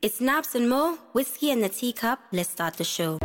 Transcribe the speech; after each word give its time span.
It's 0.00 0.20
Naps 0.20 0.54
and 0.54 0.68
Mo, 0.68 0.96
whiskey 1.10 1.50
in 1.50 1.60
the 1.60 1.68
teacup. 1.68 2.20
Let's 2.30 2.50
start 2.50 2.74
the 2.74 2.84
show. 2.84 3.18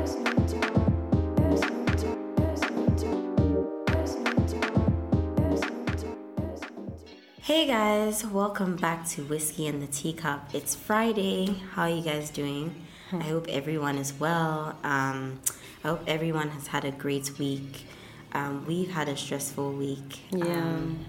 Hey 7.42 7.68
guys, 7.68 8.26
welcome 8.26 8.76
back 8.76 9.08
to 9.10 9.22
Whiskey 9.22 9.68
in 9.68 9.82
the 9.82 9.86
Teacup. 9.86 10.50
It's 10.56 10.74
Friday. 10.74 11.62
How 11.74 11.84
are 11.84 11.90
you 11.90 12.02
guys 12.02 12.32
doing? 12.32 12.74
I 13.12 13.22
hope 13.22 13.46
everyone 13.50 14.00
is 14.00 14.12
well. 14.20 14.76
Um, 14.84 15.42
I 15.84 15.90
hope 15.90 16.02
everyone 16.08 16.50
has 16.50 16.66
had 16.66 16.86
a 16.86 16.92
great 16.92 17.38
week. 17.38 17.86
Um, 18.32 18.66
we've 18.66 18.90
had 18.90 19.10
a 19.10 19.16
stressful 19.16 19.74
week. 19.74 20.22
Yeah. 20.32 20.46
Um, 20.46 21.06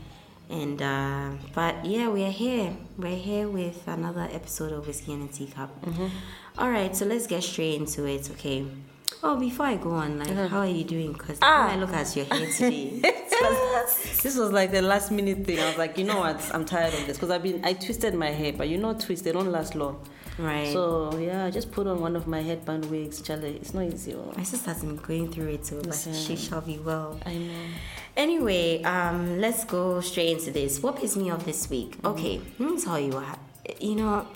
and 0.54 0.80
uh, 0.80 1.30
but 1.54 1.84
yeah, 1.84 2.08
we're 2.08 2.30
here. 2.30 2.72
We're 2.96 3.16
here 3.16 3.48
with 3.48 3.86
another 3.88 4.28
episode 4.32 4.72
of 4.72 4.86
Whiskey 4.86 5.12
and 5.12 5.28
a 5.28 5.32
Teacup. 5.32 5.70
All 6.56 6.70
right, 6.70 6.94
so 6.94 7.04
let's 7.06 7.26
get 7.26 7.42
straight 7.42 7.74
into 7.80 8.04
it. 8.06 8.30
Okay. 8.30 8.64
Oh, 9.22 9.36
before 9.38 9.66
I 9.66 9.76
go 9.76 9.90
on, 9.92 10.18
like, 10.18 10.28
how 10.50 10.60
are 10.60 10.66
you 10.66 10.84
doing? 10.84 11.12
Because 11.12 11.38
Ah. 11.42 11.72
I 11.72 11.76
look 11.76 11.92
at 11.92 12.14
your 12.14 12.26
hair 12.26 12.46
today, 12.46 13.00
this 14.22 14.36
was 14.36 14.52
like 14.52 14.70
the 14.70 14.82
last 14.82 15.10
minute 15.10 15.44
thing. 15.46 15.58
I 15.60 15.68
was 15.68 15.78
like, 15.78 15.96
you 15.98 16.04
know 16.04 16.18
what? 16.20 16.40
I'm 16.54 16.64
tired 16.64 16.94
of 16.94 17.06
this 17.06 17.16
because 17.16 17.30
I've 17.30 17.42
been 17.42 17.64
I 17.64 17.72
twisted 17.74 18.14
my 18.14 18.30
hair, 18.30 18.52
but 18.52 18.68
you 18.68 18.78
know 18.78 18.94
twists 18.94 19.24
they 19.24 19.32
don't 19.32 19.50
last 19.50 19.74
long. 19.74 20.06
Right? 20.38 20.72
So 20.72 21.16
yeah, 21.18 21.44
I 21.44 21.50
just 21.50 21.70
put 21.70 21.86
on 21.86 22.00
one 22.00 22.16
of 22.16 22.26
my 22.26 22.42
headband 22.42 22.86
wigs. 22.86 23.20
Charlie, 23.20 23.56
it's 23.56 23.72
not 23.72 23.84
easy. 23.84 24.14
oh. 24.14 24.32
my 24.36 24.42
sister's 24.42 24.80
been 24.80 24.96
going 24.96 25.30
through 25.30 25.48
it 25.48 25.64
too, 25.64 25.76
but 25.76 25.86
Listen. 25.86 26.12
she 26.12 26.36
shall 26.36 26.60
be 26.60 26.78
well. 26.78 27.20
I 27.24 27.34
know. 27.34 27.52
Anyway, 28.16 28.82
um, 28.82 29.40
let's 29.40 29.64
go 29.64 30.00
straight 30.00 30.30
into 30.36 30.50
this. 30.50 30.82
What 30.82 30.96
pissed 30.96 31.16
me 31.16 31.30
off 31.30 31.44
this 31.44 31.70
week? 31.70 31.96
Okay, 32.04 32.40
let 32.58 32.70
me 32.70 32.80
tell 32.80 32.98
you 32.98 33.12
what. 33.12 33.38
You 33.80 33.94
know, 33.96 34.26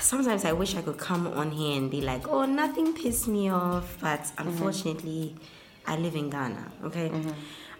sometimes 0.00 0.44
I 0.44 0.52
wish 0.52 0.76
I 0.76 0.82
could 0.82 0.98
come 0.98 1.26
on 1.26 1.50
here 1.50 1.76
and 1.76 1.90
be 1.90 2.00
like, 2.00 2.28
"Oh, 2.28 2.44
nothing 2.44 2.92
pissed 2.92 3.26
me 3.28 3.50
off," 3.50 3.98
but 4.00 4.30
unfortunately, 4.38 5.34
I 5.86 5.96
live 5.96 6.14
in 6.14 6.30
Ghana. 6.30 6.72
Okay, 6.84 7.10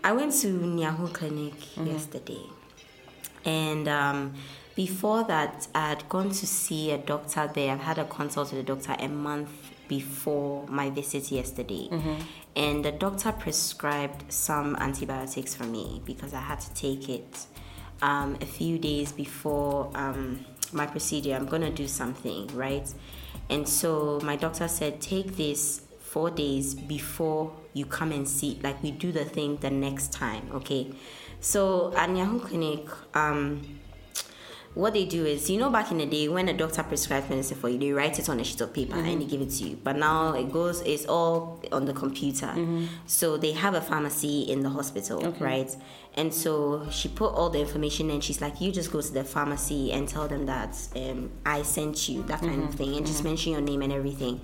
I 0.02 0.12
went 0.12 0.32
to 0.42 0.48
Nyaho 0.48 1.12
Clinic 1.12 1.76
yesterday, 1.76 2.42
and 3.44 3.88
um, 3.88 4.34
before 4.74 5.24
that, 5.24 5.68
I 5.74 5.90
had 5.90 6.08
gone 6.08 6.30
to 6.30 6.46
see 6.46 6.90
a 6.90 6.98
doctor 6.98 7.50
there. 7.54 7.72
I've 7.72 7.80
had 7.80 7.98
a 7.98 8.04
consult 8.04 8.52
with 8.52 8.60
a 8.60 8.64
doctor 8.64 8.96
a 8.98 9.08
month 9.08 9.50
before 9.88 10.66
my 10.66 10.90
visit 10.90 11.30
yesterday. 11.30 11.88
And 12.56 12.84
the 12.84 12.92
doctor 12.92 13.32
prescribed 13.32 14.32
some 14.32 14.76
antibiotics 14.76 15.54
for 15.54 15.64
me 15.64 16.02
because 16.04 16.34
I 16.34 16.40
had 16.40 16.60
to 16.60 16.74
take 16.74 17.08
it 17.08 17.46
um, 18.02 18.36
a 18.40 18.46
few 18.46 18.78
days 18.78 19.12
before 19.12 19.90
um, 19.94 20.44
my 20.72 20.86
procedure. 20.86 21.34
I'm 21.34 21.46
going 21.46 21.62
to 21.62 21.70
do 21.70 21.86
something, 21.86 22.48
right? 22.48 22.92
And 23.50 23.68
so 23.68 24.20
my 24.22 24.36
doctor 24.36 24.68
said, 24.68 25.00
take 25.00 25.36
this 25.36 25.82
four 26.00 26.30
days 26.30 26.74
before 26.74 27.52
you 27.74 27.86
come 27.86 28.12
and 28.12 28.26
see, 28.28 28.58
like 28.62 28.82
we 28.82 28.90
do 28.90 29.12
the 29.12 29.24
thing 29.24 29.56
the 29.56 29.70
next 29.70 30.12
time, 30.12 30.48
okay? 30.52 30.92
So 31.40 31.92
at 31.96 32.08
Nyaho 32.08 32.40
Clinic, 32.40 32.88
um, 33.14 33.80
what 34.74 34.92
they 34.92 35.04
do 35.04 35.24
is, 35.24 35.48
you 35.48 35.58
know, 35.58 35.70
back 35.70 35.92
in 35.92 35.98
the 35.98 36.06
day 36.06 36.28
when 36.28 36.48
a 36.48 36.52
doctor 36.52 36.82
prescribes 36.82 37.30
medicine 37.30 37.56
for 37.56 37.68
you, 37.68 37.78
they 37.78 37.92
write 37.92 38.18
it 38.18 38.28
on 38.28 38.40
a 38.40 38.44
sheet 38.44 38.60
of 38.60 38.72
paper 38.74 38.96
and 38.96 39.20
they 39.22 39.24
give 39.24 39.40
it 39.40 39.50
to 39.50 39.68
you. 39.68 39.78
But 39.82 39.96
now 39.96 40.34
it 40.34 40.52
goes, 40.52 40.80
it's 40.80 41.06
all 41.06 41.60
on 41.70 41.84
the 41.84 41.92
computer. 41.92 42.52
So 43.06 43.36
they 43.36 43.52
have 43.52 43.74
a 43.74 43.80
pharmacy 43.80 44.42
in 44.42 44.62
the 44.62 44.70
hospital, 44.70 45.20
right? 45.44 45.76
And 46.16 46.34
so 46.34 46.88
she 46.90 47.08
put 47.08 47.32
all 47.34 47.50
the 47.50 47.60
information 47.60 48.10
and 48.10 48.22
she's 48.22 48.40
like, 48.40 48.60
you 48.60 48.72
just 48.72 48.90
go 48.90 49.00
to 49.00 49.12
the 49.12 49.22
pharmacy 49.24 49.92
and 49.92 50.08
tell 50.08 50.26
them 50.26 50.46
that 50.46 50.76
um, 50.96 51.30
I 51.46 51.62
sent 51.62 52.08
you, 52.08 52.22
that 52.24 52.40
kind 52.40 52.64
of 52.64 52.74
thing, 52.74 52.96
and 52.96 53.06
just 53.06 53.22
mention 53.22 53.52
your 53.52 53.60
name 53.60 53.80
and 53.82 53.92
everything. 53.92 54.40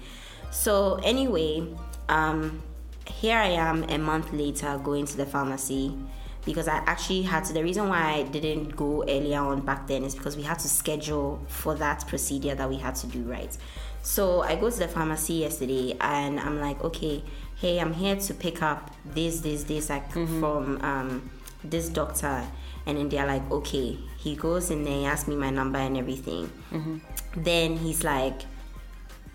So 0.52 1.00
anyway, 1.02 1.66
um, 2.08 2.62
here 3.06 3.36
I 3.38 3.48
am 3.48 3.82
a 3.84 3.98
month 3.98 4.32
later 4.32 4.80
going 4.82 5.06
to 5.06 5.16
the 5.16 5.26
pharmacy 5.26 5.96
because 6.44 6.68
I 6.68 6.78
actually 6.86 7.22
had 7.22 7.44
to. 7.46 7.52
The 7.52 7.62
reason 7.62 7.88
why 7.88 8.14
I 8.14 8.22
didn't 8.22 8.76
go 8.76 9.02
earlier 9.02 9.40
on 9.40 9.60
back 9.60 9.86
then 9.86 10.04
is 10.04 10.14
because 10.14 10.36
we 10.36 10.42
had 10.42 10.58
to 10.60 10.68
schedule 10.68 11.40
for 11.48 11.74
that 11.76 12.06
procedure 12.06 12.54
that 12.54 12.68
we 12.68 12.76
had 12.76 12.94
to 12.96 13.06
do, 13.06 13.22
right? 13.22 13.56
So 14.02 14.42
I 14.42 14.56
go 14.56 14.70
to 14.70 14.78
the 14.78 14.88
pharmacy 14.88 15.34
yesterday 15.34 15.96
and 16.00 16.40
I'm 16.40 16.60
like, 16.60 16.82
okay, 16.82 17.22
hey, 17.56 17.78
I'm 17.78 17.92
here 17.92 18.16
to 18.16 18.34
pick 18.34 18.62
up 18.62 18.90
this, 19.04 19.40
this, 19.40 19.64
this, 19.64 19.90
like 19.90 20.10
from 20.10 20.80
um, 20.82 21.30
this 21.62 21.88
doctor. 21.90 22.42
And 22.86 22.96
then 22.96 23.08
they're 23.10 23.26
like, 23.26 23.48
okay. 23.50 23.98
He 24.16 24.36
goes 24.36 24.70
in 24.70 24.84
there, 24.84 24.94
he 24.94 25.04
asks 25.04 25.28
me 25.28 25.36
my 25.36 25.50
number 25.50 25.78
and 25.78 25.96
everything. 25.96 26.50
Then 27.36 27.76
he's 27.76 28.02
like, 28.02 28.42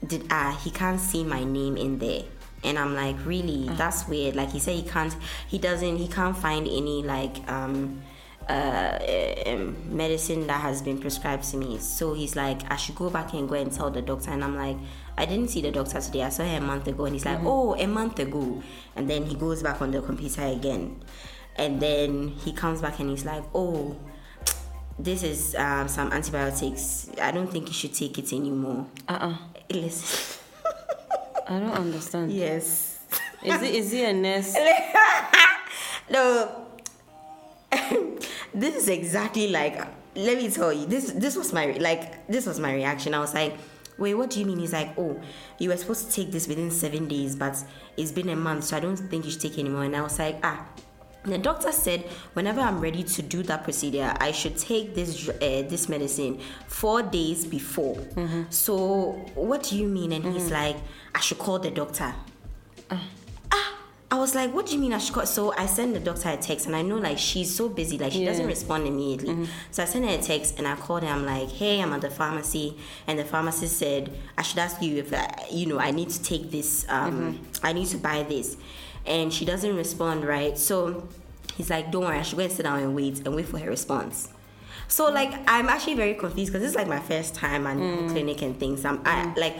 did 0.05 0.25
ah 0.29 0.59
he 0.63 0.69
can't 0.69 0.99
see 0.99 1.23
my 1.23 1.43
name 1.43 1.77
in 1.77 1.97
there 1.97 2.23
and 2.65 2.77
i'm 2.77 2.95
like 2.95 3.15
really? 3.25 3.69
That's 3.69 4.07
weird. 4.07 4.35
Like 4.35 4.51
he 4.51 4.59
said 4.59 4.75
he 4.75 4.83
can't 4.83 5.15
he 5.47 5.57
doesn't 5.57 5.97
he 5.97 6.07
can't 6.07 6.37
find 6.37 6.67
any 6.67 7.03
like 7.03 7.49
um 7.49 8.01
uh, 8.47 8.99
um, 9.47 9.75
medicine 9.97 10.45
that 10.45 10.61
has 10.61 10.81
been 10.81 10.99
prescribed 10.99 11.43
to 11.45 11.57
me. 11.57 11.79
So 11.79 12.13
he's 12.13 12.35
like 12.35 12.61
i 12.71 12.75
should 12.75 12.95
go 12.95 13.09
back 13.09 13.33
and 13.33 13.49
go 13.49 13.55
and 13.55 13.71
tell 13.71 13.89
the 13.89 14.01
doctor. 14.01 14.31
And 14.31 14.43
i'm 14.43 14.55
like 14.55 14.77
i 15.17 15.25
didn't 15.25 15.49
see 15.49 15.61
the 15.61 15.71
doctor 15.71 15.99
today. 16.01 16.23
I 16.23 16.29
saw 16.29 16.43
her 16.43 16.57
a 16.57 16.61
month 16.61 16.87
ago. 16.87 17.05
And 17.05 17.15
he's 17.15 17.25
like 17.25 17.39
oh 17.43 17.75
a 17.75 17.87
month 17.87 18.19
ago. 18.19 18.61
And 18.95 19.09
then 19.09 19.25
he 19.25 19.35
goes 19.35 19.63
back 19.63 19.81
on 19.81 19.91
the 19.91 20.01
computer 20.01 20.43
again. 20.43 21.01
And 21.55 21.79
then 21.81 22.29
he 22.29 22.51
comes 22.51 22.81
back 22.81 22.99
and 22.99 23.09
he's 23.09 23.25
like 23.25 23.43
oh 23.53 23.95
this 24.97 25.23
is 25.23 25.55
um, 25.55 25.89
some 25.89 26.13
antibiotics. 26.13 27.09
I 27.21 27.31
don't 27.31 27.51
think 27.51 27.67
you 27.67 27.73
should 27.73 27.93
take 27.93 28.17
it 28.17 28.31
anymore. 28.31 28.87
Uh 29.07 29.17
uh 29.21 29.37
Listen. 29.69 30.44
I 31.47 31.59
don't 31.59 31.71
understand. 31.71 32.31
Yes. 32.31 32.99
Is 33.43 33.61
it 33.61 33.75
is 33.75 33.91
he 33.91 34.03
a 34.03 34.13
nurse? 34.13 34.55
no. 36.09 36.65
this 38.53 38.75
is 38.75 38.89
exactly 38.89 39.49
like. 39.49 39.77
Let 40.15 40.37
me 40.37 40.49
tell 40.49 40.73
you. 40.73 40.85
This 40.85 41.11
this 41.11 41.35
was 41.35 41.53
my 41.53 41.71
like 41.79 42.25
this 42.27 42.45
was 42.45 42.59
my 42.59 42.73
reaction. 42.73 43.13
I 43.13 43.19
was 43.19 43.33
like, 43.33 43.55
wait, 43.97 44.13
what 44.15 44.29
do 44.29 44.39
you 44.39 44.45
mean? 44.45 44.59
He's 44.59 44.73
like, 44.73 44.97
oh, 44.97 45.19
you 45.59 45.69
were 45.69 45.77
supposed 45.77 46.09
to 46.09 46.13
take 46.13 46.31
this 46.31 46.47
within 46.47 46.71
seven 46.71 47.07
days, 47.07 47.35
but 47.35 47.55
it's 47.97 48.11
been 48.11 48.29
a 48.29 48.35
month, 48.35 48.65
so 48.65 48.77
I 48.77 48.79
don't 48.79 48.97
think 48.97 49.25
you 49.25 49.31
should 49.31 49.41
take 49.41 49.59
anymore. 49.59 49.83
And 49.83 49.95
I 49.95 50.01
was 50.01 50.17
like, 50.17 50.39
ah. 50.43 50.65
The 51.25 51.37
doctor 51.37 51.71
said 51.71 52.01
whenever 52.33 52.61
I'm 52.61 52.79
ready 52.79 53.03
to 53.03 53.21
do 53.21 53.41
that 53.43 53.63
procedure, 53.63 54.13
I 54.19 54.31
should 54.31 54.57
take 54.57 54.93
this 54.93 55.27
uh, 55.27 55.63
this 55.67 55.89
medicine 55.89 56.39
four 56.67 57.01
days 57.01 57.45
before. 57.45 57.97
So 58.49 59.11
what 59.33 59.63
do 59.63 59.75
you 59.77 59.87
mean? 59.87 60.11
And 60.11 60.23
he's 60.25 60.51
like, 60.51 60.77
I 61.13 61.19
should 61.19 61.39
call 61.39 61.59
the 61.59 61.71
doctor. 61.71 62.13
Ah, 62.91 63.01
I 64.15 64.17
was 64.17 64.33
like, 64.33 64.53
what 64.53 64.65
do 64.65 64.73
you 64.73 64.79
mean 64.79 64.93
I 64.93 64.97
should 64.97 65.13
call? 65.13 65.25
So 65.25 65.53
I 65.57 65.65
sent 65.65 65.93
the 65.93 65.99
doctor 65.99 66.29
a 66.29 66.37
text, 66.37 66.67
and 66.67 66.75
I 66.75 66.81
know 66.81 66.95
like 66.97 67.17
she's 67.17 67.53
so 67.53 67.67
busy, 67.67 67.97
like 67.97 68.13
she 68.13 68.23
doesn't 68.23 68.45
respond 68.47 68.87
immediately. 68.87 69.47
So 69.71 69.83
I 69.83 69.85
sent 69.85 70.05
her 70.05 70.11
a 70.11 70.21
text, 70.21 70.57
and 70.57 70.65
I 70.67 70.75
called 70.77 71.03
her. 71.03 71.09
I'm 71.09 71.25
like, 71.25 71.49
hey, 71.49 71.81
I'm 71.81 71.91
at 71.91 71.99
the 72.01 72.09
pharmacy, 72.09 72.77
and 73.07 73.19
the 73.19 73.25
pharmacist 73.25 73.77
said 73.77 74.17
I 74.37 74.41
should 74.41 74.59
ask 74.59 74.81
you 74.81 74.97
if 74.97 75.13
I, 75.13 75.27
you 75.51 75.65
know 75.65 75.79
I 75.79 75.91
need 75.91 76.09
to 76.11 76.23
take 76.23 76.49
this. 76.49 76.85
Um, 76.87 77.39
I 77.61 77.73
need 77.73 77.87
to 77.87 77.97
buy 77.97 78.23
this, 78.23 78.55
and 79.05 79.33
she 79.33 79.43
doesn't 79.43 79.75
respond. 79.75 80.23
Right, 80.25 80.57
so 80.57 81.07
he's 81.57 81.69
like, 81.69 81.91
don't 81.91 82.05
worry, 82.05 82.17
I 82.17 82.21
should 82.21 82.37
go 82.37 82.43
and 82.45 82.53
sit 82.53 82.63
down 82.63 82.79
and 82.79 82.95
wait 82.95 83.19
and 83.25 83.35
wait 83.35 83.47
for 83.49 83.59
her 83.59 83.69
response. 83.69 84.29
So 84.87 85.11
like 85.11 85.33
I'm 85.47 85.67
actually 85.67 85.95
very 85.95 86.13
confused 86.13 86.53
because 86.53 86.61
this 86.61 86.69
is 86.71 86.75
like 86.77 86.87
my 86.87 86.99
first 87.01 87.35
time 87.35 87.67
at 87.67 87.75
Mm. 87.75 88.09
clinic 88.11 88.41
and 88.41 88.57
things. 88.57 88.85
I'm 88.85 89.01
I, 89.03 89.33
like. 89.35 89.57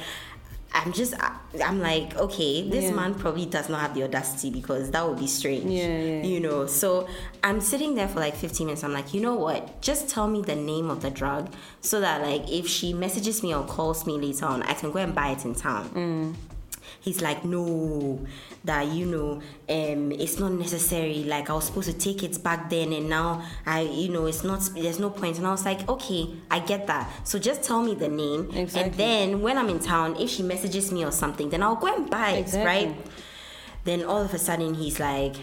I'm 0.76 0.92
just, 0.92 1.14
I'm 1.64 1.80
like, 1.80 2.18
okay, 2.18 2.70
this 2.70 2.84
Yeah. 2.86 2.92
man 2.96 3.16
probably 3.16 3.46
does 3.46 3.70
not 3.70 3.80
have 3.80 3.94
the 3.96 4.04
audacity 4.04 4.50
because 4.50 4.92
that 4.92 5.08
would 5.08 5.18
be 5.18 5.26
strange. 5.26 5.72
Yeah, 5.72 5.88
yeah. 5.88 6.24
You 6.24 6.42
know, 6.42 6.66
so 6.68 7.08
I'm 7.44 7.62
sitting 7.62 7.96
there 7.96 8.10
for 8.10 8.20
like 8.20 8.36
15 8.36 8.68
minutes. 8.68 8.84
I'm 8.84 8.92
like, 8.92 9.14
you 9.14 9.22
know 9.22 9.36
what? 9.36 9.82
Just 9.82 10.10
tell 10.10 10.28
me 10.28 10.42
the 10.42 10.56
name 10.56 10.90
of 10.92 11.02
the 11.02 11.10
drug 11.10 11.50
so 11.80 12.02
that, 12.02 12.22
like, 12.22 12.52
if 12.52 12.68
she 12.68 12.94
messages 12.94 13.42
me 13.42 13.56
or 13.56 13.64
calls 13.64 14.06
me 14.06 14.18
later 14.20 14.46
on, 14.48 14.64
I 14.64 14.74
can 14.74 14.92
go 14.92 15.00
and 15.00 15.16
buy 15.16 15.30
it 15.30 15.46
in 15.46 15.56
town. 15.56 15.90
Mm. 15.90 16.36
He's 17.06 17.22
like, 17.22 17.46
no, 17.46 18.26
that 18.64 18.88
you 18.88 19.06
know, 19.06 19.34
um, 19.70 20.12
it's 20.12 20.40
not 20.40 20.54
necessary. 20.54 21.24
Like 21.24 21.52
I 21.52 21.54
was 21.54 21.66
supposed 21.66 21.88
to 21.92 21.94
take 21.96 22.24
it 22.24 22.42
back 22.44 22.68
then, 22.68 22.92
and 22.94 23.08
now 23.08 23.46
I, 23.64 23.82
you 23.82 24.10
know, 24.10 24.26
it's 24.26 24.44
not. 24.44 24.68
There's 24.74 24.98
no 25.00 25.12
point. 25.12 25.38
And 25.38 25.46
I 25.46 25.52
was 25.52 25.64
like, 25.66 25.88
okay, 25.88 26.34
I 26.50 26.58
get 26.60 26.88
that. 26.88 27.08
So 27.24 27.38
just 27.38 27.62
tell 27.62 27.84
me 27.84 27.94
the 27.94 28.10
name, 28.10 28.50
and 28.76 28.92
then 28.96 29.44
when 29.44 29.56
I'm 29.60 29.70
in 29.70 29.80
town, 29.80 30.16
if 30.18 30.32
she 30.32 30.42
messages 30.42 30.92
me 30.92 31.06
or 31.06 31.12
something, 31.12 31.48
then 31.52 31.62
I'll 31.62 31.76
go 31.76 31.96
and 31.96 32.10
buy 32.10 32.32
it, 32.32 32.40
Exactly. 32.40 32.66
right? 32.66 32.98
Then 33.84 34.04
all 34.04 34.24
of 34.24 34.34
a 34.34 34.40
sudden 34.40 34.74
he's 34.74 35.00
like, 35.00 35.36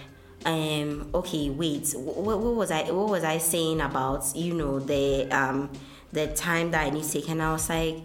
um, 0.45 1.11
okay, 1.15 1.49
wait, 1.51 1.93
what, 1.95 2.41
what 2.41 2.55
was 2.57 2.73
I 2.73 2.91
what 2.91 3.09
was 3.09 3.23
I 3.23 3.39
saying 3.39 3.81
about 3.81 4.35
you 4.35 4.55
know 4.55 4.81
the 4.81 5.29
um 5.31 5.71
the 6.13 6.27
time 6.27 6.73
that 6.73 6.87
I 6.87 6.91
need 6.91 7.05
to 7.05 7.13
take? 7.13 7.29
And 7.29 7.41
I 7.41 7.53
was 7.53 7.69
like, 7.69 7.99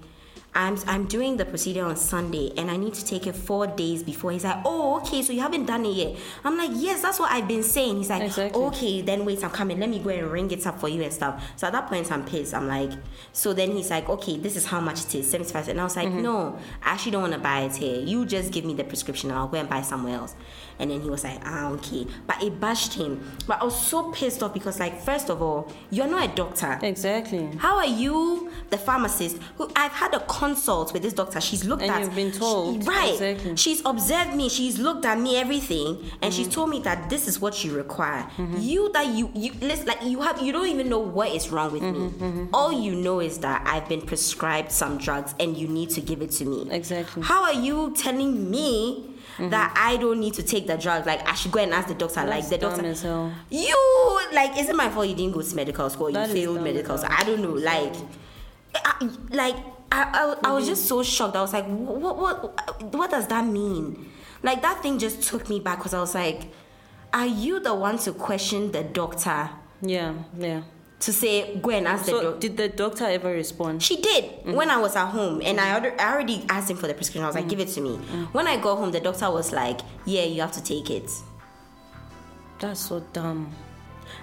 I'm 0.57 0.75
I'm 0.87 1.05
doing 1.05 1.37
the 1.37 1.45
procedure 1.45 1.85
on 1.85 1.95
Sunday 1.95 2.51
and 2.57 2.71
I 2.71 2.77
need 2.77 2.95
to 2.95 3.05
take 3.05 3.27
it 3.27 3.35
four 3.35 3.67
days 3.67 4.01
before. 4.01 4.31
He's 4.31 4.43
like, 4.43 4.57
oh, 4.65 4.97
okay, 5.01 5.21
so 5.21 5.31
you 5.31 5.41
haven't 5.41 5.65
done 5.67 5.85
it 5.85 5.93
yet. 5.95 6.15
I'm 6.43 6.57
like, 6.57 6.71
yes, 6.73 7.01
that's 7.03 7.19
what 7.19 7.31
I've 7.31 7.47
been 7.47 7.61
saying. 7.63 7.97
He's 7.97 8.09
like, 8.09 8.23
Exactly. 8.23 8.61
okay, 8.63 9.01
then 9.01 9.23
wait, 9.23 9.43
I'm 9.43 9.51
coming. 9.51 9.79
Let 9.79 9.89
me 9.89 9.99
go 9.99 10.09
and 10.09 10.31
ring 10.31 10.49
it 10.51 10.65
up 10.65 10.79
for 10.79 10.89
you 10.89 11.03
and 11.03 11.13
stuff. 11.13 11.43
So 11.57 11.67
at 11.67 11.73
that 11.73 11.87
point, 11.87 12.11
I'm 12.11 12.25
pissed. 12.25 12.53
I'm 12.55 12.67
like, 12.67 12.91
so 13.33 13.53
then 13.53 13.71
he's 13.71 13.91
like, 13.91 14.09
okay, 14.09 14.37
this 14.37 14.55
is 14.55 14.65
how 14.65 14.81
much 14.81 15.05
it 15.05 15.15
is, 15.15 15.29
75. 15.29 15.67
And 15.69 15.79
I 15.79 15.83
was 15.83 15.95
like, 15.95 16.07
Mm-hmm. 16.07 16.23
no, 16.23 16.57
I 16.83 16.91
actually 16.93 17.11
don't 17.11 17.21
want 17.21 17.33
to 17.33 17.39
buy 17.39 17.61
it 17.61 17.75
here. 17.75 17.99
You 18.01 18.25
just 18.25 18.51
give 18.51 18.65
me 18.65 18.73
the 18.73 18.83
prescription 18.83 19.29
and 19.29 19.37
I'll 19.37 19.47
go 19.47 19.57
and 19.59 19.69
buy 19.69 19.81
somewhere 19.83 20.15
else. 20.15 20.35
And 20.79 20.91
then 20.91 21.01
he 21.01 21.09
was 21.09 21.23
like, 21.23 21.39
ah, 21.43 21.69
okay. 21.71 22.05
But 22.27 22.43
it 22.43 22.59
bashed 22.59 22.93
him. 22.93 23.19
But 23.47 23.61
I 23.61 23.65
was 23.65 23.79
so 23.79 24.11
pissed 24.11 24.43
off 24.43 24.53
because, 24.53 24.79
like, 24.79 25.01
first 25.01 25.29
of 25.29 25.41
all, 25.41 25.71
you're 25.89 26.07
not 26.07 26.29
a 26.29 26.35
doctor. 26.35 26.77
Exactly. 26.83 27.49
How 27.57 27.77
are 27.77 27.85
you, 27.87 28.51
the 28.69 28.77
pharmacist, 28.77 29.37
who 29.57 29.69
I've 29.75 29.91
had 29.91 30.13
a 30.13 30.19
consult 30.21 30.93
with 30.93 31.01
this 31.01 31.13
doctor? 31.13 31.41
She's 31.41 31.65
looked 31.65 31.81
And 31.81 31.91
at. 31.91 32.01
you've 32.01 32.15
been 32.15 32.31
told. 32.31 32.83
She- 32.83 32.89
right. 32.89 33.13
Exactly. 33.13 33.55
She's 33.55 33.81
observed 33.85 34.35
me. 34.35 34.49
She's 34.49 34.77
looked 34.77 35.05
at 35.05 35.19
me, 35.19 35.37
everything, 35.37 35.97
and 36.21 36.27
Mm-hmm. 36.27 36.29
she's 36.31 36.47
told 36.47 36.69
me 36.69 36.79
that 36.81 37.09
this 37.09 37.27
is 37.27 37.39
what 37.39 37.63
you 37.63 37.75
require. 37.75 38.27
You 38.57 38.91
that 38.93 39.07
you 39.07 39.31
you 39.33 39.53
listen, 39.61 39.87
like 39.87 40.03
you 40.03 40.21
have 40.21 40.41
you 40.41 40.51
don't 40.51 40.67
even 40.67 40.89
know 40.89 40.99
what 40.99 41.29
is 41.33 41.49
wrong 41.49 41.71
with 41.71 41.81
Mm-hmm, 41.81 42.43
me. 42.43 42.47
All 42.53 42.71
you 42.71 42.93
know 42.95 43.19
is 43.19 43.39
that 43.39 43.63
I've 43.65 43.87
been 43.89 44.01
prescribed 44.01 44.71
some 44.71 44.97
drugs, 44.97 45.33
and 45.39 45.57
you 45.57 45.67
need 45.67 45.89
to 45.91 46.01
give 46.01 46.21
it 46.21 46.31
to 46.31 46.45
me. 46.45 46.67
Exactly. 46.71 47.23
How 47.23 47.43
are 47.43 47.53
you 47.53 47.93
telling 47.97 48.51
me? 48.51 49.13
Mm-hmm. 49.37 49.49
That 49.49 49.73
I 49.77 49.97
don't 49.97 50.19
need 50.19 50.33
to 50.33 50.43
take 50.43 50.65
the 50.65 50.77
drug, 50.77 51.05
like 51.05 51.27
I 51.27 51.35
should 51.35 51.51
go 51.51 51.59
and 51.59 51.71
ask 51.71 51.87
the 51.87 51.93
doctor. 51.93 52.25
like 52.25 52.49
the 52.49 52.57
doctor, 52.57 52.85
as 52.85 53.03
hell. 53.03 53.31
you 53.51 54.19
like 54.33 54.57
is 54.57 54.67
it 54.67 54.75
my 54.75 54.89
fault 54.89 55.07
you 55.07 55.15
didn't 55.15 55.33
go 55.33 55.41
to 55.43 55.55
medical 55.55 55.87
school? 55.91 56.11
That 56.11 56.29
you 56.29 56.33
failed 56.33 56.63
medical 56.63 56.97
school. 56.97 57.11
I 57.11 57.23
don't 57.23 57.41
know. 57.41 57.51
Like, 57.53 57.93
I, 58.73 59.09
like 59.29 59.55
I, 59.91 60.35
I, 60.41 60.49
I 60.49 60.53
was 60.53 60.63
mm-hmm. 60.63 60.71
just 60.71 60.85
so 60.85 61.03
shocked. 61.03 61.35
I 61.35 61.41
was 61.41 61.53
like, 61.53 61.65
what, 61.65 62.17
what, 62.17 62.93
what 62.93 63.11
does 63.11 63.27
that 63.27 63.45
mean? 63.45 64.09
Like 64.43 64.61
that 64.61 64.81
thing 64.81 64.99
just 64.99 65.23
took 65.23 65.49
me 65.49 65.59
back 65.59 65.79
because 65.79 65.93
I 65.93 65.99
was 65.99 66.15
like, 66.15 66.51
are 67.13 67.25
you 67.25 67.59
the 67.59 67.73
one 67.73 67.97
to 67.99 68.13
question 68.13 68.71
the 68.71 68.83
doctor 68.83 69.49
Yeah, 69.81 70.13
yeah. 70.37 70.61
To 70.99 71.13
say 71.13 71.57
go 71.57 71.69
and 71.69 71.87
ask 71.87 72.05
the 72.05 72.11
doctor? 72.11 72.39
did 72.39 72.57
the 72.57 72.69
doctor 72.69 73.05
ever 73.05 73.31
respond? 73.31 73.83
She 73.83 74.01
did 74.01 74.23
mm. 74.43 74.53
when 74.55 74.69
I 74.69 74.77
was 74.77 74.95
at 74.95 75.07
home, 75.07 75.41
and 75.43 75.59
I 75.59 75.75
already, 75.75 75.99
I 75.99 76.13
already 76.13 76.45
asked 76.49 76.71
him 76.71 76.77
for 76.77 76.87
the 76.87 76.93
prescription. 76.93 77.23
I 77.23 77.27
was 77.27 77.35
like, 77.35 77.45
mm. 77.45 77.49
"Give 77.49 77.59
it 77.59 77.69
to 77.69 77.81
me." 77.81 77.97
Mm. 77.97 78.33
When 78.33 78.47
I 78.47 78.57
got 78.57 78.77
home, 78.77 78.91
the 78.91 78.99
doctor 78.99 79.29
was 79.29 79.51
like, 79.51 79.81
"Yeah, 80.05 80.23
you 80.23 80.41
have 80.41 80.53
to 80.53 80.63
take 80.63 80.89
it." 80.89 81.09
That's 82.59 82.79
so 82.79 83.01
dumb. 83.13 83.53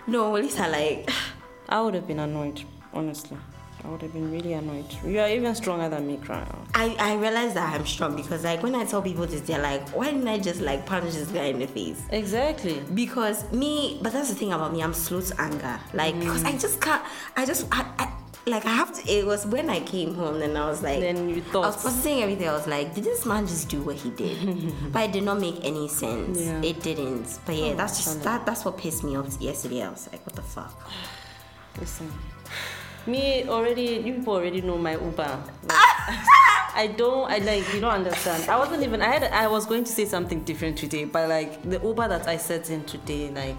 No, 0.06 0.32
Lisa, 0.32 0.69
like, 0.69 1.09
I 1.69 1.81
would 1.81 1.94
have 1.94 2.06
been 2.06 2.19
annoyed, 2.19 2.62
honestly. 2.93 3.38
I 3.85 3.89
would 3.89 4.01
have 4.01 4.15
been 4.15 4.33
really 4.33 4.55
annoyed. 4.55 4.87
You 5.05 5.21
are 5.21 5.29
even 5.29 5.55
stronger 5.55 5.91
than 5.91 6.07
me 6.07 6.17
crying 6.17 6.49
out. 6.49 6.67
I, 6.75 6.97
I 6.99 7.15
realize 7.17 7.53
that 7.53 7.75
I'm 7.75 7.87
strong 7.87 8.17
because 8.17 8.43
like 8.43 8.63
when 8.63 8.75
I 8.75 8.87
tell 8.87 9.03
people 9.03 9.27
this, 9.27 9.43
they're 9.43 9.61
like, 9.61 9.87
why 9.91 10.11
didn't 10.11 10.27
I 10.27 10.39
just 10.39 10.63
like 10.63 10.87
punch 10.87 11.13
this 11.13 11.29
guy 11.29 11.45
in 11.45 11.59
the 11.59 11.67
face? 11.67 12.03
Exactly. 12.11 12.83
Because 12.95 13.51
me, 13.53 13.99
but 14.01 14.13
that's 14.15 14.31
the 14.31 14.35
thing 14.35 14.53
about 14.55 14.73
me, 14.73 14.83
I'm 14.83 14.95
slow 14.95 15.21
to 15.21 15.41
anger. 15.41 15.79
Like 15.93 16.19
because 16.19 16.45
mm. 16.45 16.55
I 16.55 16.59
just 16.59 16.81
can't. 16.81 17.05
I 17.37 17.45
just 17.45 17.67
I, 17.71 17.87
I 17.99 18.13
like 18.47 18.65
I 18.65 18.71
have 18.71 18.95
to. 18.95 19.11
It 19.11 19.27
was 19.27 19.45
when 19.47 19.69
I 19.69 19.81
came 19.81 20.15
home 20.15 20.41
and 20.41 20.57
I 20.57 20.67
was 20.67 20.83
like, 20.83 21.01
Then 21.01 21.29
you 21.29 21.43
thought 21.43 21.65
I 21.65 21.67
was 21.67 21.83
processing 21.83 22.23
everything. 22.23 22.49
I 22.49 22.53
was 22.55 22.67
like, 22.67 22.95
did 22.95 23.05
this 23.05 23.27
man 23.27 23.47
just 23.47 23.69
do 23.69 23.83
what 23.83 23.97
he 23.97 24.09
did? 24.11 24.73
but 24.93 25.11
it 25.11 25.13
did 25.13 25.25
not 25.25 25.41
make 25.41 25.63
any 25.63 25.89
sense. 25.89 26.41
Yeah. 26.41 26.63
It 26.63 26.83
didn't. 26.83 27.39
But 27.45 27.57
yeah, 27.57 27.73
Oh, 27.73 27.75
that's 27.75 27.99
just 27.99 28.23
that. 28.23 28.47
That's 28.47 28.65
what 28.65 28.79
pissed 28.79 29.05
me 29.05 29.17
off 29.17 29.39
yesterday. 29.43 29.83
I 29.83 29.91
was 29.91 30.09
like, 30.11 30.25
what 30.27 30.37
the 30.37 30.43
fuck? 30.43 30.91
Listen. 31.79 32.11
Me 33.06 33.47
already, 33.49 34.03
you 34.05 34.15
people 34.15 34.35
already 34.35 34.61
know 34.62 34.79
my 34.79 34.93
Uber. 34.93 35.39
Like, 35.65 35.79
I 36.77 36.93
don't, 36.97 37.31
I 37.31 37.39
like, 37.39 37.73
you 37.75 37.81
don't 37.81 37.93
understand. 37.93 38.49
I 38.49 38.56
wasn't 38.59 38.83
even, 38.83 39.03
I 39.03 39.06
had, 39.19 39.25
I 39.25 39.47
was 39.47 39.67
going 39.67 39.85
to 39.85 39.93
say 39.93 40.06
something 40.06 40.43
different 40.43 40.79
today, 40.79 41.05
but 41.05 41.29
like 41.29 41.62
the 41.69 41.79
Uber 41.81 42.09
that 42.09 42.27
I 42.27 42.37
set 42.39 42.71
in 42.71 42.85
today, 42.85 43.31
like, 43.31 43.56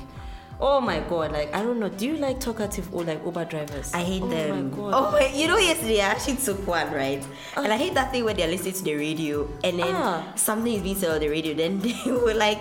oh 0.59 0.79
my 0.81 0.99
god, 1.01 1.31
like, 1.31 1.53
I 1.53 1.61
don't 1.61 1.79
know. 1.79 1.89
Do 1.89 2.05
you 2.05 2.17
like 2.17 2.39
talkative 2.39 2.93
or 2.93 3.03
like 3.03 3.23
Uber 3.25 3.45
drivers? 3.45 3.93
I 3.93 3.99
hate 4.03 4.21
oh 4.23 4.29
them. 4.29 4.69
My 4.71 4.75
god. 4.77 4.91
Oh 4.95 5.11
my! 5.11 5.27
You 5.27 5.47
know, 5.47 5.57
yesterday 5.57 6.01
I 6.01 6.05
actually 6.07 6.37
took 6.37 6.65
one 6.67 6.91
right, 6.93 7.25
and 7.57 7.67
I 7.71 7.77
hate 7.77 7.93
that 7.95 8.11
thing 8.11 8.23
where 8.25 8.33
they're 8.33 8.47
listening 8.47 8.73
to 8.73 8.83
the 8.83 8.95
radio 8.95 9.47
and 9.63 9.79
then 9.79 9.93
Ah. 9.95 10.33
something 10.35 10.73
is 10.73 10.81
being 10.81 10.95
said 10.95 11.11
on 11.11 11.19
the 11.19 11.29
radio. 11.29 11.53
Then 11.53 11.79
they 11.85 11.93
will 12.05 12.35
like 12.37 12.59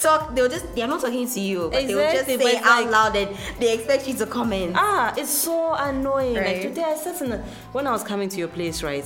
talk. 0.00 0.34
They'll 0.34 0.48
just 0.48 0.74
they're 0.74 0.88
not 0.88 1.00
talking 1.00 1.28
to 1.28 1.40
you, 1.40 1.70
but 1.72 1.86
they 1.86 1.94
will 1.94 2.02
just 2.12 2.28
Exactly, 2.28 2.38
say 2.52 2.56
it's 2.58 2.66
out 2.66 2.82
like- 2.84 2.90
loud 2.90 3.16
and 3.16 3.36
they 3.60 3.74
expect 3.74 4.08
you 4.08 4.14
to 4.14 4.26
comment. 4.26 4.72
Ah, 4.76 5.14
it's 5.16 5.30
so 5.30 5.74
annoying. 5.74 6.34
Like 6.34 6.62
today, 6.62 6.84
I 6.84 6.94
sat 6.96 7.20
in 7.22 7.30
the, 7.30 7.38
when 7.72 7.86
I 7.86 7.92
was 7.92 8.02
coming 8.04 8.28
to 8.28 8.36
your 8.38 8.48
place, 8.48 8.82
right? 8.82 9.04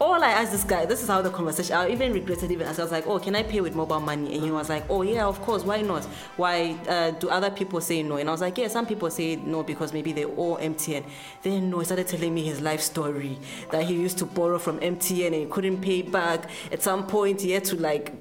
All 0.00 0.24
I 0.24 0.30
asked 0.30 0.50
this 0.50 0.64
guy, 0.64 0.86
this 0.86 1.02
is 1.02 1.08
how 1.08 1.22
the 1.22 1.30
conversation. 1.30 1.76
I 1.76 1.88
even 1.88 2.12
regretted 2.12 2.50
even 2.50 2.66
as 2.66 2.80
I 2.80 2.82
was 2.82 2.90
like, 2.90 3.06
"Oh, 3.06 3.20
can 3.20 3.36
I 3.36 3.44
pay 3.44 3.60
with 3.60 3.76
mobile 3.76 4.00
money?" 4.00 4.34
And 4.34 4.42
he 4.42 4.50
was 4.50 4.68
like, 4.68 4.84
"Oh 4.90 5.02
yeah, 5.02 5.24
of 5.24 5.40
course. 5.40 5.62
Why 5.62 5.82
not? 5.82 6.04
Why 6.36 6.76
uh, 6.88 7.12
do 7.12 7.30
other 7.30 7.50
people 7.50 7.80
say 7.80 8.02
no?" 8.02 8.16
And 8.16 8.28
I 8.28 8.32
was 8.32 8.40
like, 8.40 8.58
"Yeah, 8.58 8.66
some 8.66 8.86
people 8.86 9.08
say 9.08 9.36
no 9.36 9.62
because 9.62 9.92
maybe 9.92 10.12
they 10.12 10.24
owe 10.24 10.56
MTN." 10.56 11.04
Then 11.42 11.70
no, 11.70 11.78
he 11.78 11.84
started 11.84 12.08
telling 12.08 12.34
me 12.34 12.42
his 12.44 12.60
life 12.60 12.80
story 12.80 13.38
that 13.70 13.84
he 13.84 13.94
used 13.94 14.18
to 14.18 14.26
borrow 14.26 14.58
from 14.58 14.80
MTN 14.80 15.26
and 15.26 15.34
he 15.36 15.46
couldn't 15.46 15.80
pay 15.80 16.02
back. 16.02 16.50
At 16.72 16.82
some 16.82 17.06
point, 17.06 17.42
he 17.42 17.52
had 17.52 17.64
to 17.66 17.76
like 17.76 18.12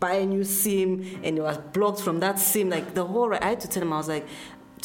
buy 0.00 0.14
a 0.14 0.26
new 0.26 0.44
SIM 0.44 1.20
and 1.24 1.38
it 1.38 1.42
was 1.42 1.58
blocked 1.58 2.00
from 2.00 2.20
that 2.20 2.38
SIM. 2.38 2.70
Like 2.70 2.94
the 2.94 3.04
whole, 3.04 3.34
I 3.34 3.44
had 3.44 3.60
to 3.60 3.68
tell 3.68 3.82
him, 3.82 3.92
I 3.92 3.98
was 3.98 4.08
like, 4.08 4.26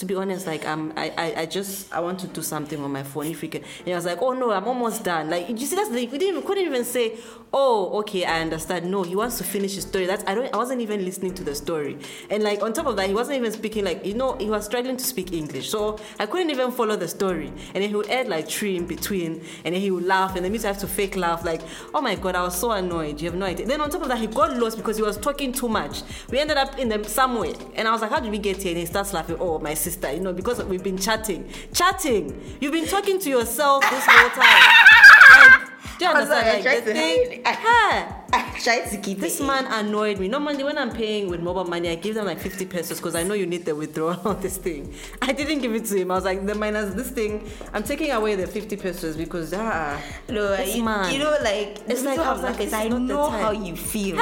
to 0.04 0.08
be 0.08 0.16
honest, 0.16 0.46
like 0.46 0.68
um, 0.68 0.92
I, 0.98 1.14
I, 1.18 1.42
I 1.42 1.46
just 1.46 1.94
I 1.94 2.02
want 2.02 2.20
to 2.20 2.28
do 2.28 2.42
something 2.42 2.78
on 2.84 2.92
my 2.92 3.04
phone. 3.04 3.28
If 3.28 3.42
you 3.42 3.48
can, 3.48 3.64
and 3.86 3.94
I 3.94 3.96
was 3.96 4.06
like, 4.06 4.22
oh 4.22 4.34
no, 4.34 4.52
I'm 4.52 4.68
almost 4.68 5.06
done. 5.06 5.30
Like 5.30 5.48
you 5.48 5.66
see, 5.66 5.78
that's 5.78 5.90
the, 5.90 6.06
we 6.08 6.18
didn't 6.18 6.44
couldn't 6.44 6.66
even 6.66 6.84
say, 6.84 7.18
oh 7.54 8.00
okay, 8.00 8.26
I 8.26 8.42
understand. 8.42 8.92
No, 8.92 9.04
he 9.04 9.16
wants 9.16 9.38
to 9.38 9.46
finish 9.46 9.76
his 9.76 9.86
story. 9.86 10.06
That's 10.06 10.22
I 10.28 10.36
don't 10.36 10.54
I 10.54 10.58
wasn't 10.58 10.82
even 10.82 11.06
listening 11.06 11.34
to 11.36 11.44
the 11.44 11.56
story. 11.56 11.98
And 12.30 12.44
like 12.44 12.62
on 12.62 12.74
top 12.74 12.88
of 12.88 12.98
that, 12.98 13.08
he 13.08 13.14
wasn't 13.14 13.38
even 13.38 13.54
speaking 13.54 13.86
like 13.86 14.06
you 14.06 14.14
know 14.14 14.36
he 14.36 14.50
was 14.50 14.66
struggling 14.66 14.98
to 14.98 15.06
speak 15.06 15.32
English, 15.32 15.70
so 15.70 15.98
I 16.20 16.26
couldn't 16.26 16.50
even 16.50 16.72
follow 16.72 16.98
the 16.98 17.08
story. 17.08 17.48
And 17.74 17.82
then 17.82 17.90
he 17.90 17.96
would 17.96 18.10
add 18.10 18.28
like 18.28 18.50
three 18.50 18.76
in 18.76 18.86
between, 18.86 19.42
and 19.64 19.74
then 19.74 19.82
he 19.82 19.90
would 19.90 20.06
laugh, 20.06 20.36
and 20.36 20.44
then 20.44 20.52
me 20.52 20.58
to 20.58 20.68
have 20.68 20.80
to 20.80 20.88
fake 20.88 21.16
laugh. 21.16 21.46
Like 21.46 21.62
oh 21.94 22.02
my 22.02 22.16
god, 22.16 22.36
I 22.36 22.44
was 22.44 22.60
so 22.60 22.72
annoyed. 22.72 23.22
You 23.22 23.30
have 23.30 23.40
no 23.40 23.46
idea. 23.46 23.66
Then 23.66 23.80
on 23.80 23.90
top 23.90 24.02
of 24.02 24.10
that, 24.10 24.18
he 24.18 24.28
got 24.28 24.58
lost 24.58 24.76
because 24.76 24.98
he 24.98 25.04
was 25.04 25.18
talking 25.18 25.54
too 25.54 25.70
much. 25.70 26.02
We 26.30 26.40
ended 26.40 26.58
up 26.58 26.78
in 26.78 26.90
the 26.90 27.02
somewhere, 27.06 27.54
and 27.76 27.88
I 27.88 27.92
was 27.92 28.02
like, 28.02 28.12
how 28.12 28.20
did 28.20 28.32
we 28.32 28.38
get 28.38 28.62
here? 28.62 28.72
And 28.72 28.80
he 28.80 28.86
starts 28.86 29.14
laughing. 29.14 29.38
Oh 29.40 29.60
my 29.60 29.76
sister, 29.76 29.93
you 30.02 30.20
know 30.20 30.34
because 30.34 30.64
we've 30.64 30.84
been 30.84 30.98
chatting, 30.98 31.50
chatting. 31.74 32.40
You've 32.60 32.74
been 32.74 32.88
talking 32.88 33.20
to 33.20 33.30
yourself 33.30 33.84
this 33.90 34.06
whole 34.08 34.30
time. 34.30 35.60
Like, 36.00 36.00
do 36.00 36.06
you 36.06 36.12
I 36.12 36.14
like, 36.14 36.22
understand? 36.24 36.66
Like, 36.66 36.86
the 36.86 36.94
thing, 36.94 37.42
huh? 37.46 38.14
I 38.34 38.60
tried 38.60 38.90
to 38.90 38.98
keep 38.98 39.20
This 39.20 39.40
man 39.40 39.66
annoyed 39.68 40.20
me. 40.20 40.28
Normally, 40.28 40.64
when 40.64 40.78
I'm 40.78 40.90
paying 40.92 41.30
with 41.30 41.40
mobile 41.40 41.66
money, 41.66 41.90
I 41.90 41.96
give 41.96 42.16
them 42.16 42.26
like 42.26 42.40
50 42.40 42.66
pesewas 42.66 42.98
because 42.98 43.16
I 43.16 43.24
know 43.24 43.36
you 43.36 43.46
need 43.46 43.66
the 43.66 43.76
withdrawal 43.76 44.20
on 44.28 44.42
this 44.42 44.58
thing. 44.58 44.94
I 45.22 45.34
didn't 45.34 45.60
give 45.60 45.74
it 45.76 45.86
to 45.86 45.98
him. 45.98 46.12
I 46.12 46.16
was 46.16 46.24
like, 46.26 46.46
the 46.46 46.56
minus 46.56 46.96
this 46.96 47.12
thing, 47.12 47.48
I'm 47.74 47.84
taking 47.84 48.12
away 48.12 48.36
the 48.36 48.48
50 48.48 48.76
pesewas 48.78 49.18
because, 49.18 49.54
ah, 49.54 50.02
No, 50.30 50.56
this 50.58 50.76
you, 50.76 50.84
man. 50.84 51.14
you 51.14 51.20
know, 51.20 51.38
like 51.44 51.82
It's 51.88 52.04
like, 52.04 52.20
I 52.20 52.34
like, 52.42 52.58
this 52.58 52.74
I 52.74 52.88
know 52.88 53.30
how 53.30 53.52
you 53.52 53.76
feel. 53.76 54.18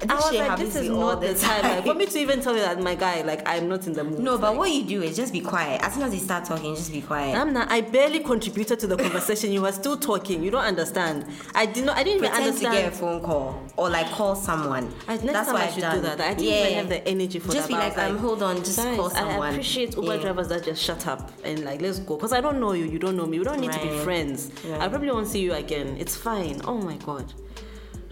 This 0.00 0.10
I 0.10 0.14
was 0.14 0.30
shit 0.30 0.40
like, 0.40 0.58
this 0.58 0.76
is 0.76 0.88
not 0.90 1.20
the 1.20 1.34
time. 1.34 1.62
Like, 1.62 1.84
for 1.84 1.94
me 1.94 2.06
to 2.06 2.18
even 2.18 2.40
tell 2.40 2.54
you 2.54 2.60
that, 2.60 2.78
my 2.80 2.94
guy, 2.94 3.22
like, 3.22 3.46
I'm 3.48 3.68
not 3.68 3.86
in 3.86 3.94
the 3.94 4.04
mood. 4.04 4.18
No, 4.18 4.36
but 4.36 4.50
like, 4.50 4.58
what 4.58 4.70
you 4.70 4.84
do 4.84 5.02
is 5.02 5.16
just 5.16 5.32
be 5.32 5.40
quiet. 5.40 5.82
As 5.82 5.94
soon 5.94 6.02
as 6.02 6.12
they 6.12 6.18
start 6.18 6.44
talking, 6.44 6.74
just 6.74 6.92
be 6.92 7.00
quiet. 7.00 7.36
I'm 7.36 7.52
not. 7.52 7.70
I 7.70 7.80
barely 7.80 8.20
contributed 8.20 8.78
to 8.80 8.86
the 8.86 8.96
conversation. 8.96 9.52
You 9.52 9.62
were 9.62 9.72
still 9.72 9.96
talking. 9.96 10.42
You 10.42 10.50
don't 10.50 10.64
understand. 10.64 11.24
I 11.54 11.64
did 11.66 11.84
not. 11.86 11.96
I 11.96 12.02
didn't 12.02 12.18
even 12.18 12.30
Pretend 12.30 12.56
to 12.58 12.62
get 12.64 12.92
a 12.92 12.96
phone 12.96 13.22
call 13.22 13.62
or 13.76 13.88
like 13.88 14.10
call 14.10 14.34
someone. 14.36 14.92
I, 15.08 15.16
That's 15.16 15.46
time 15.46 15.54
what 15.54 15.62
I 15.62 15.70
should 15.70 15.80
done. 15.80 15.94
do 15.96 16.02
that. 16.02 16.20
I 16.20 16.34
didn't 16.34 16.44
yeah. 16.44 16.64
even 16.64 16.74
have 16.74 16.88
the 16.90 17.08
energy 17.08 17.38
for 17.38 17.52
Just 17.52 17.68
that. 17.68 17.80
Just 17.80 17.96
be 17.96 18.02
I 18.02 18.04
like, 18.06 18.10
um, 18.12 18.18
hold 18.18 18.42
on, 18.42 18.56
just 18.58 18.76
guys, 18.76 18.96
call 18.96 19.10
someone. 19.10 19.42
I 19.42 19.50
appreciate 19.50 19.96
Uber 19.96 20.16
Yeah. 20.16 20.20
drivers 20.22 20.48
that 20.48 20.64
just 20.64 20.82
shut 20.82 21.06
up 21.06 21.30
and 21.44 21.64
like 21.64 21.80
let's 21.80 22.00
go 22.00 22.16
because 22.16 22.32
I 22.32 22.40
don't 22.40 22.60
know 22.60 22.72
you. 22.72 22.84
You 22.84 22.98
don't 22.98 23.16
know 23.16 23.26
me. 23.26 23.38
We 23.38 23.44
don't 23.44 23.60
need 23.60 23.72
to 23.72 23.80
be 23.80 23.96
friends. 24.00 24.50
Right. 24.66 24.80
I 24.80 24.88
probably 24.88 25.10
won't 25.10 25.28
see 25.28 25.40
you 25.40 25.54
again. 25.54 25.96
It's 25.98 26.14
fine. 26.16 26.60
Oh 26.64 26.76
my 26.78 26.96
god. 26.98 27.32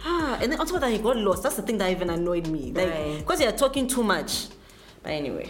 Ah, 0.04 0.38
and 0.42 0.52
then 0.52 0.60
on 0.60 0.66
top 0.66 0.76
of 0.76 0.80
that, 0.82 0.90
he 0.92 0.98
got 0.98 1.16
lost. 1.16 1.42
That's 1.42 1.56
the 1.56 1.62
thing 1.62 1.78
that 1.78 1.90
even 1.90 2.10
annoyed 2.10 2.46
me. 2.48 2.72
Like, 2.72 2.90
Right. 2.90 3.18
because 3.18 3.40
you're 3.40 3.52
talking 3.52 3.86
too 3.86 4.02
much. 4.02 4.48
But 5.02 5.12
anyway. 5.12 5.48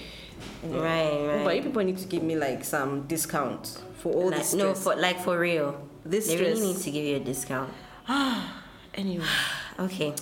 anyway. 0.63 0.79
Right, 0.81 1.27
right. 1.37 1.45
But 1.45 1.57
you 1.57 1.63
people 1.63 1.83
need 1.85 1.99
to 1.99 2.07
give 2.07 2.23
me 2.23 2.37
like 2.37 2.65
some 2.65 3.03
discount 3.07 3.83
for 3.99 4.13
all 4.13 4.29
Like, 4.31 4.39
this 4.39 4.55
no, 4.55 4.75
for 4.75 4.95
like 4.97 5.21
for 5.21 5.39
real. 5.39 5.81
This 6.05 6.27
they 6.29 6.37
really 6.37 6.61
need 6.61 6.77
to 6.77 6.91
give 6.91 7.05
you 7.05 7.17
a 7.17 7.21
discount. 7.21 7.73
Ah 8.09 8.63
Anyway. 8.95 9.25
Okay, 9.77 10.15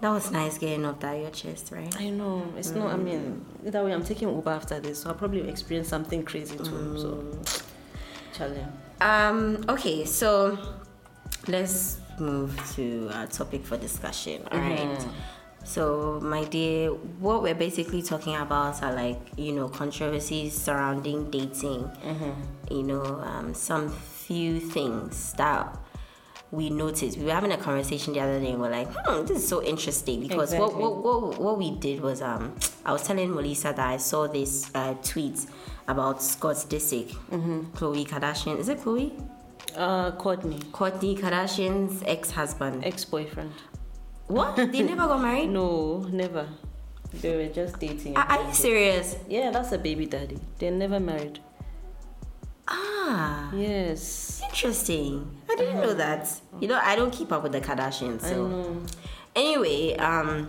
that 0.00 0.08
was 0.08 0.30
nice 0.30 0.56
getting 0.56 0.86
off 0.86 0.98
that 1.00 1.18
your 1.18 1.28
chest, 1.30 1.70
right? 1.70 1.94
I 2.00 2.08
know 2.08 2.46
it's 2.56 2.70
not. 2.70 2.94
I 2.94 2.96
mean, 2.96 3.44
that 3.62 3.84
way 3.84 3.92
I'm 3.92 4.02
taking 4.02 4.28
Uber 4.30 4.50
after 4.50 4.80
this, 4.80 5.02
so 5.02 5.10
I'll 5.10 5.14
probably 5.14 5.46
experience 5.46 5.88
something 5.88 6.22
crazy 6.24 6.56
too. 6.56 6.96
So, 6.98 7.38
Charlie. 8.32 8.64
Um. 9.02 9.62
Okay, 9.68 10.06
so 10.06 10.56
let's 11.46 11.98
move 12.20 12.58
to 12.76 13.10
our 13.14 13.26
topic 13.26 13.64
for 13.64 13.76
discussion. 13.76 14.42
All 14.50 14.58
right. 14.58 14.98
So, 15.66 16.20
my 16.22 16.44
dear, 16.44 16.90
what 16.90 17.42
we're 17.42 17.54
basically 17.54 18.02
talking 18.02 18.36
about 18.36 18.82
are 18.82 18.92
like 18.94 19.18
you 19.38 19.52
know 19.52 19.68
controversies 19.68 20.52
surrounding 20.56 21.30
dating. 21.30 21.90
You 22.70 22.82
know, 22.82 23.02
um, 23.22 23.54
some 23.54 23.88
few 23.90 24.60
things 24.60 25.32
that 25.34 25.74
we 26.50 26.68
noticed. 26.70 27.16
We 27.18 27.24
were 27.24 27.32
having 27.32 27.52
a 27.52 27.56
conversation 27.56 28.12
the 28.12 28.20
other 28.20 28.40
day, 28.40 28.50
and 28.50 28.60
we're 28.60 28.70
like, 28.70 28.88
"Hmm, 28.92 29.24
this 29.24 29.38
is 29.38 29.48
so 29.48 29.62
interesting." 29.62 30.20
Because 30.20 30.52
what, 30.54 30.66
Exactly. 30.70 30.82
what 30.82 30.96
what 31.02 31.40
what 31.40 31.58
we 31.58 31.70
did 31.76 32.00
was, 32.02 32.20
um, 32.20 32.54
I 32.84 32.92
was 32.92 33.02
telling 33.02 33.34
Melissa 33.34 33.72
that 33.74 33.88
I 33.88 33.96
saw 33.96 34.26
this 34.28 34.70
uh, 34.74 34.94
tweet 35.02 35.46
about 35.88 36.22
Scott 36.22 36.56
Disick, 36.68 37.08
Mm-hmm. 37.32 37.60
Khloe 37.74 38.06
Kardashian. 38.06 38.58
Is 38.58 38.68
it 38.68 38.80
Khloe? 38.80 39.12
Uh, 39.76 40.12
Courtney, 40.12 40.58
Kourtney 40.72 41.18
Kardashian's 41.18 42.02
ex-husband. 42.06 42.84
ex-boyfriend. 42.84 43.52
What? 44.28 44.56
They 44.56 44.82
never 44.82 45.06
got 45.06 45.20
married? 45.20 45.50
No, 45.60 45.98
never. 46.10 46.48
They 47.12 47.36
were 47.36 47.52
just 47.52 47.78
dating. 47.78 48.16
Are, 48.16 48.24
are 48.24 48.46
you 48.48 48.54
serious? 48.54 49.16
Yeah, 49.28 49.50
that's 49.50 49.72
a 49.72 49.78
baby 49.78 50.06
daddy. 50.06 50.38
They're 50.58 50.70
never 50.72 50.98
married. 51.00 51.38
Ah, 52.66 53.50
Yes. 53.54 54.40
interesting. 54.44 55.30
I 55.50 55.54
didn't 55.56 55.80
know 55.80 55.94
that. 55.94 56.28
You 56.60 56.68
know, 56.68 56.80
I 56.82 56.96
don't 56.96 57.12
keep 57.12 57.30
up 57.32 57.42
with 57.42 57.52
the 57.52 57.60
Kardashians. 57.60 58.24
I 58.24 58.30
know. 58.34 58.82
anyway, 59.36 59.94
um, 59.96 60.46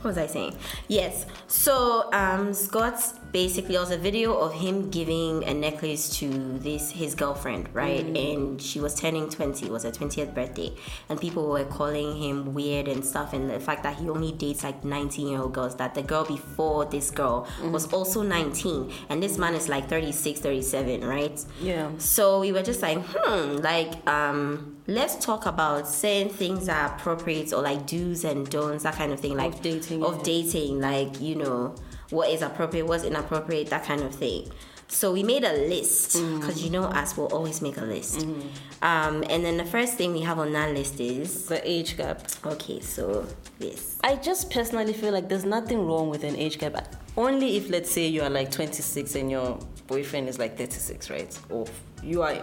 what 0.00 0.04
was 0.04 0.18
I 0.18 0.26
saying? 0.26 0.56
Yes. 0.88 1.26
So 1.46 2.10
um, 2.12 2.52
Scott 2.52 3.00
basically 3.32 3.72
there 3.72 3.80
was 3.80 3.90
a 3.90 3.98
video 3.98 4.34
of 4.36 4.52
him 4.52 4.90
giving 4.90 5.42
a 5.44 5.54
necklace 5.54 6.18
to 6.18 6.28
this 6.58 6.90
his 6.90 7.14
girlfriend, 7.14 7.68
right? 7.74 8.04
And 8.04 8.60
she 8.60 8.78
was 8.80 8.94
turning 8.94 9.28
twenty. 9.30 9.66
It 9.66 9.72
was 9.72 9.82
her 9.84 9.90
twentieth 9.90 10.34
birthday, 10.34 10.72
and 11.08 11.20
people 11.20 11.48
were 11.48 11.64
calling 11.64 12.16
him 12.16 12.54
weird 12.54 12.88
and 12.88 13.04
stuff. 13.04 13.32
And 13.32 13.50
the 13.50 13.58
fact 13.60 13.82
that 13.84 13.96
he 13.96 14.08
only 14.08 14.32
dates 14.32 14.62
like 14.62 14.84
nineteen 14.84 15.28
year 15.28 15.40
old 15.40 15.54
girls. 15.54 15.76
That 15.76 15.94
the 15.94 16.02
girl 16.02 16.24
before 16.24 16.84
this 16.84 17.10
girl 17.10 17.48
was 17.62 17.92
also 17.92 18.22
nineteen, 18.22 18.92
and 19.08 19.22
this 19.22 19.38
man 19.38 19.54
is 19.54 19.68
like 19.68 19.88
36, 19.88 20.40
37, 20.40 21.04
right? 21.04 21.44
Yeah. 21.60 21.90
So 21.98 22.40
we 22.40 22.52
were 22.52 22.62
just 22.62 22.82
like, 22.82 22.98
hmm, 22.98 23.56
like, 23.56 24.06
um, 24.08 24.76
let's 24.86 25.16
talk 25.24 25.46
about 25.46 25.88
saying 25.88 26.30
things 26.30 26.66
that 26.66 26.90
are 26.90 26.96
appropriate 26.96 27.52
or 27.52 27.62
like 27.62 27.86
do's 27.86 28.24
and 28.24 28.48
don'ts, 28.50 28.82
that 28.84 28.94
kind 28.94 29.12
of 29.12 29.20
thing, 29.20 29.36
like 29.36 29.54
Of 29.54 29.62
dating, 29.62 30.04
of 30.04 30.16
yeah. 30.18 30.22
dating, 30.24 30.80
like 30.80 31.20
you 31.20 31.36
know, 31.36 31.74
what 32.12 32.28
is 32.30 32.42
appropriate, 32.42 32.86
what's 32.86 33.04
inappropriate, 33.04 33.68
that 33.70 33.84
kind 33.84 34.02
of 34.02 34.14
thing. 34.14 34.50
So 34.88 35.10
we 35.12 35.22
made 35.22 35.42
a 35.42 35.52
list 35.54 36.16
Mm. 36.18 36.40
because 36.40 36.62
you 36.62 36.68
know 36.70 36.84
us, 36.84 37.16
we'll 37.16 37.28
always 37.38 37.62
make 37.62 37.78
a 37.78 37.84
list. 37.84 38.18
Mm-hmm. 38.18 38.84
Um, 38.84 39.24
and 39.30 39.42
then 39.42 39.56
the 39.56 39.64
first 39.64 39.94
thing 39.94 40.12
we 40.12 40.20
have 40.20 40.38
on 40.38 40.52
that 40.52 40.74
list 40.74 41.00
is 41.00 41.46
The 41.46 41.66
age 41.68 41.96
gap. 41.96 42.20
okay, 42.44 42.80
so 42.80 43.26
this. 43.58 43.96
I 44.04 44.16
just 44.16 44.50
personally 44.50 44.92
feel 44.92 45.12
like 45.12 45.30
there's 45.30 45.46
nothing 45.46 45.86
wrong 45.86 46.10
with 46.10 46.24
an 46.24 46.36
age 46.36 46.58
gap. 46.58 46.94
Only 47.16 47.56
if, 47.56 47.70
let's 47.70 47.90
say, 47.90 48.06
you 48.06 48.20
are 48.22 48.28
like 48.30 48.50
26 48.50 49.14
and 49.14 49.30
your 49.30 49.58
boyfriend 49.86 50.28
is 50.28 50.38
like 50.38 50.58
36, 50.58 51.08
right? 51.08 51.38
Or 51.48 51.64
you 52.02 52.20
are 52.22 52.36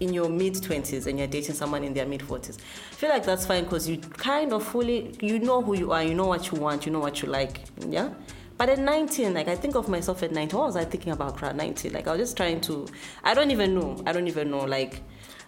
in 0.00 0.12
your 0.14 0.28
mid 0.30 0.54
20s 0.54 1.06
and 1.06 1.18
you're 1.18 1.28
dating 1.28 1.54
someone 1.54 1.84
in 1.84 1.92
their 1.92 2.06
mid 2.06 2.20
40s. 2.20 2.56
I 2.58 2.94
feel 2.94 3.10
like 3.10 3.24
that's 3.24 3.44
fine 3.46 3.64
because 3.64 3.86
you 3.88 3.98
kind 3.98 4.52
of 4.54 4.64
fully, 4.64 5.14
you 5.20 5.38
know 5.38 5.60
who 5.60 5.76
you 5.76 5.92
are, 5.92 6.02
you 6.02 6.14
know 6.14 6.26
what 6.26 6.50
you 6.50 6.58
want, 6.58 6.86
you 6.86 6.92
know 6.92 7.00
what 7.00 7.22
you 7.22 7.28
like, 7.28 7.60
yeah? 7.86 8.10
But 8.56 8.68
at 8.68 8.78
19, 8.78 9.34
like 9.34 9.48
I 9.48 9.56
think 9.56 9.74
of 9.74 9.88
myself 9.88 10.22
at 10.22 10.32
19, 10.32 10.58
what 10.58 10.66
was 10.66 10.76
I 10.76 10.84
thinking 10.84 11.12
about 11.12 11.36
crowd 11.36 11.56
19? 11.56 11.92
Like 11.92 12.06
I 12.06 12.12
was 12.12 12.20
just 12.20 12.36
trying 12.36 12.60
to, 12.62 12.86
I 13.24 13.34
don't 13.34 13.50
even 13.50 13.74
know, 13.74 14.00
I 14.06 14.12
don't 14.12 14.28
even 14.28 14.50
know, 14.50 14.64
like 14.64 15.00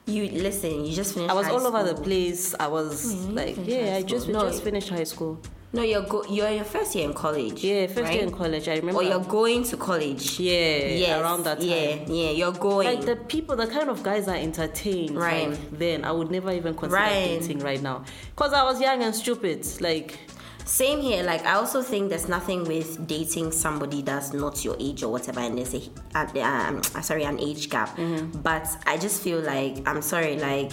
You 0.07 0.29
listen, 0.31 0.85
you 0.85 0.95
just 0.95 1.15
finished. 1.15 1.31
I 1.31 1.35
was 1.35 1.49
all 1.49 1.67
over 1.67 1.83
the 1.83 2.01
place. 2.01 2.55
I 2.61 2.69
was 2.69 3.13
mm-hmm, 3.15 3.29
you 3.31 3.35
like, 3.35 3.57
yeah, 3.65 3.97
I 3.97 4.03
just. 4.03 4.29
No, 4.29 4.41
just 4.49 4.63
finished 4.63 4.89
high 4.89 5.03
school. 5.05 5.41
No, 5.73 5.83
you're 5.83 6.03
go- 6.07 6.25
you're 6.31 6.47
in 6.47 6.57
your 6.57 6.65
first 6.65 6.95
year 6.95 7.05
in 7.09 7.13
college. 7.13 7.65
Yeah, 7.65 7.89
first 7.89 8.13
year 8.13 8.23
in 8.23 8.31
college. 8.31 8.69
I 8.69 8.77
remember. 8.77 9.01
Or 9.01 9.03
you're 9.03 9.19
going 9.25 9.65
to 9.65 9.77
college. 9.77 10.39
yeah, 10.39 10.79
Yes, 11.05 11.21
around 11.21 11.43
that 11.45 11.59
time. 11.59 11.69
Yeah, 11.69 11.97
yeah, 12.07 12.31
you're 12.31 12.53
going. 12.53 12.87
Like 12.87 13.05
the 13.05 13.17
people, 13.17 13.57
the 13.57 13.67
kind 13.67 13.91
of 13.91 14.03
guys 14.05 14.29
I 14.29 14.39
entertained 14.39 15.17
Right. 15.17 15.51
like, 15.51 15.79
then, 15.79 16.05
I 16.05 16.13
would 16.13 16.31
never 16.31 16.53
even 16.53 16.75
consider 16.75 16.95
Right. 17.03 17.41
dating 17.41 17.59
right 17.59 17.83
now. 17.83 18.05
Because 18.35 18.53
I 18.53 18.63
was 18.63 18.81
young 18.81 19.03
and 19.03 19.13
stupid. 19.15 19.67
Like, 19.81 20.19
Same 20.67 21.01
here. 21.01 21.23
Like 21.23 21.47
I 21.47 21.55
also 21.55 21.81
think 21.81 22.11
there's 22.11 22.29
nothing 22.29 22.65
with 22.65 23.07
dating 23.07 23.53
somebody 23.53 24.03
that's 24.03 24.33
not 24.33 24.65
your 24.65 24.77
age 24.81 25.03
or 25.03 25.11
whatever, 25.13 25.41
and 25.41 25.57
there's 25.57 25.75
a 25.75 26.43
um, 26.43 26.83
sorry 26.83 27.23
an 27.25 27.39
age 27.41 27.71
gap. 27.71 27.97
Mm-hmm. 27.97 28.41
But 28.43 28.67
I 28.87 28.99
just 28.99 29.23
feel 29.23 29.39
like 29.41 29.87
I'm 29.89 30.03
sorry. 30.03 30.37
Like 30.39 30.73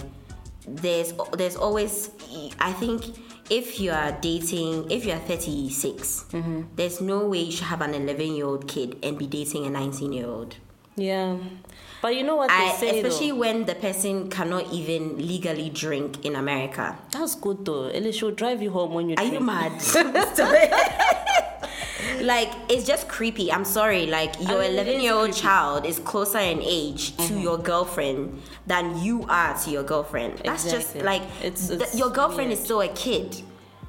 there's 0.66 1.12
there's 1.38 1.56
always 1.56 2.10
I 2.58 2.72
think 2.72 3.04
if 3.50 3.78
you 3.78 3.92
are 3.92 4.12
dating 4.20 4.90
if 4.90 5.04
you 5.06 5.12
are 5.12 5.18
36, 5.20 6.24
Mm-hmm. 6.32 6.62
there's 6.74 7.00
no 7.00 7.26
way 7.28 7.40
you 7.42 7.52
should 7.52 7.66
have 7.66 7.80
an 7.82 7.94
11 7.94 8.34
year 8.34 8.46
old 8.46 8.66
kid 8.66 8.96
and 9.02 9.16
be 9.18 9.26
dating 9.26 9.64
a 9.66 9.70
19 9.70 10.12
year 10.12 10.26
old. 10.26 10.56
yeah. 10.96 11.36
But 12.04 12.16
you 12.16 12.22
know 12.22 12.36
what 12.36 12.50
they 12.50 12.54
I, 12.54 12.74
say, 12.74 13.00
especially 13.00 13.30
though? 13.30 13.38
when 13.38 13.64
the 13.64 13.74
person 13.74 14.28
cannot 14.28 14.70
even 14.70 15.26
legally 15.26 15.70
drink 15.70 16.22
in 16.22 16.36
America. 16.36 16.98
That's 17.10 17.34
good 17.34 17.64
though. 17.64 17.86
At 17.86 18.02
least 18.02 18.18
she'll 18.18 18.30
drive 18.30 18.60
you 18.60 18.72
home 18.72 18.92
when 18.92 19.08
you 19.08 19.14
Are 19.14 19.24
drink. 19.24 19.32
you 19.32 19.40
mad? 19.40 19.72
like 22.20 22.50
it's 22.68 22.86
just 22.86 23.08
creepy. 23.08 23.50
I'm 23.50 23.64
sorry. 23.64 24.04
Like 24.04 24.38
your 24.38 24.60
I 24.60 24.68
mean, 24.68 24.78
it 24.80 24.86
11 24.86 25.00
year 25.00 25.14
old 25.14 25.32
child 25.32 25.86
is 25.86 25.98
closer 25.98 26.40
in 26.40 26.60
age 26.60 27.16
to 27.16 27.22
mm-hmm. 27.22 27.40
your 27.40 27.56
girlfriend 27.56 28.38
than 28.66 29.02
you 29.02 29.24
are 29.30 29.56
to 29.60 29.70
your 29.70 29.82
girlfriend. 29.82 30.42
That's 30.44 30.70
just 30.70 30.96
like 30.96 31.22
It's- 31.42 31.68
th- 31.68 31.94
your 31.94 32.10
girlfriend 32.10 32.50
weird. 32.50 32.58
is 32.58 32.64
still 32.66 32.82
a 32.82 32.88
kid. 32.88 33.40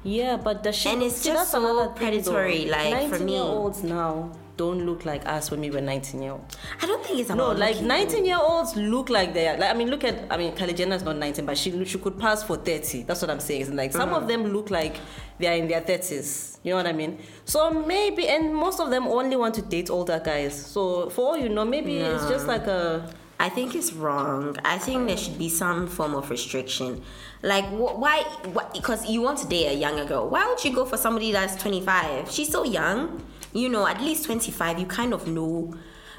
Yeah, 0.04 0.38
but 0.38 0.62
the 0.62 0.72
shit 0.72 0.94
And 0.94 1.02
it's 1.02 1.16
see, 1.16 1.32
just 1.32 1.50
so 1.50 1.60
thing, 1.60 1.94
predatory, 1.96 2.64
though. 2.64 2.70
like, 2.70 3.10
for 3.10 3.18
me. 3.18 3.20
19 3.26 3.28
year 3.28 3.42
olds 3.42 3.82
now 3.82 4.30
don't 4.56 4.86
look 4.86 5.04
like 5.04 5.26
us 5.26 5.50
when 5.50 5.60
we 5.60 5.70
were 5.70 5.80
19 5.80 6.22
year 6.22 6.32
olds. 6.32 6.56
I 6.82 6.86
don't 6.86 7.04
think 7.04 7.18
it's 7.20 7.30
about 7.30 7.54
No, 7.54 7.60
like 7.60 7.80
19 7.80 8.24
year 8.24 8.38
olds 8.40 8.74
look 8.76 9.08
like 9.10 9.34
they 9.34 9.48
are. 9.48 9.56
Like, 9.56 9.70
I 9.70 9.74
mean, 9.74 9.88
look 9.90 10.04
at, 10.04 10.30
I 10.30 10.36
mean, 10.36 10.52
Kylie 10.54 10.74
Jenner's 10.76 11.02
not 11.02 11.16
19, 11.16 11.44
but 11.46 11.58
she 11.58 11.84
she 11.84 11.98
could 11.98 12.18
pass 12.18 12.42
for 12.42 12.56
30. 12.56 13.02
That's 13.02 13.20
what 13.22 13.30
I'm 13.30 13.40
saying. 13.40 13.60
It's 13.62 13.70
like 13.70 13.92
some 13.92 14.08
Uh-huh. 14.10 14.20
of 14.22 14.28
them 14.28 14.44
look 14.52 14.70
like 14.70 14.96
they 15.38 15.46
are 15.48 15.54
in 15.56 15.68
their 15.68 15.80
30s. 15.82 16.58
You 16.62 16.70
know 16.70 16.76
what 16.78 16.86
I 16.86 16.92
mean? 16.92 17.18
So 17.44 17.70
maybe, 17.70 18.28
and 18.28 18.54
most 18.54 18.80
of 18.80 18.90
them 18.90 19.06
only 19.06 19.36
want 19.36 19.54
to 19.56 19.62
date 19.62 19.90
older 19.90 20.20
guys. 20.24 20.54
So 20.66 21.10
for 21.10 21.26
all 21.28 21.36
you 21.36 21.48
know, 21.48 21.64
maybe 21.64 21.98
it's 21.98 22.26
just 22.28 22.46
like 22.46 22.66
a. 22.66 23.12
I 23.38 23.50
think 23.50 23.74
it's 23.74 23.92
wrong. 23.92 24.56
I 24.64 24.78
think 24.78 25.08
there 25.08 25.16
should 25.18 25.36
be 25.38 25.50
some 25.50 25.86
form 25.88 26.14
of 26.14 26.30
restriction. 26.30 27.02
Like, 27.42 27.66
wh- 27.66 27.98
why? 27.98 28.24
Because 28.72 29.06
you 29.10 29.20
want 29.20 29.36
to 29.40 29.46
date 29.46 29.66
a 29.66 29.74
younger 29.74 30.06
girl. 30.06 30.30
Why 30.30 30.46
would 30.48 30.64
you 30.64 30.74
go 30.74 30.86
for 30.86 30.96
somebody 30.96 31.32
that's 31.32 31.54
25? 31.62 32.30
She's 32.30 32.48
so 32.50 32.64
young. 32.64 33.22
You 33.52 33.68
know, 33.68 33.86
at 33.86 34.00
least 34.00 34.24
25, 34.26 34.78
you 34.78 34.86
kind 34.86 35.12
of 35.14 35.26
know. 35.26 35.74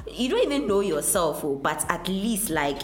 You 0.10 0.30
don't 0.30 0.44
even 0.44 0.68
know 0.68 0.80
yourself, 0.80 1.44
oh, 1.44 1.56
but 1.56 1.86
at 1.90 2.08
least, 2.08 2.50
like, 2.50 2.80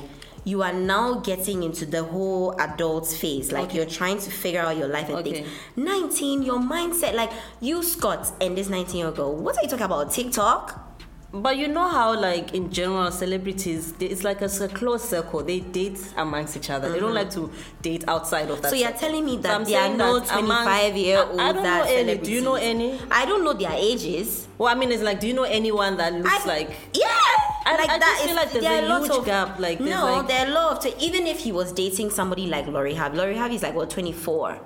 you 0.46 0.62
are 0.62 0.74
now 0.74 1.16
getting 1.20 1.64
into 1.64 1.86
the 1.86 2.04
whole 2.04 2.54
adult 2.60 3.08
phase. 3.08 3.52
Like, 3.52 3.66
Okay. 3.70 3.78
you're 3.78 3.86
trying 3.86 4.18
to 4.20 4.30
figure 4.30 4.60
out 4.60 4.76
your 4.76 4.90
life 4.90 5.08
and 5.08 5.18
Okay. 5.20 5.44
things. 5.44 5.48
19, 5.78 6.44
your 6.44 6.60
mindset, 6.60 7.14
like, 7.16 7.32
you, 7.62 7.82
Scott, 7.82 8.30
and 8.42 8.58
this 8.58 8.68
19 8.70 8.98
year 8.98 9.08
old 9.08 9.16
girl, 9.16 9.34
what 9.36 9.58
are 9.58 9.62
you 9.64 9.70
talking 9.70 9.86
about? 9.86 10.12
TikTok? 10.12 10.93
But 11.34 11.58
you 11.58 11.68
know 11.68 11.90
how, 11.90 12.14
like 12.16 12.54
in 12.54 12.72
general, 12.72 13.10
celebrities, 13.10 13.94
they- 13.94 14.06
it's 14.06 14.24
like 14.24 14.44
a 14.44 14.50
closed 14.68 15.06
circle. 15.06 15.44
They 15.44 15.62
date 15.62 16.00
amongst 16.16 16.56
each 16.56 16.70
other. 16.70 16.92
They 16.92 17.00
don't 17.00 17.16
mm-hmm. 17.16 17.16
like 17.16 17.32
to 17.32 17.52
date 17.82 18.04
outside 18.08 18.52
of 18.52 18.62
that. 18.62 18.70
So 18.70 18.76
you're 18.76 18.90
circle. 18.90 19.00
telling 19.00 19.26
me 19.26 19.38
that 19.38 19.66
there 19.66 19.80
are 19.80 19.86
saying 19.88 19.98
no 19.98 20.20
25 20.20 20.96
year 20.96 21.24
old. 21.24 21.40
I, 21.40 21.50
I 21.50 21.52
don't 21.54 21.64
that 21.64 21.86
know 21.86 21.92
any. 21.92 22.18
Do 22.20 22.32
you 22.32 22.42
know 22.42 22.54
any? 22.54 23.00
I 23.10 23.26
don't 23.26 23.44
know 23.44 23.54
their 23.54 23.72
ages. 23.74 24.48
Well, 24.60 24.70
I 24.72 24.76
mean, 24.78 24.92
it's 24.92 25.02
like, 25.02 25.20
do 25.20 25.28
you 25.28 25.34
know 25.34 25.44
anyone 25.44 25.98
that 25.98 26.14
looks 26.14 26.46
I, 26.46 26.46
like? 26.46 26.70
yeah, 26.94 27.08
I- 27.66 27.78
like 27.78 27.90
I 27.90 27.98
that 27.98 28.14
just 28.14 28.26
feel 28.26 28.36
like 28.36 28.52
there's 28.52 28.64
there 28.64 28.86
a 28.86 29.00
huge 29.00 29.12
of, 29.12 29.26
gap, 29.26 29.60
like, 29.60 29.80
no, 29.80 30.06
like- 30.06 30.28
there 30.28 30.46
are 30.46 30.52
a 30.52 30.54
lot 30.54 30.86
of 30.86 31.02
even 31.02 31.26
if 31.26 31.40
he 31.40 31.52
was 31.52 31.72
dating 31.72 32.12
somebody 32.12 32.46
like 32.46 32.68
Lori 32.68 32.94
Harvey, 32.94 33.18
Lori 33.18 33.36
Harvey 33.36 33.56
is 33.56 33.64
like 33.64 33.74
what 33.74 33.90
24. 33.90 34.60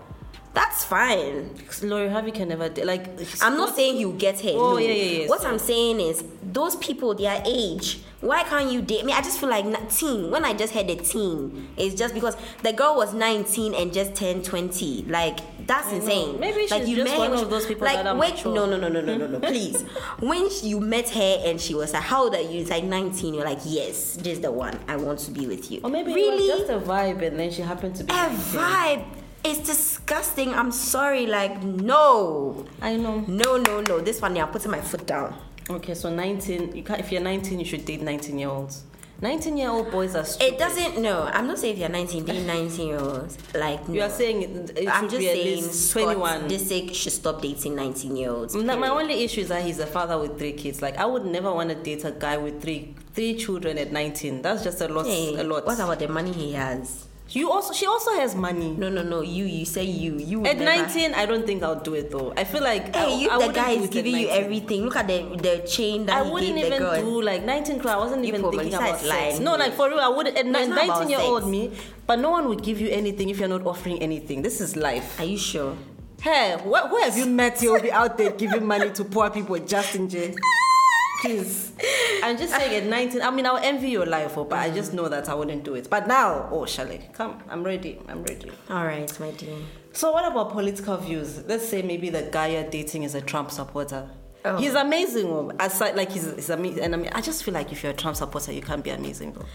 That's 0.54 0.86
fine. 0.86 1.51
Lori 1.84 2.10
Harvey 2.10 2.32
can 2.32 2.50
never 2.50 2.68
date. 2.70 2.86
Like, 2.86 3.06
I'm 3.42 3.58
not 3.58 3.75
saying 3.75 3.98
you 3.98 4.13
get 4.13 4.39
her. 4.42 4.50
Oh, 4.54 4.72
no. 4.74 4.77
yeah, 4.80 4.92
yeah, 4.92 5.20
yeah, 5.22 5.27
What 5.27 5.42
so- 5.42 5.50
I'm 5.50 5.60
saying 5.60 6.00
is 6.00 6.24
those 6.42 6.75
people, 6.77 7.13
their 7.13 7.42
age. 7.46 8.00
Why 8.22 8.42
can't 8.44 8.72
you 8.72 8.82
date 8.82 9.06
me? 9.06 9.13
I 9.13 9.22
just 9.22 9.39
feel 9.39 9.50
like 9.50 9.66
teen. 9.96 10.32
When 10.32 10.44
I 10.44 10.54
just 10.56 10.74
had 10.74 10.89
a 10.89 10.96
teen, 10.96 11.68
it's 11.77 11.94
just 11.94 12.16
because 12.16 12.36
the 12.63 12.74
girl 12.74 12.96
was 12.96 13.13
19 13.13 13.75
and 13.75 13.94
just 13.94 14.16
turned 14.16 14.44
20. 14.44 15.04
Like 15.04 15.38
that's 15.68 15.92
insane. 15.92 16.39
Maybe 16.39 16.68
like 16.68 16.84
she's 16.86 16.96
just 16.98 17.12
met 17.12 17.20
one 17.20 17.30
her- 17.38 17.44
of 17.44 17.51
those 17.51 17.68
people 17.68 17.86
like, 17.86 17.98
that 17.98 18.08
are 18.08 18.16
wait, 18.16 18.34
mature. 18.34 18.56
no, 18.56 18.66
no, 18.66 18.75
no, 18.77 18.89
no, 18.89 19.01
no, 19.01 19.18
no, 19.18 19.27
no, 19.27 19.39
please. 19.48 19.84
when 20.20 20.50
you 20.63 20.80
met 20.80 21.10
her 21.10 21.38
and 21.46 21.62
she 21.62 21.75
was 21.75 21.94
like, 21.94 22.01
"How 22.01 22.24
old 22.24 22.34
are 22.34 22.42
you?" 22.42 22.62
It's 22.62 22.72
like 22.72 22.86
19. 22.86 23.36
You're 23.36 23.46
like, 23.46 23.60
"Yes, 23.66 24.16
this 24.16 24.34
is 24.38 24.39
the 24.39 24.51
one. 24.51 24.80
I 24.88 24.96
want 24.96 25.20
to 25.20 25.32
be 25.32 25.46
with 25.46 25.70
you." 25.70 25.82
Or 25.84 25.92
maybe 25.92 26.12
really 26.12 26.48
it 26.48 26.60
was 26.60 26.68
just 26.68 26.72
a 26.72 26.80
vibe, 26.89 27.22
and 27.22 27.39
then 27.39 27.51
she 27.51 27.62
happened 27.62 27.98
to 27.98 28.04
be. 28.04 28.12
a 28.12 28.16
19. 28.16 28.36
vibe. 28.36 29.06
It's 29.44 29.60
disgusting. 29.65 30.53
I'm 30.53 30.72
sorry. 30.72 31.25
Like 31.25 31.63
no. 31.63 32.65
I 32.82 32.98
know. 32.98 33.20
No, 33.27 33.58
no, 33.58 33.82
no. 33.82 34.00
This 34.00 34.22
one, 34.22 34.36
yeah, 34.36 34.46
I'm 34.46 34.51
putting 34.51 34.72
my 34.72 34.82
foot 34.82 35.06
down. 35.06 35.36
Okay, 35.70 35.94
so 35.94 36.13
19. 36.13 36.75
You 36.75 36.84
can't, 36.84 37.00
if 37.00 37.12
you're 37.12 37.22
19, 37.22 37.60
you 37.60 37.65
should 37.65 37.86
date 37.86 38.01
19 38.01 38.39
year 38.39 38.50
olds. 38.50 38.84
19 39.20 39.58
year 39.58 39.70
old 39.70 39.89
boys 39.89 40.15
are 40.15 40.24
stupid. 40.24 40.53
It 40.53 40.60
doesn't. 40.60 41.01
No, 41.01 41.24
I'm 41.24 41.48
not 41.48 41.58
saying 41.58 41.74
if 41.74 41.79
you're 41.79 41.89
19, 41.89 42.25
dating 42.25 42.48
19 42.48 42.88
year 42.88 43.00
olds. 43.00 43.38
Like, 43.56 43.88
no. 43.88 43.96
You 43.96 44.01
are 44.01 44.10
saying 44.10 44.41
it, 44.44 44.77
it 44.77 44.88
I'm 44.88 45.10
just 45.10 45.22
saying, 45.22 45.56
least 45.56 45.89
Scott 45.89 46.15
21. 46.15 46.50
Disick 46.50 46.94
should 46.94 47.13
stop 47.13 47.41
dating 47.41 47.75
19 47.75 48.15
year 48.15 48.29
olds. 48.29 48.56
No, 48.56 48.77
my 48.77 48.89
only 48.89 49.24
issue 49.24 49.41
is 49.41 49.50
that 49.50 49.63
he's 49.63 49.79
a 49.79 49.88
father 49.88 50.20
with 50.20 50.38
three 50.38 50.53
kids. 50.53 50.82
Like 50.82 50.98
I 50.98 51.06
would 51.06 51.25
never 51.25 51.51
want 51.51 51.70
to 51.70 51.75
date 51.75 52.06
a 52.06 52.12
guy 52.12 52.38
with 52.38 52.62
three 52.62 52.94
three 53.13 53.36
children 53.36 53.79
at 53.79 53.91
19. 53.91 54.44
That's 54.44 54.63
just 54.63 54.79
a 54.82 54.88
lot. 54.88 55.08
Hey, 55.08 55.36
a 55.36 55.44
lot. 55.44 55.65
what 55.65 55.79
about 55.79 55.98
the 55.98 56.08
money 56.08 56.32
he 56.32 56.53
has? 56.53 57.07
You 57.29 57.51
also 57.51 57.74
she 57.74 57.86
also 57.86 58.12
has 58.15 58.36
money. 58.36 58.72
No, 58.72 58.88
no, 58.89 59.03
no. 59.03 59.19
You, 59.22 59.43
you 59.46 59.65
say 59.65 59.84
you. 59.84 60.17
You 60.17 60.46
At 60.46 60.57
never- 60.60 60.84
19, 60.88 61.13
I 61.13 61.25
don't 61.25 61.46
think 61.46 61.62
I'll 61.62 61.79
do 61.79 61.93
it 61.93 62.10
though. 62.10 62.34
I 62.38 62.46
feel 62.46 62.63
like 62.63 62.96
I, 62.96 63.00
Hey, 63.05 63.19
you, 63.22 63.29
I 63.29 63.48
the 63.48 63.53
guy 63.53 63.72
is 63.72 63.89
giving 63.89 64.15
you 64.15 64.29
everything. 64.29 64.86
Look 64.86 64.96
at 64.96 65.07
the 65.07 65.24
the 65.41 65.67
chain 65.67 66.05
that 66.05 66.22
I 66.22 66.25
he 66.25 66.31
wouldn't 66.31 66.55
gave 66.55 66.62
the 66.69 66.75
even 66.75 66.79
girl. 66.79 67.01
do 67.01 67.22
like 67.22 67.43
19 67.43 67.79
crowd. 67.79 67.96
I 67.96 67.98
wasn't 68.00 68.24
You 68.24 68.29
even 68.29 68.50
thinking 68.50 68.74
about 68.74 69.00
sex. 69.00 69.39
No, 69.39 69.55
like 69.55 69.74
for 69.74 69.89
real, 69.89 70.00
I 70.00 70.07
would. 70.07 70.27
And 70.27 70.51
No, 70.53 70.60
it's 70.60 70.69
not 70.69 70.86
about 70.86 71.00
19 71.00 71.10
year 71.10 71.19
old 71.19 71.48
me, 71.50 71.72
but 72.07 72.19
no 72.19 72.31
one 72.31 72.48
would 72.48 72.63
give 72.63 72.79
you 72.79 72.89
anything 72.89 73.27
if 73.29 73.39
you're 73.39 73.50
not 73.50 73.65
offering 73.65 74.00
anything. 74.01 74.41
This 74.41 74.62
is 74.62 74.75
life. 74.77 75.19
Are 75.19 75.25
you 75.25 75.38
sure? 75.38 75.75
Hey, 76.22 76.55
wh- 76.63 76.88
who 76.89 76.98
have 76.98 77.17
you 77.17 77.25
met? 77.27 77.62
You'll 77.62 77.81
be 77.81 77.91
out 77.91 78.17
there 78.17 78.31
giving 78.31 78.65
money 78.65 78.89
to 78.91 79.03
poor 79.03 79.29
people 79.29 79.60
just 79.60 79.96
in 79.96 80.07
jail. 80.10 80.34
Please. 81.21 81.71
I'm 82.24 82.38
just 82.38 82.53
saying 82.53 82.83
at 82.83 82.89
19, 82.89 83.21
I 83.21 83.31
mean, 83.31 83.45
I'll 83.45 83.57
envy 83.57 83.89
your 83.89 84.05
life, 84.05 84.38
oh, 84.38 84.45
but 84.45 84.59
I 84.59 84.69
just 84.69 84.93
know 84.93 85.07
that 85.09 85.29
I 85.29 85.33
wouldn't 85.33 85.63
do 85.63 85.75
it. 85.75 85.89
But 85.89 86.07
now, 86.07 86.50
oh, 86.51 86.65
Shale, 86.65 87.00
come, 87.13 87.41
I'm 87.50 87.63
ready. 87.63 88.00
I'm 88.07 88.24
ready. 88.24 88.51
All 88.69 88.86
right, 88.86 89.19
my 89.19 89.31
dear. 89.31 89.57
So, 89.93 90.12
what 90.12 90.31
about 90.31 90.51
political 90.51 90.97
views? 90.97 91.43
Let's 91.47 91.67
say 91.67 91.81
maybe 91.81 92.09
the 92.09 92.29
guy 92.31 92.47
you're 92.47 92.69
dating 92.69 93.03
is 93.03 93.15
a 93.15 93.21
Trump 93.21 93.51
supporter. 93.51 94.09
Oh. 94.56 94.58
He's 94.58 94.74
amazing, 94.74 95.27
oh, 95.27 95.51
aside 95.60 95.96
like 95.96 96.12
he's, 96.12 96.34
he's 96.36 96.50
amazing, 96.50 96.84
and 96.84 96.96
I 96.96 96.98
mean, 96.98 97.10
I 97.13 97.22
just 97.22 97.44
feel 97.44 97.54
like 97.54 97.72
if 97.72 97.84
you're 97.84 97.92
a 97.92 97.96
Trump 97.96 98.16
supporter, 98.16 98.51
you 98.51 98.62
can't 98.62 98.84
be 98.84 98.89
amazing, 98.89 99.34
though. 99.34 99.46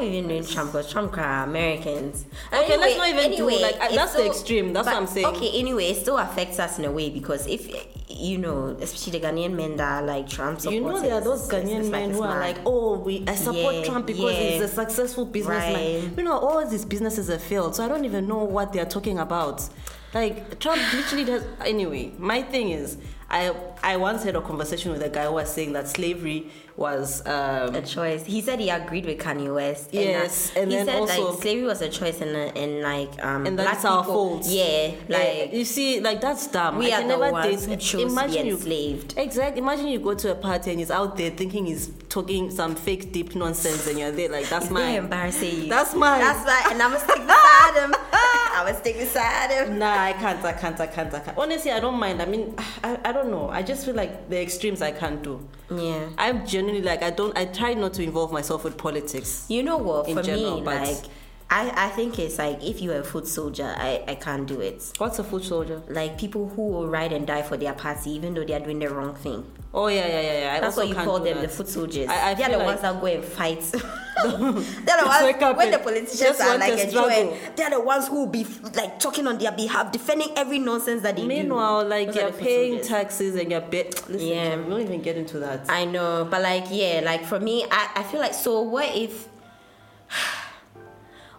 We 0.00 0.08
even 0.08 0.28
doing 0.28 0.44
Trump? 0.44 0.72
Because 0.72 0.90
Trump 0.90 1.16
are 1.16 1.44
Americans. 1.44 2.26
Okay, 2.52 2.76
let's 2.76 2.96
not 2.96 3.08
even 3.08 3.36
do, 3.36 3.50
like, 3.50 3.78
that's 3.78 4.14
the 4.14 4.26
extreme, 4.26 4.72
that's 4.72 4.86
what 4.86 4.96
I'm 4.96 5.06
saying. 5.06 5.26
Okay, 5.26 5.58
anyway, 5.58 5.86
it 5.86 5.96
still 5.96 6.18
affects 6.18 6.58
us 6.58 6.78
in 6.78 6.84
a 6.84 6.90
way 6.90 7.10
because 7.10 7.46
if 7.46 7.68
you 8.10 8.38
know, 8.38 8.76
especially 8.80 9.18
the 9.18 9.26
Ghanaian 9.26 9.54
men 9.54 9.76
that 9.76 10.02
are 10.02 10.06
like 10.06 10.28
Trump 10.28 10.60
supporters. 10.60 10.74
You 10.74 10.80
know, 10.80 11.00
there 11.00 11.14
are 11.14 11.20
those 11.20 11.48
Ghanaian 11.48 11.90
men 11.90 12.10
who 12.10 12.22
are 12.22 12.38
like, 12.40 12.58
oh, 12.64 12.98
we 12.98 13.24
I 13.26 13.34
support 13.34 13.74
Yeah, 13.74 13.84
Trump 13.84 14.06
because 14.06 14.34
yeah. 14.34 14.50
he's 14.50 14.62
a 14.62 14.68
successful 14.68 15.26
businessman. 15.26 16.02
Right. 16.02 16.16
You 16.16 16.24
know, 16.24 16.38
all 16.38 16.66
these 16.66 16.84
businesses 16.84 17.28
have 17.28 17.42
failed, 17.42 17.76
so 17.76 17.84
I 17.84 17.88
don't 17.88 18.04
even 18.04 18.26
know 18.26 18.44
what 18.44 18.72
they 18.72 18.80
are 18.80 18.86
talking 18.86 19.18
about. 19.18 19.68
Like 20.14 20.58
Trump 20.58 20.80
literally 20.94 21.24
does. 21.24 21.44
Anyway, 21.64 22.12
my 22.18 22.42
thing 22.42 22.70
is, 22.70 22.96
I 23.30 23.54
I 23.82 23.96
once 23.96 24.24
had 24.24 24.36
a 24.36 24.40
conversation 24.40 24.92
with 24.92 25.02
a 25.02 25.08
guy 25.08 25.26
who 25.26 25.32
was 25.32 25.52
saying 25.52 25.72
that 25.74 25.88
slavery 25.88 26.50
was 26.78 27.26
um, 27.26 27.74
a 27.74 27.82
choice. 27.82 28.24
He 28.24 28.40
said 28.40 28.60
he 28.60 28.70
agreed 28.70 29.04
with 29.04 29.18
Kanye 29.18 29.52
West. 29.52 29.90
Yes, 29.92 30.50
and, 30.50 30.56
uh, 30.56 30.60
and 30.62 30.70
he 30.70 30.76
then 30.76 30.86
said 30.86 30.96
also- 31.00 31.32
like 31.32 31.42
slavery 31.42 31.64
was 31.64 31.82
a 31.82 31.88
choice, 31.88 32.20
and 32.20 32.34
and 32.36 32.80
like 32.82 33.24
um, 33.24 33.46
and 33.46 33.58
that's 33.58 33.84
our 33.84 34.04
fault. 34.04 34.46
Yeah, 34.46 34.92
like 35.08 35.52
you 35.52 35.64
see, 35.64 36.00
like 36.00 36.20
that's 36.20 36.46
dumb. 36.46 36.78
we 36.78 36.92
I 36.92 36.98
are 36.98 37.02
the 37.02 37.08
never 37.08 37.32
ones 37.32 37.66
date. 37.66 37.68
who 37.70 37.76
chose 37.76 37.90
to 37.90 37.96
be 38.06 38.12
imagine 38.12 38.46
you 38.46 38.54
enslaved. 38.54 39.14
Exactly. 39.18 39.60
Imagine 39.60 39.88
you 39.88 39.98
go 39.98 40.14
to 40.14 40.30
a 40.30 40.34
party 40.36 40.70
and 40.70 40.78
he's 40.78 40.90
out 40.92 41.16
there 41.16 41.30
thinking 41.30 41.66
he's 41.66 41.90
talking 42.08 42.50
some 42.50 42.74
fake 42.76 43.12
deep 43.12 43.34
nonsense, 43.34 43.86
and 43.88 43.98
you're 43.98 44.12
there 44.12 44.28
like 44.30 44.48
that's 44.48 44.66
It's 44.66 44.72
mine. 44.72 44.94
embarrassing. 44.94 45.62
you. 45.64 45.68
That's 45.68 45.94
mine. 45.94 46.20
That's 46.20 46.46
right, 46.46 46.72
and 46.72 46.80
I'm 46.82 46.92
gonna 46.92 47.04
stick 47.04 47.26
beside 47.26 47.74
him. 47.82 47.94
I'm 48.12 48.66
gonna 48.66 48.78
stick 48.78 48.96
beside 48.98 49.50
him. 49.50 49.78
Nah, 49.78 50.02
I 50.04 50.12
can't, 50.12 50.44
I 50.44 50.52
can't, 50.52 50.80
I 50.80 50.86
can't, 50.86 51.12
I 51.14 51.20
can't. 51.20 51.36
Honestly, 51.38 51.70
I 51.72 51.80
don't 51.80 51.98
mind. 51.98 52.22
I 52.22 52.26
mean, 52.26 52.54
I, 52.84 52.98
I 53.04 53.12
don't 53.12 53.30
know. 53.30 53.48
I 53.50 53.62
just 53.62 53.84
feel 53.84 53.94
like 53.94 54.28
the 54.30 54.40
extremes 54.40 54.80
I 54.80 54.92
can't 54.92 55.22
do. 55.22 55.46
Yeah. 55.70 56.08
I'm 56.16 56.46
genuinely 56.46 56.82
like, 56.82 57.02
I 57.02 57.10
don't, 57.10 57.36
I 57.36 57.44
try 57.44 57.74
not 57.74 57.92
to 57.94 58.02
involve 58.02 58.32
myself 58.32 58.64
with 58.64 58.76
politics. 58.78 59.44
You 59.48 59.62
know 59.62 59.76
what? 59.76 60.08
In 60.08 60.16
For 60.16 60.22
general, 60.22 60.56
me, 60.58 60.62
but- 60.64 60.82
like, 60.82 61.04
I, 61.50 61.86
I 61.86 61.88
think 61.88 62.18
it's 62.18 62.36
like 62.38 62.62
if 62.62 62.82
you're 62.82 62.98
a 63.00 63.02
foot 63.04 63.26
soldier, 63.26 63.74
I, 63.78 64.04
I 64.06 64.14
can't 64.16 64.46
do 64.46 64.60
it. 64.60 64.92
What's 64.98 65.18
a 65.18 65.24
foot 65.24 65.44
soldier? 65.44 65.80
Like 65.88 66.18
people 66.18 66.46
who 66.50 66.68
will 66.68 66.86
ride 66.88 67.10
and 67.12 67.26
die 67.26 67.40
for 67.40 67.56
their 67.56 67.72
party, 67.72 68.10
even 68.10 68.34
though 68.34 68.44
they 68.44 68.52
are 68.52 68.60
doing 68.60 68.78
the 68.80 68.88
wrong 68.90 69.14
thing. 69.14 69.50
Oh, 69.72 69.86
yeah, 69.88 70.06
yeah, 70.06 70.20
yeah, 70.20 70.40
yeah. 70.40 70.54
I 70.56 70.60
That's 70.60 70.76
what 70.76 70.88
you 70.88 70.94
call 70.94 71.20
them, 71.20 71.36
that. 71.36 71.42
the 71.42 71.48
foot 71.48 71.68
soldiers. 71.68 72.08
I- 72.08 72.30
I 72.30 72.34
They're 72.34 72.50
the 72.50 72.56
like- 72.58 72.66
ones 72.66 72.80
that 72.82 73.00
go 73.00 73.06
and 73.06 73.24
fight. 73.24 73.60
they're 74.18 74.30
the 74.32 75.04
ones 75.06 75.56
when 75.56 75.70
the 75.70 75.78
politicians 75.78 76.40
are 76.40 76.58
like 76.58 76.78
enjoying. 76.78 77.38
They're 77.56 77.70
the 77.70 77.80
ones 77.80 78.08
who 78.08 78.16
will 78.20 78.26
be 78.26 78.44
like 78.74 78.98
talking 78.98 79.26
on 79.26 79.38
their 79.38 79.52
behalf, 79.52 79.90
defending 79.92 80.28
every 80.36 80.58
nonsense 80.58 81.02
that 81.02 81.16
they 81.16 81.22
do. 81.22 81.28
Meanwhile, 81.28 81.86
like, 81.86 82.14
you're 82.14 82.32
paying 82.32 82.72
soldiers. 82.72 82.88
taxes 82.88 83.34
and 83.36 83.50
you're 83.50 83.60
pay- 83.62 83.84
Listen, 84.08 84.20
Yeah. 84.26 84.56
we 84.56 84.64
won't 84.70 84.82
even 84.82 85.00
get 85.02 85.16
into 85.16 85.38
that. 85.38 85.64
I 85.70 85.84
know, 85.86 86.26
but 86.30 86.42
like 86.42 86.64
yeah, 86.70 87.00
like 87.04 87.24
for 87.24 87.38
me, 87.40 87.64
I, 87.70 87.90
I 87.96 88.02
feel 88.02 88.20
like 88.20 88.34
so 88.34 88.60
what 88.62 88.94
if 88.94 89.28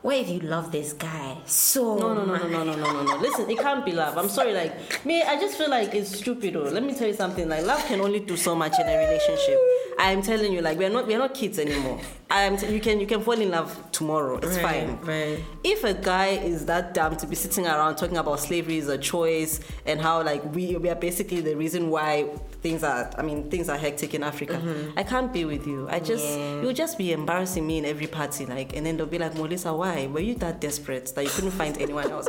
what 0.02 0.16
if 0.16 0.30
you 0.30 0.40
love 0.40 0.72
this 0.72 0.94
guy 0.94 1.38
so 1.46 1.98
No, 1.98 2.14
no, 2.14 2.26
no, 2.26 2.36
no, 2.38 2.48
no, 2.48 2.64
no, 2.64 2.76
no, 2.76 2.92
no, 2.92 3.04
no. 3.04 3.18
Listen, 3.18 3.50
it 3.50 3.58
can't 3.60 3.84
be 3.84 3.92
love. 3.92 4.18
I'm 4.18 4.30
sorry. 4.30 4.54
Like 4.54 5.06
me, 5.06 5.22
I 5.22 5.40
just 5.40 5.58
feel 5.58 5.70
like 5.70 5.94
it's 5.94 6.18
stupid. 6.18 6.54
Though. 6.54 6.64
Let 6.64 6.84
me 6.84 6.94
tell 6.94 7.08
you 7.08 7.14
something. 7.14 7.50
Like 7.50 7.66
love 7.66 7.84
can 7.86 8.00
only 8.02 8.20
do 8.22 8.38
so 8.38 8.56
much 8.56 8.74
in 8.80 8.88
a 8.88 8.98
relationship. 8.98 9.58
I'm 10.00 10.22
telling 10.22 10.54
you, 10.54 10.62
like 10.62 10.78
we're 10.78 10.90
not 10.90 11.08
we're 11.08 11.18
not 11.18 11.34
kids 11.34 11.60
anymore. 11.60 12.00
I'm 12.32 12.58
t- 12.58 12.72
you 12.72 12.80
can 12.80 13.00
you 13.00 13.08
can 13.08 13.22
fall 13.22 13.40
in 13.40 13.50
love 13.50 13.76
tomorrow. 13.92 14.38
It's 14.38 14.58
Right, 14.58 14.86
fine. 14.88 15.00
right. 15.02 15.44
If 15.64 15.84
a 15.84 15.96
guy 15.96 16.28
is 16.28 16.66
that 16.68 16.94
dumb 16.94 17.18
to 17.18 17.26
be 17.26 17.36
sitting 17.36 17.66
around 17.66 17.96
talking 17.96 18.18
about 18.18 18.40
slavery 18.40 18.78
is 18.78 18.88
a 18.88 19.00
choice 19.00 19.60
and 19.88 20.00
how 20.00 20.22
like 20.24 20.44
we 20.54 20.76
we 20.78 20.90
are 20.90 20.96
basically 20.96 21.42
the 21.42 21.56
reason 21.56 21.90
why 21.90 22.30
things 22.62 22.84
are 22.84 23.10
I 23.18 23.24
mean 23.24 23.50
things 23.50 23.68
are 23.68 23.78
hectic 23.78 24.14
in 24.14 24.22
Africa. 24.22 24.54
Mm-hmm. 24.64 25.00
I 25.00 25.04
can't 25.04 25.34
be 25.34 25.44
with 25.46 25.66
you. 25.66 25.88
I 25.90 26.00
just 26.00 26.24
Yeah. 26.38 26.62
you'll 26.62 26.74
just 26.74 27.00
be 27.00 27.14
embarrassing 27.14 27.66
me 27.66 27.80
in 27.80 27.86
every 27.86 28.08
party 28.08 28.46
like 28.46 28.76
and 28.76 28.86
then 28.86 28.98
they'll 28.98 29.08
be 29.08 29.18
like 29.18 29.34
Melissa 29.36 29.74
why 29.74 30.06
were 30.06 30.20
you 30.20 30.36
that 30.36 30.62
desperate 30.62 31.08
that 31.16 31.24
you 31.24 31.32
couldn't 31.32 31.52
find 31.52 31.78
anyone 31.82 32.12
else? 32.12 32.28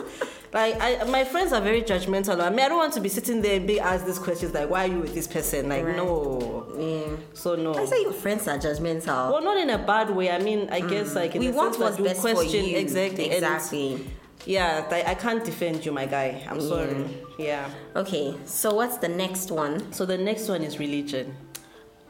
Like 0.53 0.81
I 0.81 1.05
my 1.05 1.25
friends 1.25 1.53
are 1.53 1.61
very 1.61 1.83
judgmental. 1.83 2.41
I 2.41 2.51
mean 2.51 2.61
I 2.61 2.69
don't 2.69 2.79
want 2.79 2.93
to 2.95 3.01
be 3.01 3.09
sitting 3.09 3.41
there 3.41 3.57
and 3.57 3.67
be 3.67 3.79
asked 3.79 4.05
these 4.07 4.19
questions 4.19 4.53
like 4.53 4.69
why 4.69 4.85
are 4.85 4.89
you 4.89 4.99
with 5.01 5.15
this 5.15 5.27
person? 5.29 5.69
Like 5.69 5.85
Right. 5.85 5.97
no. 5.97 6.67
Yeah. 6.77 7.17
So 7.35 7.55
no. 7.55 7.75
I 7.75 7.85
say 7.85 8.03
your 8.03 8.13
friends 8.13 8.49
are 8.49 8.59
judgmental. 8.59 9.31
well, 9.33 9.43
not 9.43 9.57
in 9.59 9.71
a 9.71 9.79
bad 9.79 10.11
way. 10.11 10.31
I 10.31 10.39
mean, 10.39 10.69
I 10.71 10.81
guess 10.81 11.15
like 11.15 11.35
in 11.37 11.41
we 11.41 11.49
the 11.49 11.57
want 11.57 11.75
sense 11.75 11.99
what's 11.99 12.01
best 12.09 12.23
for 12.23 12.33
question 12.35 12.65
you. 12.65 12.77
exactly. 12.79 13.25
and- 13.27 13.35
Exactly. 13.35 14.07
yeah, 14.47 14.87
I, 14.91 15.13
I 15.13 15.15
can't 15.15 15.45
defend 15.45 15.85
you, 15.87 15.93
my 15.93 16.07
guy. 16.07 16.43
I'm 16.49 16.61
sorry. 16.61 17.05
Yeah. 17.39 17.69
Okay, 17.95 18.35
so 18.45 18.75
what's 18.75 18.97
the 18.99 19.09
next 19.09 19.51
one? 19.51 19.93
So 19.93 20.05
the 20.05 20.19
next 20.19 20.49
one 20.49 20.63
is 20.63 20.79
religion. 20.79 21.37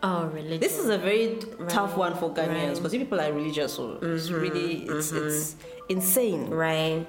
Oh, 0.03 0.26
religion. 0.29 0.61
This 0.61 0.79
is 0.79 0.88
a 0.88 0.96
very 0.96 1.37
tough 1.68 1.94
one 1.96 2.14
for 2.14 2.31
Ghanaians. 2.33 2.48
Mm-hmm. 2.48 2.74
because 2.76 2.94
you 2.94 3.00
people 3.00 3.20
are 3.20 3.33
religious, 3.33 3.74
so 3.74 3.98
it's 4.00 4.31
really 4.31 4.85
it's 4.88 5.12
it's 5.12 5.57
insane. 5.90 6.48
right. 6.48 7.07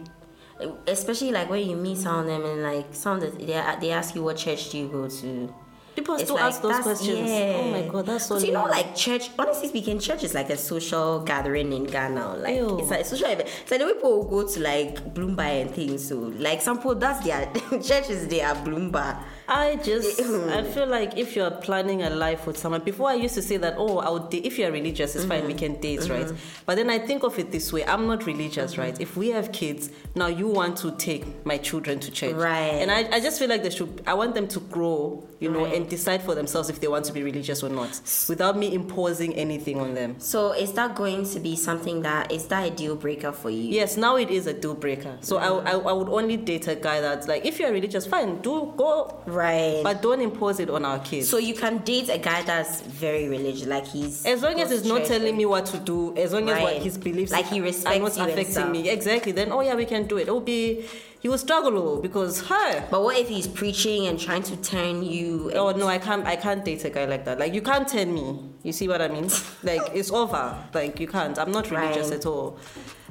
Especially 0.87 1.31
like 1.31 1.49
when 1.49 1.67
you 1.67 1.75
meet 1.75 1.97
some 1.97 2.19
of 2.19 2.25
them 2.27 2.43
and 2.45 2.63
like 2.63 2.87
some 2.93 3.17
of 3.17 3.37
the, 3.37 3.45
they 3.45 3.75
they 3.81 3.91
ask 3.91 4.15
you 4.15 4.23
what 4.23 4.37
church 4.37 4.69
do 4.69 4.77
you 4.79 4.87
go 4.87 5.07
to. 5.07 5.53
People 5.93 6.15
It's 6.15 6.23
still 6.23 6.35
like, 6.35 6.45
ask 6.45 6.61
those 6.61 6.79
questions. 6.79 7.29
yeah. 7.29 7.59
Oh 7.59 7.69
my 7.71 7.81
god, 7.85 8.05
that's 8.05 8.25
so. 8.27 8.37
you 8.37 8.53
know, 8.53 8.63
like 8.63 8.95
church. 8.95 9.29
Honestly 9.37 9.67
speaking, 9.67 9.99
church 9.99 10.23
is 10.23 10.33
like 10.33 10.49
a 10.49 10.55
social 10.55 11.19
gathering 11.19 11.73
in 11.73 11.83
Ghana. 11.83 12.37
Like 12.37 12.55
Ew. 12.55 12.79
it's 12.79 12.89
like 12.89 13.01
a 13.01 13.05
social 13.05 13.27
event. 13.29 13.49
so 13.65 13.75
like 13.75 13.85
the 13.85 13.93
people 13.93 14.23
go 14.23 14.47
to 14.47 14.59
like 14.61 15.13
Bloomba 15.13 15.61
and 15.61 15.69
things. 15.71 16.07
So 16.07 16.15
like 16.15 16.61
some 16.61 16.77
people, 16.77 16.95
that's 16.95 17.25
their 17.25 17.45
church 17.71 18.09
is 18.09 18.27
their 18.29 18.55
Bloomba. 18.55 19.21
I 19.51 19.75
just 19.83 20.21
I 20.21 20.63
feel 20.63 20.87
like 20.87 21.17
if 21.17 21.35
you're 21.35 21.51
planning 21.51 22.03
a 22.03 22.09
life 22.09 22.47
with 22.47 22.57
someone 22.57 22.81
before 22.81 23.09
I 23.09 23.15
used 23.15 23.35
to 23.35 23.41
say 23.41 23.57
that 23.57 23.75
oh 23.77 23.99
I 23.99 24.09
would 24.09 24.29
date 24.29 24.45
if 24.45 24.57
you're 24.57 24.71
religious 24.71 25.15
it's 25.15 25.25
fine 25.25 25.45
we 25.45 25.53
mm-hmm. 25.53 25.73
can 25.73 25.81
date 25.81 25.99
mm-hmm. 25.99 26.13
right 26.13 26.39
but 26.65 26.75
then 26.75 26.89
I 26.89 26.99
think 26.99 27.23
of 27.23 27.37
it 27.37 27.51
this 27.51 27.73
way 27.73 27.83
I'm 27.85 28.07
not 28.07 28.25
religious 28.25 28.77
right 28.77 28.99
if 28.99 29.17
we 29.17 29.29
have 29.29 29.51
kids 29.51 29.89
now 30.15 30.27
you 30.27 30.47
want 30.47 30.77
to 30.77 30.91
take 30.91 31.45
my 31.45 31.57
children 31.57 31.99
to 31.99 32.11
church 32.11 32.35
Right. 32.35 32.79
and 32.81 32.89
I, 32.89 33.17
I 33.17 33.19
just 33.19 33.39
feel 33.39 33.49
like 33.49 33.63
they 33.63 33.69
should 33.69 34.01
I 34.07 34.13
want 34.13 34.35
them 34.35 34.47
to 34.47 34.59
grow 34.59 35.27
you 35.39 35.51
know 35.51 35.65
Right. 35.65 35.75
and 35.75 35.89
decide 35.89 36.21
for 36.23 36.33
themselves 36.33 36.69
if 36.69 36.79
they 36.79 36.87
want 36.87 37.05
to 37.05 37.13
be 37.13 37.23
religious 37.23 37.61
or 37.61 37.69
not 37.69 37.99
without 38.29 38.57
me 38.57 38.73
imposing 38.73 39.33
anything 39.35 39.79
on 39.79 39.93
them 39.93 40.19
So 40.19 40.53
is 40.53 40.71
that 40.73 40.95
going 40.95 41.25
to 41.25 41.39
be 41.39 41.55
something 41.55 42.03
that 42.03 42.31
is 42.31 42.47
that 42.47 42.67
a 42.67 42.71
deal 42.71 42.95
breaker 42.95 43.31
for 43.31 43.49
you? 43.49 43.63
Yes, 43.63 43.97
now 43.97 44.15
it 44.15 44.29
is 44.29 44.47
a 44.47 44.53
deal 44.53 44.75
breaker. 44.75 45.17
So 45.21 45.37
I, 45.37 45.71
I, 45.71 45.77
I 45.77 45.91
would 45.91 46.09
only 46.09 46.37
date 46.37 46.67
a 46.67 46.75
guy 46.75 47.01
that's 47.01 47.27
like, 47.27 47.45
if 47.45 47.59
you're 47.59 47.71
religious, 47.71 48.05
fine, 48.05 48.41
do 48.41 48.73
go, 48.77 49.21
Right. 49.25 49.40
But 49.83 50.01
don't 50.01 50.21
impose 50.21 50.59
it 50.59 50.69
on 50.69 50.85
our 50.85 50.99
kids. 50.99 51.29
so 51.29 51.37
you 51.37 51.53
can 51.53 51.77
date 51.79 52.09
a 52.09 52.17
guy 52.17 52.41
that's 52.43 52.81
very 52.81 53.27
religious, 53.27 53.67
like 53.67 53.85
he's 53.87 54.25
As 54.25 54.41
long 54.41 54.59
as 54.59 54.71
he's 54.71 54.85
not 54.85 55.05
telling 55.05 55.35
me 55.37 55.45
what 55.45 55.65
to 55.67 55.77
do, 55.77 56.15
as 56.17 56.33
long 56.33 56.49
as 56.49 56.61
what 56.61 56.73
his 56.75 56.97
beliefs 56.97 57.31
Like 57.31 57.47
he 57.47 57.59
are 57.59 57.63
respects 57.63 57.99
not 57.99 58.15
you 58.17 58.23
and 58.23 58.31
affecting 58.31 58.71
me, 58.71 58.89
exactly. 58.89 59.31
Then 59.31 59.51
oh 59.51 59.61
yeah, 59.61 59.75
we 59.75 59.85
can 59.85 60.07
do 60.07 60.17
it. 60.17 60.23
It'll 60.23 60.39
be 60.39 60.85
he 61.21 61.29
will 61.29 61.37
struggle 61.37 61.77
oh, 61.77 62.01
because 62.01 62.47
her. 62.47 62.87
But 62.89 63.03
what 63.03 63.15
if 63.15 63.29
he's 63.29 63.47
preaching 63.47 64.07
and 64.07 64.19
trying 64.19 64.41
to 64.41 64.57
turn 64.57 65.03
you? 65.03 65.51
Oh 65.53 65.69
no, 65.71 65.87
I 65.87 65.99
can't. 65.99 66.25
I 66.25 66.35
can't 66.35 66.65
date 66.65 66.83
a 66.83 66.89
guy 66.89 67.05
like 67.05 67.25
that. 67.25 67.37
Like 67.37 67.53
you 67.53 67.61
can't 67.61 67.87
turn 67.87 68.11
me. 68.11 68.39
You 68.63 68.71
see 68.71 68.87
what 68.87 69.03
I 69.03 69.07
mean? 69.07 69.29
Like 69.61 69.91
it's 69.93 70.09
over. 70.09 70.57
Like 70.73 70.99
you 70.99 71.07
can't. 71.07 71.37
I'm 71.37 71.51
not 71.51 71.69
religious 71.69 72.09
Right. 72.09 72.17
at 72.17 72.25
all. 72.25 72.57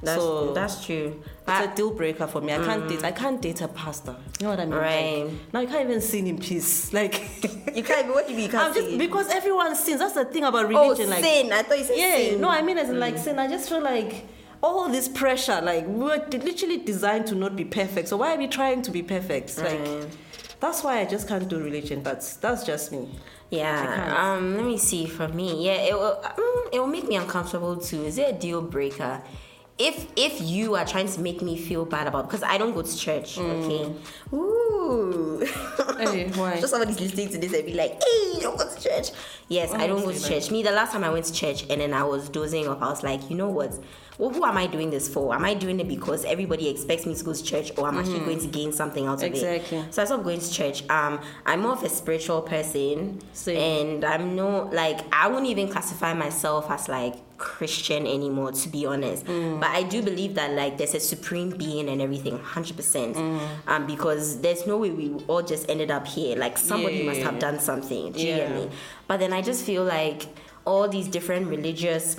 That's 0.03 0.21
so 0.21 0.53
that's 0.55 0.85
true. 0.85 1.23
it's 1.23 1.49
I- 1.49 1.65
a 1.65 1.75
deal 1.77 1.93
breaker 1.93 2.27
for 2.27 2.41
me. 2.41 2.53
I 2.53 2.59
can't 2.59 2.89
date. 2.89 3.05
I 3.05 3.13
mm. 3.13 3.17
can't 3.17 3.41
date 3.41 3.61
a 3.61 3.69
pastor. 3.69 4.17
You 4.41 4.45
know 4.45 4.51
what 4.51 4.61
I 4.61 4.65
mean? 4.65 4.75
Right. 4.75 5.25
Like, 5.25 5.53
now 5.53 5.61
you 5.61 5.69
can't 5.69 5.89
even 5.89 6.01
sin 6.01 6.27
in 6.27 6.39
peace. 6.39 6.93
Like 6.93 7.15
you 7.77 7.85
can't. 7.85 8.09
Be 8.09 8.13
what 8.13 8.27
do 8.27 8.33
you 8.33 8.39
mean 8.39 8.47
you 8.47 8.51
can't? 8.51 8.69
I'm 8.71 8.75
just 8.75 8.99
because 8.99 9.29
everyone 9.29 9.77
sins. 9.77 10.01
That's 10.01 10.15
the 10.15 10.25
thing 10.25 10.43
about 10.43 10.65
oh 10.65 10.69
religion. 10.69 11.11
like 11.11 11.23
sin. 11.23 11.53
I 11.53 11.63
thought 11.63 11.79
you 11.79 11.85
said 11.85 11.97
yeah, 11.97 12.17
sin. 12.17 12.41
no, 12.41 12.49
I 12.49 12.63
mean 12.63 12.77
as 12.77 12.91
in 12.91 12.99
like 12.99 13.15
mm. 13.15 13.21
sin. 13.21 13.39
I 13.39 13.47
just 13.47 13.69
feel 13.69 13.83
like 13.83 14.27
all 14.63 14.89
this 14.91 15.09
pressure, 15.09 15.61
like 15.63 15.87
we 15.87 15.95
were 16.05 16.25
literally 16.31 16.79
designed 16.79 17.27
to 17.29 17.35
not 17.35 17.57
be 17.57 17.65
perfect. 17.65 18.09
So 18.09 18.17
why 18.19 18.35
are 18.35 18.39
we 18.39 18.47
trying 18.49 18.83
to 18.83 18.91
be 18.91 19.03
perfect? 19.03 19.57
Like 19.59 19.81
Right. 19.81 20.07
that's 20.61 20.83
why 20.85 21.01
I 21.01 21.05
just 21.07 21.27
can't 21.29 21.49
do 21.49 21.59
religion. 21.63 22.03
But 22.03 22.21
that's 22.41 22.65
just 22.65 22.93
me. 22.93 23.09
Yeah. 23.51 24.15
Um. 24.17 24.57
Let 24.57 24.67
me 24.67 24.79
see. 24.79 25.07
For 25.07 25.29
me, 25.29 25.67
yeah, 25.67 25.73
it 25.91 25.95
will. 25.95 26.21
Um, 26.25 26.69
it 26.73 26.79
will 26.79 26.87
make 26.87 27.09
me 27.09 27.17
uncomfortable 27.17 27.77
too. 27.77 28.05
Is 28.05 28.19
it 28.19 28.35
a 28.35 28.39
deal 28.39 28.63
breaker? 28.63 29.23
if 29.83 30.09
if 30.15 30.43
you 30.43 30.75
are 30.75 30.85
trying 30.85 31.09
to 31.09 31.19
make 31.23 31.41
me 31.41 31.57
feel 31.57 31.87
bad 31.87 32.07
about 32.07 32.27
because 32.29 32.43
I 32.43 32.59
don't 32.59 32.75
go 32.75 32.83
to 32.83 32.97
church, 32.99 33.39
okay? 33.39 33.91
Ooh. 34.35 35.41
Hey, 35.99 36.29
why? 36.35 36.61
Just 36.61 36.69
somebody's 36.73 37.01
listening 37.01 37.31
to 37.31 37.39
this 37.39 37.55
and 37.55 37.65
be 37.65 37.73
like, 37.73 37.93
hey, 37.93 38.33
you 38.35 38.41
don't 38.43 38.59
go 38.59 38.69
to 38.69 38.79
church. 38.81 39.09
Yes, 39.49 39.73
I 39.73 39.87
don't 39.87 40.05
go 40.05 40.13
to 40.13 40.19
like- 40.21 40.29
church. 40.31 40.51
Me, 40.51 40.63
the 40.63 40.71
last 40.71 40.93
time 40.93 41.03
I 41.03 41.09
went 41.11 41.25
to 41.27 41.33
church 41.33 41.63
and 41.71 41.81
then 41.81 41.95
I 41.95 42.03
was 42.05 42.29
dozing 42.29 42.69
off, 42.69 42.83
I 42.83 42.91
was 42.91 43.03
like, 43.03 43.31
you 43.31 43.37
know 43.37 43.49
what? 43.49 43.73
Well, 44.21 44.29
who 44.29 44.45
am 44.45 44.59
I 44.59 44.67
doing 44.67 44.91
this 44.91 45.09
for? 45.09 45.35
Am 45.35 45.47
I 45.47 45.55
doing 45.55 45.81
it 45.81 45.89
because 45.89 46.27
everybody 46.27 46.69
expects 46.69 47.07
me 47.07 47.15
to 47.15 47.25
go 47.25 47.33
to 47.33 47.43
church 47.43 47.73
or 47.79 47.89
I'm 47.89 47.97
actually 47.97 48.21
going 48.21 48.39
to 48.41 48.49
gain 48.49 48.71
something 48.71 49.07
out 49.07 49.23
of 49.23 49.31
Mm-hmm. 49.31 49.35
Exactly. 49.35 49.85
So 49.91 50.03
I 50.03 50.05
stopped 50.05 50.25
going 50.25 50.41
to 50.41 50.53
church. 50.53 50.89
Um, 50.91 51.21
I'm 51.47 51.61
more 51.63 51.73
of 51.73 51.83
a 51.83 51.89
spiritual 51.89 52.43
person. 52.43 53.21
Same. 53.33 53.57
And 53.57 54.05
I'm 54.05 54.37
no, 54.37 54.69
like, 54.73 55.01
I 55.15 55.29
wouldn't 55.29 55.47
even 55.47 55.69
classify 55.69 56.13
myself 56.13 56.71
as 56.71 56.89
like 56.89 57.15
Christian 57.39 58.07
anymore, 58.07 58.53
to 58.53 58.69
be 58.69 58.85
honest. 58.85 59.25
Mm. 59.25 59.61
But 59.61 59.71
I 59.71 59.85
do 59.85 60.03
believe 60.03 60.35
that 60.35 60.51
like 60.53 60.77
there's 60.77 60.95
a 60.95 61.01
supreme 61.01 61.51
being 61.51 61.89
and 61.89 62.03
everything, 62.03 62.39
100%. 62.39 63.15
Mm. 63.15 63.41
Um, 63.69 63.87
because 63.87 64.41
there's 64.43 64.67
no 64.67 64.77
way 64.77 64.91
we 64.91 65.15
all 65.29 65.43
just 65.43 65.71
ended 65.71 65.91
up 65.91 66.07
here. 66.07 66.37
Like 66.37 66.59
somebody 66.59 67.05
must 67.05 67.21
have 67.21 67.39
done 67.39 67.59
something. 67.59 68.13
Do 68.13 68.21
you 68.21 68.27
get 68.27 68.51
Yeah. 68.51 68.57
me? 68.59 68.71
But 69.09 69.21
then 69.21 69.33
I 69.33 69.41
just 69.41 69.65
feel 69.65 69.85
like 69.85 70.27
all 70.67 70.89
these 70.89 71.09
different 71.09 71.49
religious 71.49 72.17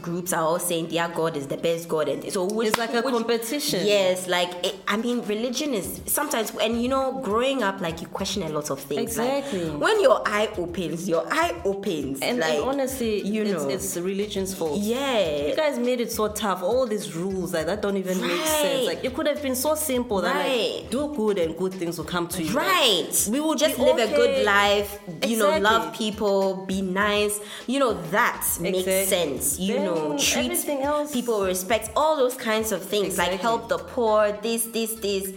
groups 0.00 0.32
are 0.32 0.42
all 0.42 0.58
saying 0.58 0.88
their 0.88 1.06
God 1.08 1.36
is 1.36 1.46
the 1.46 1.56
best 1.58 1.86
God, 1.88 2.08
and 2.08 2.32
so 2.32 2.46
which, 2.46 2.68
It's 2.68 2.78
like 2.78 2.94
a 2.94 3.02
which- 3.02 3.12
competition. 3.14 3.86
Yes, 3.86 4.26
like 4.26 4.50
it, 4.64 4.76
I 4.88 4.96
mean, 4.96 5.20
religion 5.26 5.74
is 5.74 6.00
sometimes, 6.06 6.50
and 6.60 6.82
you 6.82 6.88
know, 6.88 7.20
growing 7.22 7.62
up, 7.62 7.80
like 7.80 8.00
you 8.00 8.06
question 8.06 8.42
a 8.42 8.48
lot 8.48 8.70
of 8.70 8.80
things. 8.80 9.18
Like, 9.18 9.44
Exactly. 9.44 9.70
when 9.70 10.00
your 10.00 10.22
eye 10.26 10.48
opens, 10.56 11.08
your 11.08 11.26
eye 11.30 11.54
opens, 11.64 12.20
And, 12.22 12.38
like 12.38 12.54
and 12.54 12.62
honestly, 12.64 13.20
you 13.26 13.42
it's, 13.42 13.52
know, 13.62 13.68
it's 13.68 13.96
religion's 13.98 14.54
fault. 14.54 14.78
yeah, 14.80 15.48
You 15.48 15.56
guys 15.56 15.78
made 15.78 16.00
it 16.00 16.10
so 16.10 16.28
tough. 16.28 16.62
All 16.62 16.86
these 16.86 17.14
rules 17.14 17.52
like 17.52 17.66
that 17.66 17.82
don't 17.82 17.96
even 17.98 18.18
make 18.20 18.40
sense. 18.46 18.86
Like 18.86 19.04
it 19.04 19.14
could 19.14 19.26
have 19.26 19.42
been 19.42 19.54
so 19.54 19.74
simple 19.74 20.22
that 20.22 20.34
Right. 20.34 20.80
like 20.82 20.90
do 20.90 21.12
good 21.14 21.38
and 21.38 21.56
good 21.56 21.74
things 21.74 21.98
will 21.98 22.06
come 22.06 22.28
to 22.28 22.42
you. 22.42 22.52
Like, 22.54 22.66
Right. 22.66 23.28
we 23.30 23.40
will 23.40 23.54
just 23.56 23.78
live 23.78 23.98
a 23.98 24.06
good 24.14 24.44
life, 24.44 24.98
you 25.26 25.36
know, 25.36 25.58
love 25.58 25.92
people, 25.94 26.64
be 26.66 26.80
nice. 26.80 27.38
You 27.66 27.78
know, 27.80 27.92
that 28.10 28.42
makes 28.60 28.78
Exactly. 28.78 29.06
sense. 29.06 29.58
You 29.58 29.80
know, 29.84 30.16
treat 30.18 30.46
everything 30.46 30.82
else- 30.82 31.12
people 31.12 31.40
with 31.40 31.48
respect, 31.48 31.90
all 31.96 32.16
those 32.16 32.34
kinds 32.34 32.72
of 32.72 32.82
things, 32.82 33.18
like 33.18 33.32
help 33.40 33.68
the 33.68 33.78
poor, 33.78 34.32
this, 34.42 34.64
this, 34.66 34.94
this. 34.94 35.32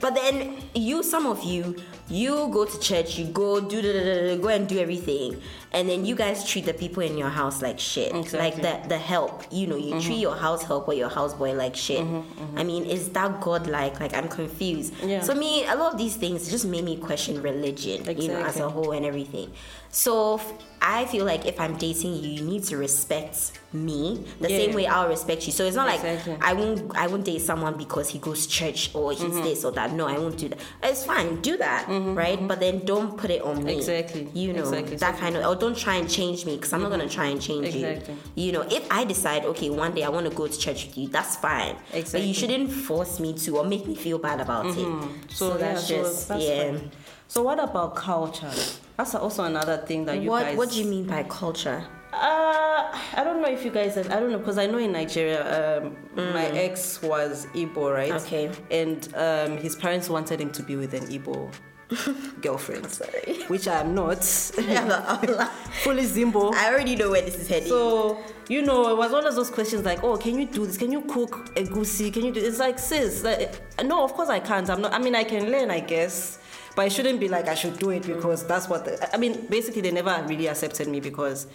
But 0.00 0.14
then 0.14 0.56
you, 0.74 1.02
some 1.02 1.26
of 1.26 1.42
you, 1.44 1.76
you 2.10 2.48
go 2.52 2.64
to 2.64 2.78
church, 2.80 3.18
you 3.18 3.26
go 3.26 3.60
do 3.60 3.80
da, 3.80 3.92
da, 3.92 4.02
da, 4.28 4.36
go 4.36 4.48
and 4.48 4.68
do 4.68 4.78
everything, 4.78 5.40
and 5.72 5.88
then 5.88 6.04
you 6.04 6.14
guys 6.16 6.44
treat 6.46 6.66
the 6.66 6.74
people 6.74 7.02
in 7.02 7.16
your 7.16 7.28
house 7.28 7.62
like 7.62 7.78
shit. 7.78 8.12
Like 8.32 8.56
the 8.56 8.80
the 8.88 8.98
help, 8.98 9.44
you 9.50 9.66
know, 9.66 9.76
you 9.76 9.92
treat 9.92 10.02
mm-hmm. 10.02 10.20
your 10.20 10.36
house 10.36 10.62
help 10.64 10.88
or 10.88 10.94
your 10.94 11.08
houseboy 11.10 11.56
like 11.56 11.76
shit. 11.76 12.00
Mm-hmm, 12.00 12.42
mm-hmm. 12.42 12.58
I 12.58 12.64
mean, 12.64 12.84
is 12.84 13.10
that 13.10 13.40
God 13.40 13.66
like? 13.68 14.00
Like 14.00 14.14
I'm 14.14 14.28
confused. 14.28 14.92
Yeah. 15.02 15.20
So 15.22 15.34
me, 15.34 15.64
a 15.66 15.74
lot 15.76 15.92
of 15.92 15.98
these 15.98 16.16
things 16.16 16.50
just 16.50 16.64
made 16.66 16.84
me 16.84 16.96
question 16.96 17.40
religion, 17.42 18.04
you 18.20 18.28
know, 18.28 18.42
as 18.42 18.58
a 18.58 18.68
whole 18.68 18.92
and 18.92 19.04
everything. 19.06 19.52
So 19.92 20.34
f- 20.36 20.52
I 20.80 21.04
feel 21.06 21.24
like 21.24 21.46
if 21.46 21.58
I'm 21.60 21.76
dating 21.76 22.14
you, 22.14 22.30
you 22.30 22.42
need 22.42 22.62
to 22.64 22.76
respect 22.76 23.58
me 23.72 24.24
the 24.40 24.48
Yeah. 24.50 24.58
same 24.58 24.74
way 24.74 24.86
I'll 24.86 25.08
respect 25.08 25.46
you. 25.46 25.52
So 25.52 25.64
it's 25.64 25.76
not 25.76 25.92
Exactly. 25.92 26.32
like 26.34 26.42
I 26.44 26.52
won't 26.54 26.96
I 26.96 27.06
won't 27.08 27.24
date 27.24 27.42
someone 27.42 27.76
because 27.76 28.08
he 28.08 28.18
goes 28.18 28.46
to 28.46 28.52
church 28.52 28.90
or 28.94 29.10
he's 29.12 29.20
Mm-hmm. 29.22 29.42
this 29.42 29.64
or 29.64 29.72
that. 29.72 29.92
No, 29.92 30.06
I 30.06 30.16
won't 30.18 30.36
do 30.38 30.48
that. 30.48 30.58
It's 30.82 31.04
fine, 31.04 31.40
do 31.40 31.56
that, 31.58 31.88
right? 32.14 32.38
But 32.46 32.60
then 32.60 32.84
don't 32.84 33.16
put 33.16 33.30
it 33.30 33.42
on 33.42 33.64
me. 33.64 33.76
Exactly. 33.76 34.28
You 34.34 34.52
know 34.52 34.60
Exactly. 34.60 34.96
that 34.96 35.18
kind 35.18 35.36
of. 35.36 35.44
Or 35.46 35.54
don't 35.58 35.76
try 35.76 35.96
and 35.96 36.08
change 36.08 36.44
me 36.46 36.56
because 36.56 36.72
I'm 36.72 36.82
not 36.82 36.90
gonna 36.90 37.08
try 37.08 37.26
and 37.26 37.40
change 37.40 37.66
Exactly. 37.74 38.14
you. 38.34 38.46
You 38.46 38.52
know, 38.52 38.62
if 38.70 38.86
I 38.90 39.04
decide 39.04 39.44
okay, 39.46 39.70
one 39.70 39.94
day 39.94 40.02
I 40.02 40.08
want 40.08 40.28
to 40.28 40.34
go 40.34 40.46
to 40.46 40.58
church 40.58 40.86
with 40.86 40.98
you, 40.98 41.08
that's 41.08 41.36
fine. 41.36 41.76
Exactly. 41.92 42.20
But 42.20 42.26
you 42.28 42.34
shouldn't 42.34 42.70
force 42.72 43.20
me 43.20 43.34
to 43.44 43.58
or 43.58 43.64
make 43.64 43.86
me 43.86 43.94
feel 43.94 44.18
bad 44.18 44.40
about 44.40 44.66
it. 44.66 44.98
So, 45.30 45.56
that's 45.56 45.88
yeah, 45.90 45.96
just 45.98 46.28
so 46.28 46.34
that's 46.34 46.44
yeah. 46.46 46.72
fine. 46.72 46.90
So 47.28 47.42
what 47.42 47.62
about 47.62 47.94
culture? 47.94 48.50
That's 48.96 49.14
also 49.14 49.44
another 49.44 49.76
thing 49.78 50.04
that 50.06 50.20
you 50.20 50.28
What 50.30 50.42
guys. 50.42 50.56
What 50.58 50.70
do 50.70 50.82
you 50.82 50.86
mean 50.86 51.04
by 51.06 51.22
culture? 51.22 51.84
Uh, 52.12 52.90
I 53.16 53.22
don't 53.22 53.40
know 53.40 53.48
if 53.48 53.64
you 53.64 53.70
guys. 53.70 53.94
Have, 53.94 54.10
I 54.10 54.18
don't 54.18 54.32
know 54.32 54.38
because 54.38 54.58
I 54.58 54.66
know 54.66 54.78
in 54.78 54.90
Nigeria, 54.92 55.84
um, 55.84 55.96
my 56.16 56.46
ex 56.48 57.00
was 57.00 57.46
Igbo, 57.54 57.94
right? 57.94 58.12
Mm. 58.12 58.26
Okay. 58.26 58.50
And 58.70 59.08
um, 59.14 59.58
his 59.58 59.76
parents 59.76 60.08
wanted 60.08 60.40
him 60.40 60.50
to 60.52 60.62
be 60.62 60.74
with 60.74 60.92
an 60.92 61.06
Igbo 61.06 61.52
girlfriend. 62.40 62.86
Sorry. 62.90 63.42
Which 63.48 63.68
I 63.68 63.80
am 63.80 63.94
not. 63.94 64.24
Fully 64.24 66.04
Zimbo. 66.04 66.54
I 66.54 66.72
already 66.72 66.96
know 66.96 67.10
where 67.10 67.22
this 67.22 67.36
is 67.36 67.48
heading. 67.48 67.68
So 67.68 68.18
you 68.48 68.62
know, 68.62 68.90
it 68.90 68.96
was 68.96 69.12
one 69.12 69.24
of 69.26 69.36
those 69.36 69.48
questions 69.48 69.84
like, 69.84 70.02
"Oh, 70.02 70.16
can 70.16 70.36
you 70.38 70.46
do 70.46 70.66
this? 70.66 70.76
Can 70.76 70.90
you 70.90 71.02
cook 71.02 71.54
egusi? 71.54 72.12
Can 72.12 72.24
you 72.24 72.32
do?" 72.32 72.40
It's 72.40 72.58
like, 72.58 72.80
sis, 72.80 73.22
like, 73.22 73.60
no, 73.84 74.02
of 74.02 74.12
course 74.14 74.28
I 74.28 74.40
can't. 74.40 74.68
I'm 74.68 74.80
not. 74.80 74.92
I 74.92 74.98
mean, 74.98 75.14
I 75.14 75.22
can 75.22 75.50
learn, 75.52 75.70
I 75.70 75.78
guess, 75.78 76.39
but 76.76 76.86
it 76.86 76.92
shouldn't 76.92 77.20
be 77.20 77.28
like 77.28 77.48
I 77.48 77.54
should 77.54 77.78
do 77.78 77.90
it 77.90 78.06
because 78.06 78.46
that's 78.46 78.68
what. 78.68 78.84
The, 78.84 79.14
I 79.14 79.18
mean, 79.18 79.46
basically, 79.46 79.80
they 79.82 79.90
never 79.90 80.24
really 80.28 80.46
accepted 80.48 80.88
me 80.88 81.00
because 81.00 81.46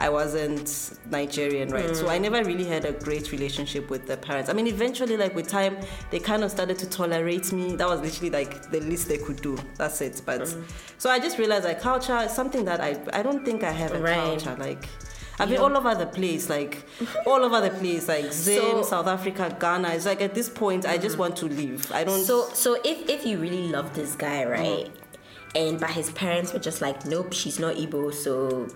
I 0.00 0.08
wasn't 0.08 0.98
Nigerian, 1.10 1.70
right? 1.70 1.94
So 1.94 2.08
I 2.08 2.18
never 2.18 2.42
really 2.44 2.64
had 2.64 2.84
a 2.84 2.92
great 2.92 3.30
relationship 3.32 3.88
with 3.90 4.06
the 4.06 4.16
parents. 4.16 4.50
I 4.50 4.52
mean, 4.52 4.66
eventually, 4.66 5.16
like 5.16 5.34
with 5.34 5.48
time, 5.48 5.76
they 6.10 6.18
kind 6.18 6.42
of 6.44 6.50
started 6.50 6.78
to 6.80 6.88
tolerate 6.88 7.52
me. 7.52 7.76
That 7.76 7.88
was 7.88 8.00
literally 8.00 8.30
like 8.30 8.70
the 8.70 8.80
least 8.80 9.08
they 9.08 9.18
could 9.18 9.40
do. 9.42 9.56
That's 9.76 10.00
it. 10.00 10.20
But 10.26 10.54
so 10.98 11.08
I 11.10 11.18
just 11.18 11.38
realized 11.38 11.64
like 11.64 11.80
culture 11.80 12.18
is 12.18 12.32
something 12.32 12.64
that 12.64 12.80
I 12.80 13.00
I 13.12 13.22
don't 13.22 13.44
think 13.44 13.62
I 13.62 13.70
have 13.72 13.92
a 13.92 14.00
Right. 14.00 14.14
culture 14.16 14.56
like. 14.58 14.88
I've 15.38 15.48
been 15.48 15.60
all 15.60 15.76
over 15.76 15.94
the 15.94 16.06
place, 16.06 16.48
like 16.48 16.84
all 17.26 17.42
over 17.44 17.60
the 17.60 17.70
place, 17.70 18.08
like 18.08 18.32
Zim, 18.32 18.62
So- 18.62 18.82
South 18.82 19.06
Africa, 19.06 19.56
Ghana. 19.58 19.88
It's 19.90 20.06
like 20.06 20.20
at 20.20 20.34
this 20.34 20.48
point, 20.48 20.86
I 20.86 20.96
just 20.98 21.18
want 21.18 21.36
to 21.38 21.46
leave. 21.46 21.90
I 21.92 22.04
don't. 22.04 22.24
So 22.24 22.48
so 22.52 22.76
if 22.84 23.08
if 23.08 23.26
you 23.26 23.38
really 23.38 23.68
love 23.68 23.94
this 23.94 24.14
guy, 24.14 24.44
right? 24.44 24.86
Mm-hmm. 24.86 25.56
And 25.56 25.80
but 25.80 25.90
his 25.90 26.10
parents 26.10 26.52
were 26.52 26.58
just 26.58 26.80
like, 26.80 27.04
nope, 27.06 27.32
she's 27.32 27.58
not 27.58 27.76
Igbo, 27.76 28.12
so 28.12 28.68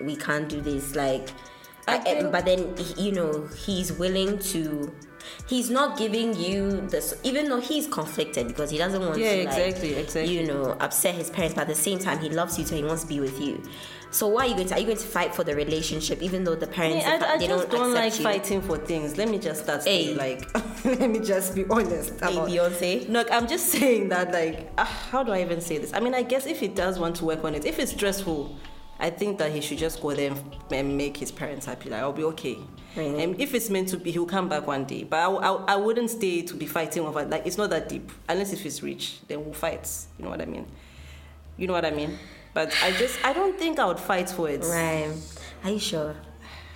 we 0.00 0.16
can't 0.16 0.48
do 0.48 0.60
this. 0.60 0.94
Like, 0.96 1.28
I 1.86 1.96
I- 1.98 2.22
but 2.30 2.44
then 2.44 2.74
you 2.96 3.12
know 3.12 3.46
he's 3.64 3.92
willing 3.92 4.38
to. 4.52 4.92
He's 5.48 5.70
not 5.70 5.96
giving 5.96 6.38
you 6.38 6.82
this, 6.82 7.14
even 7.22 7.48
though 7.48 7.60
he's 7.60 7.86
conflicted 7.86 8.46
because 8.46 8.68
he 8.70 8.76
doesn't 8.76 9.00
want 9.00 9.16
Yeah, 9.18 9.30
to, 9.36 9.36
like, 9.44 9.56
exactly, 9.58 9.94
exactly. 9.94 10.34
you 10.36 10.46
know, 10.46 10.76
upset 10.80 11.14
his 11.14 11.30
parents. 11.30 11.54
But 11.54 11.62
at 11.62 11.68
the 11.68 11.74
same 11.74 11.98
time, 11.98 12.18
he 12.18 12.28
loves 12.28 12.58
you, 12.58 12.64
so 12.66 12.76
he 12.76 12.84
wants 12.84 13.02
to 13.04 13.08
be 13.08 13.20
with 13.20 13.40
you. 13.40 13.62
So 14.10 14.28
why 14.28 14.44
are 14.44 14.48
you 14.48 14.54
going 14.54 14.68
to? 14.68 14.74
Are 14.74 14.78
you 14.78 14.84
going 14.84 14.98
to 14.98 15.04
fight 15.06 15.34
for 15.34 15.42
the 15.42 15.54
relationship, 15.56 16.22
even 16.22 16.44
though 16.44 16.54
the 16.54 16.66
parents 16.66 17.06
I, 17.06 17.16
I 17.16 17.38
they 17.38 17.46
just 17.46 17.70
don't, 17.70 17.80
don't, 17.80 17.94
like 17.94 18.16
you? 18.18 18.22
fighting 18.22 18.60
for 18.60 18.76
things. 18.76 19.16
Let 19.16 19.30
me 19.30 19.38
just 19.38 19.64
start 19.64 19.82
Hey. 19.84 20.04
saying, 20.14 20.18
like, 20.18 20.84
let 20.84 21.08
me 21.10 21.20
just 21.20 21.54
be 21.54 21.64
honest. 21.70 22.10
Hey, 22.20 22.32
about- 22.36 22.48
Beyonce. 22.48 23.08
Look, 23.08 23.28
I'm 23.32 23.48
just 23.48 23.66
saying 23.76 24.10
that, 24.10 24.30
like, 24.30 24.70
uh, 24.76 24.84
how 24.84 25.22
do 25.24 25.32
I 25.32 25.40
even 25.40 25.60
say 25.62 25.78
this? 25.78 25.94
I 25.94 26.00
mean, 26.00 26.14
I 26.14 26.22
guess 26.22 26.44
if 26.46 26.60
he 26.60 26.68
does 26.68 26.98
want 26.98 27.16
to 27.16 27.24
work 27.24 27.42
on 27.44 27.54
it, 27.54 27.64
if 27.64 27.78
it's 27.78 27.92
stressful, 27.92 28.54
I 28.98 29.10
think 29.10 29.38
that 29.38 29.52
he 29.52 29.60
should 29.60 29.78
just 29.78 30.00
go 30.00 30.14
there 30.14 30.32
and 30.70 30.96
make 30.96 31.16
his 31.16 31.32
parents 31.32 31.66
happy. 31.66 31.90
Like, 31.90 32.00
I'll 32.00 32.12
be 32.12 32.24
okay. 32.24 32.58
Really? 32.96 33.22
And 33.22 33.40
if 33.40 33.54
it's 33.54 33.68
meant 33.70 33.88
to 33.88 33.96
be, 33.96 34.12
he'll 34.12 34.24
come 34.26 34.48
back 34.48 34.66
one 34.66 34.84
day. 34.84 35.04
But 35.04 35.18
I, 35.18 35.28
I, 35.30 35.52
I 35.74 35.76
wouldn't 35.76 36.10
stay 36.10 36.42
to 36.42 36.54
be 36.54 36.66
fighting 36.66 37.04
over. 37.04 37.24
Like, 37.24 37.46
it's 37.46 37.58
not 37.58 37.70
that 37.70 37.88
deep. 37.88 38.10
Unless 38.28 38.52
if 38.52 38.62
he's 38.62 38.82
rich, 38.82 39.18
then 39.26 39.44
we'll 39.44 39.54
fight. 39.54 39.90
You 40.18 40.24
know 40.24 40.30
what 40.30 40.40
I 40.40 40.46
mean? 40.46 40.66
You 41.56 41.66
know 41.66 41.72
what 41.72 41.84
I 41.84 41.90
mean? 41.90 42.18
But 42.52 42.72
I 42.82 42.92
just, 42.92 43.22
I 43.24 43.32
don't 43.32 43.58
think 43.58 43.78
I 43.78 43.84
would 43.84 43.98
fight 43.98 44.30
for 44.30 44.48
it. 44.48 44.62
Right. 44.62 45.12
Are 45.64 45.70
you 45.70 45.80
sure? 45.80 46.14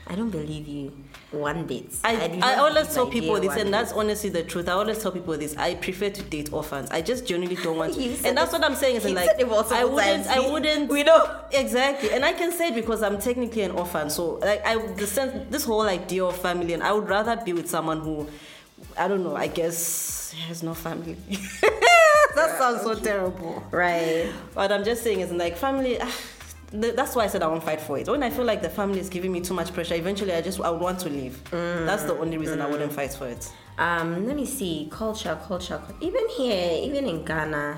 I 0.07 0.15
don't 0.15 0.31
believe 0.31 0.67
you 0.67 0.93
one 1.31 1.67
bit. 1.67 1.93
I, 2.05 2.29
do 2.29 2.41
I, 2.41 2.55
always 2.57 2.93
tell 2.95 3.07
people 3.07 3.39
this, 3.39 3.55
and 3.57 3.73
that's 3.73 3.93
honestly 3.93 4.31
the 4.31 4.43
truth. 4.43 4.69
I 4.69 4.73
always 4.73 4.99
tell 4.99 5.13
people 5.13 5.37
this. 5.37 5.57
I 5.57 5.75
prefer 5.75 6.09
to 6.09 6.23
date 6.23 6.53
orphans. 6.53 6.91
I 6.91 7.03
just 7.03 7.27
generally 7.27 7.57
don't 7.57 7.77
want 7.77 7.95
to. 7.95 8.09
And 8.25 8.37
that's 8.37 8.53
what 8.53 8.65
I'm 8.65 8.75
saying. 8.75 8.97
Is 8.97 9.05
like 9.05 9.27
said 9.27 9.41
it 9.41 9.49
multiple 9.49 9.77
I 9.77 9.85
wouldn't. 9.85 10.27
I 10.27 10.41
wouldn't. 10.41 10.91
we 10.91 11.03
know. 11.03 11.41
exactly, 11.53 12.11
and 12.13 12.25
I 12.25 12.33
can 12.33 12.53
say 12.53 12.69
it 12.69 12.75
because 12.75 13.03
I'm 13.03 13.19
technically 13.19 13.63
an 13.63 13.73
orphan. 13.73 14.09
So 14.11 14.37
like 14.37 14.65
I, 14.67 14.77
the 14.95 15.07
sense, 15.07 15.47
this 15.51 15.65
whole 15.65 15.83
idea 15.83 16.25
of 16.25 16.37
family, 16.37 16.73
and 16.73 16.83
I 16.83 16.93
would 16.93 17.09
rather 17.09 17.37
be 17.37 17.53
with 17.53 17.69
someone 17.69 18.01
who, 18.01 18.27
I 18.97 19.07
don't 19.09 19.23
know. 19.23 19.37
I 19.37 19.49
guess 19.49 20.33
has 20.47 20.63
no 20.63 20.75
family. 20.75 21.17
that 22.35 22.55
sounds 22.59 22.83
so 22.83 22.95
terrible. 22.95 23.63
Right. 23.71 24.31
What 24.55 24.73
I'm 24.73 24.85
just 24.85 25.03
saying 25.03 25.21
is 25.21 25.33
like 25.33 25.57
family. 25.57 25.99
Ah, 26.01 26.15
ah, 26.75 26.81
th- 26.81 26.95
That's 26.97 27.15
why 27.17 27.25
I 27.25 27.27
said 27.29 27.43
I 27.43 27.47
won't 27.47 27.63
fight 27.63 27.81
for 27.81 27.99
it. 27.99 28.09
When 28.09 28.23
I 28.23 28.31
feel 28.31 28.45
like 28.45 28.63
the 28.63 28.69
family 28.69 29.01
is 29.01 29.09
giving 29.09 29.33
me 29.33 29.41
too 29.41 29.55
much 29.55 29.73
pressure, 29.73 29.95
eventually 29.95 30.33
I 30.33 30.41
just 30.41 30.61
I 30.61 30.71
would 30.71 30.81
want 30.81 30.99
to 31.01 31.09
leave. 31.11 31.43
That's 31.51 32.05
the 32.05 32.17
only 32.17 32.39
reason 32.39 32.61
I 32.61 32.69
wouldn't 32.69 32.93
fight 32.93 33.13
for 33.13 33.27
it. 33.29 33.51
Um, 33.79 34.27
let 34.27 34.35
me 34.37 34.45
see. 34.45 34.89
Culture, 34.91 35.39
culture. 35.47 35.81
Even 36.01 36.29
here, 36.37 36.81
even 36.83 37.07
in 37.07 37.25
Ghana, 37.25 37.77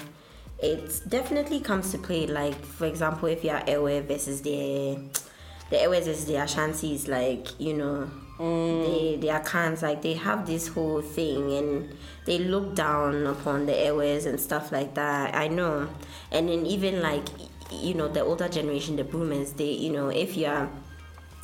it 0.62 1.02
definitely 1.08 1.60
comes 1.60 1.90
to 1.92 1.98
play. 1.98 2.26
Like, 2.26 2.64
for 2.64 2.86
example, 2.86 3.28
if 3.28 3.44
you're 3.44 3.60
Ewe 3.66 4.00
versus 4.02 4.40
the 4.42 4.98
the 5.70 5.82
Ewes 5.82 6.06
versus 6.06 6.24
the 6.24 6.34
Ashantis, 6.34 7.06
like, 7.06 7.60
you 7.60 7.74
know, 7.74 8.10
they 8.38 9.18
they 9.20 9.28
are 9.28 9.40
cans, 9.40 9.82
like 9.82 10.00
they 10.00 10.14
have 10.14 10.46
this 10.46 10.68
whole 10.68 11.02
thing 11.02 11.52
and 11.52 11.94
they 12.24 12.38
look 12.38 12.74
down 12.74 13.26
upon 13.26 13.66
the 13.66 13.72
Ewes 13.86 14.24
and 14.24 14.40
stuff 14.40 14.72
like 14.72 14.94
that. 14.94 15.34
I 15.34 15.48
know. 15.48 15.88
And 16.32 16.48
then 16.48 16.64
even 16.64 17.02
like 17.02 17.26
you 17.72 17.94
know, 17.94 18.08
the 18.08 18.20
older 18.22 18.48
generation, 18.48 18.96
the 18.96 19.04
boomers, 19.04 19.52
they 19.52 19.70
you 19.70 19.90
know, 19.92 20.08
if 20.08 20.36
you're 20.36 20.68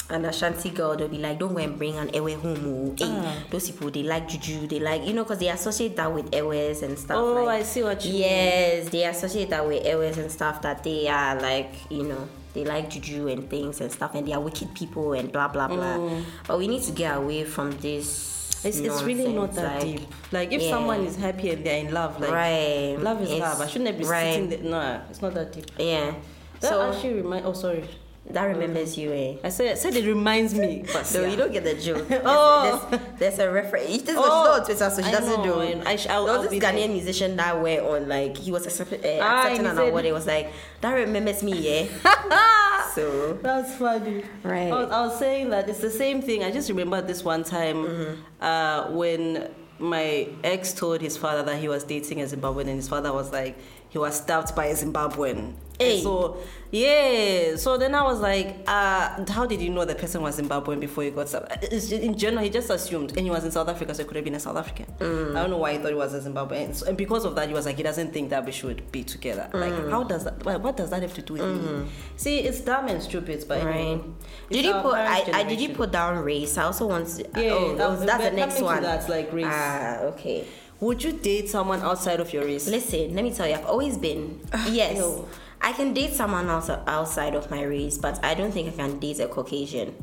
an 0.08 0.24
Ashanti 0.24 0.70
girl, 0.70 0.96
they'll 0.96 1.08
be 1.08 1.18
like, 1.18 1.36
don't 1.38 1.52
go 1.52 1.58
and 1.58 1.76
bring 1.76 1.96
an 1.96 2.08
Ewe 2.14 2.36
home. 2.36 2.62
oh. 2.64 2.94
Hey, 2.96 3.10
Ah. 3.10 3.34
those 3.50 3.68
people, 3.70 3.90
they 3.90 4.04
like 4.04 4.28
juju, 4.28 4.66
they 4.68 4.78
like, 4.78 5.04
you 5.04 5.12
know, 5.12 5.24
because 5.24 5.38
they 5.40 5.48
associate 5.48 5.96
that 5.96 6.12
with 6.14 6.32
Ewes 6.34 6.82
and 6.82 6.96
stuff. 6.96 7.16
Oh, 7.16 7.32
like, 7.44 7.60
I 7.60 7.62
see 7.64 7.82
what 7.82 8.04
you 8.04 8.12
mean. 8.12 8.20
Yes, 8.22 8.88
they 8.90 9.04
associate 9.04 9.50
that 9.50 9.66
with 9.66 9.84
Ewes 9.84 10.16
and 10.18 10.30
stuff 10.30 10.62
that 10.62 10.84
they 10.84 11.08
are 11.08 11.40
like, 11.40 11.72
you 11.90 12.04
know, 12.04 12.28
they 12.54 12.64
like 12.64 12.88
juju 12.88 13.26
and 13.28 13.50
things 13.50 13.80
and 13.80 13.90
stuff, 13.90 14.14
and 14.14 14.26
they 14.26 14.32
are 14.32 14.40
wicked 14.40 14.74
people 14.74 15.12
and 15.12 15.30
blah 15.32 15.48
blah 15.48 15.66
blah. 15.68 15.98
But 16.46 16.58
we 16.58 16.68
need 16.68 16.82
to 16.84 16.92
get 16.92 17.16
away 17.16 17.44
from 17.44 17.72
this. 17.78 18.36
It's, 18.66 18.79
it's 18.79 19.02
really 19.02 19.33
not 19.33 19.52
that 19.55 19.74
like, 19.74 19.83
deep. 19.98 20.09
Like 20.33 20.52
if 20.52 20.62
yeah. 20.62 20.70
someone 20.70 21.00
is 21.07 21.16
happy 21.16 21.50
and 21.50 21.64
they're 21.64 21.85
in 21.87 21.92
love, 21.92 22.20
like 22.20 22.31
Right. 22.31 22.96
love 22.98 23.22
is 23.22 23.31
It's- 23.31 23.40
love. 23.40 23.61
I 23.61 23.66
shouldn't 23.70 23.98
be 23.98 24.05
right. 24.05 24.35
sitting 24.35 24.48
there. 24.48 24.62
No, 24.62 25.00
it's 25.11 25.22
not 25.22 25.35
that 25.35 25.52
deep. 25.52 25.70
Yeah. 25.79 26.14
That 26.61 26.70
so 26.70 26.83
actually 26.90 27.14
remind. 27.14 27.46
Oh, 27.46 27.52
sorry. 27.52 27.85
That 28.30 28.44
remembers 28.44 28.96
you, 28.98 29.12
eh? 29.12 29.36
I 29.44 29.48
said 29.50 29.72
I 29.72 29.74
said 29.74 29.94
it 29.96 30.04
reminds 30.06 30.54
me. 30.54 30.84
But 30.92 31.10
No, 31.14 31.22
yeah. 31.22 31.28
you 31.28 31.36
don't 31.36 31.52
get 31.52 31.64
the 31.64 31.74
joke. 31.74 32.06
Oh. 32.24 32.86
there's, 32.90 33.02
there's 33.18 33.38
a 33.38 33.50
reference. 33.50 34.02
This 34.02 34.16
was 34.16 34.26
Oh, 34.28 34.52
on 34.54 34.64
Twitter, 34.64 34.90
so 34.90 35.02
she 35.02 35.08
I 35.08 35.12
doesn't 35.12 35.42
know, 35.44 35.60
and 35.60 35.86
I 35.86 35.96
sh- 35.96 36.06
I'll- 36.08 36.26
there 36.26 36.34
I'll 36.34 36.40
was 36.42 36.50
be 36.50 36.58
this 36.58 36.68
there. 36.70 36.78
Ghanaian 36.78 36.92
musician 36.92 37.36
that 37.36 37.60
went 37.62 37.82
on, 37.82 38.08
like, 38.08 38.36
he 38.36 38.50
was 38.50 38.66
accept, 38.66 38.92
uh, 38.92 38.96
Ah, 39.20 39.42
accepting 39.46 39.64
he 39.64 39.70
an 39.70 39.78
award. 39.78 40.04
It 40.04 40.12
was 40.12 40.26
like, 40.26 40.52
that 40.80 40.92
remembers 40.92 41.42
me, 41.42 41.54
yeah? 41.58 41.86
so, 42.94 43.34
That's 43.42 43.74
funny. 43.76 44.24
Right. 44.42 44.72
I 44.72 44.82
was, 44.82 44.90
I 44.90 45.00
was 45.06 45.18
saying 45.18 45.50
that 45.50 45.68
it's 45.68 45.80
the 45.80 45.90
same 45.90 46.22
thing. 46.22 46.42
I 46.44 46.50
just 46.50 46.68
remember 46.68 47.00
this 47.02 47.22
one 47.24 47.44
time 47.44 47.76
Mm-hmm. 47.76 48.14
uh, 48.42 48.90
when 48.90 49.48
my 49.78 50.26
ex 50.42 50.72
told 50.72 51.00
his 51.02 51.16
father 51.16 51.42
that 51.42 51.58
he 51.60 51.68
was 51.68 51.84
dating 51.84 52.20
a 52.22 52.24
Zimbabwean, 52.24 52.62
and 52.62 52.76
his 52.76 52.88
father 52.88 53.12
was 53.12 53.30
like, 53.32 53.56
he 53.88 53.98
was 53.98 54.16
stabbed 54.16 54.54
by 54.56 54.66
a 54.66 54.74
Zimbabwean. 54.74 55.52
Hey. 55.78 56.00
So, 56.02 56.38
yeah. 56.70 57.56
So 57.56 57.76
then 57.76 57.94
I 57.94 58.02
was 58.02 58.20
like, 58.20 58.56
uh, 58.66 59.24
how 59.30 59.46
did 59.46 59.60
you 59.60 59.70
know 59.70 59.84
the 59.84 59.94
person 59.94 60.22
was 60.22 60.40
Zimbabwean 60.40 60.80
before 60.80 61.04
he 61.04 61.10
got 61.10 61.28
stabbed? 61.28 61.64
In 61.72 62.16
general, 62.16 62.42
he 62.44 62.50
just 62.50 62.70
assumed. 62.70 63.10
And 63.16 63.20
he 63.20 63.30
was 63.30 63.44
in 63.44 63.50
South 63.50 63.68
Africa, 63.68 63.94
so 63.94 64.02
he 64.02 64.06
could 64.06 64.16
have 64.16 64.24
been 64.24 64.34
a 64.34 64.40
South 64.40 64.56
African. 64.56 64.86
Mm. 64.98 65.36
I 65.36 65.40
don't 65.42 65.50
know 65.50 65.58
why 65.58 65.72
he 65.72 65.78
thought 65.78 65.88
he 65.88 65.94
was 65.94 66.14
a 66.14 66.20
Zimbabwean. 66.20 66.64
And, 66.66 66.76
so, 66.76 66.86
and 66.86 66.96
because 66.96 67.24
of 67.24 67.34
that, 67.36 67.48
he 67.48 67.54
was 67.54 67.66
like, 67.66 67.76
he 67.76 67.82
doesn't 67.82 68.12
think 68.12 68.30
that 68.30 68.44
we 68.44 68.52
should 68.52 68.90
be 68.90 69.04
together. 69.04 69.48
Mm. 69.52 69.60
Like, 69.60 69.90
how 69.90 70.02
does 70.04 70.24
that, 70.24 70.44
what, 70.44 70.76
does 70.76 70.90
that 70.90 71.02
have 71.02 71.14
to 71.14 71.22
do 71.22 71.34
with 71.34 71.42
me? 71.42 71.86
See, 72.16 72.38
it's 72.40 72.60
dumb 72.60 72.88
and 72.88 73.02
stupid, 73.02 73.44
but 73.48 73.56
Mm-hmm. 73.58 73.66
right. 73.68 73.76
anyway. 73.76 74.04
Did 74.50 74.64
you 74.64 74.72
put, 74.74 74.94
I, 74.94 75.40
I, 75.40 75.42
did 75.44 75.60
you 75.60 75.70
put 75.74 75.92
down 75.92 76.18
race? 76.24 76.56
I 76.58 76.64
also 76.64 76.86
want 76.86 77.08
to, 77.08 77.22
Yeah, 77.36 77.50
oh, 77.52 77.74
that- 77.76 77.90
oh, 77.90 77.96
that's 77.96 78.24
the 78.24 78.30
next 78.32 78.60
one. 78.60 78.82
that, 78.82 79.08
like 79.08 79.32
race. 79.32 79.46
Ah, 79.48 79.98
okay. 80.12 80.46
Would 80.80 81.02
you 81.02 81.12
date 81.12 81.48
someone 81.48 81.80
outside 81.80 82.20
of 82.20 82.30
your 82.34 82.44
race? 82.44 82.68
Listen, 82.68 83.14
let 83.14 83.24
me 83.24 83.32
tell 83.32 83.46
you, 83.48 83.54
I've 83.54 83.64
always 83.64 83.96
been 83.96 84.40
yes. 84.68 84.96
ew. 84.98 85.26
I 85.60 85.72
can 85.72 85.94
date 85.94 86.12
someone 86.12 86.48
else 86.48 86.68
outside 86.70 87.34
of 87.34 87.50
my 87.50 87.62
race, 87.64 87.98
but 87.98 88.24
I 88.24 88.34
don't 88.34 88.52
think 88.52 88.68
I 88.68 88.76
can 88.76 88.98
date 88.98 89.18
a 89.20 89.26
Caucasian. 89.26 89.94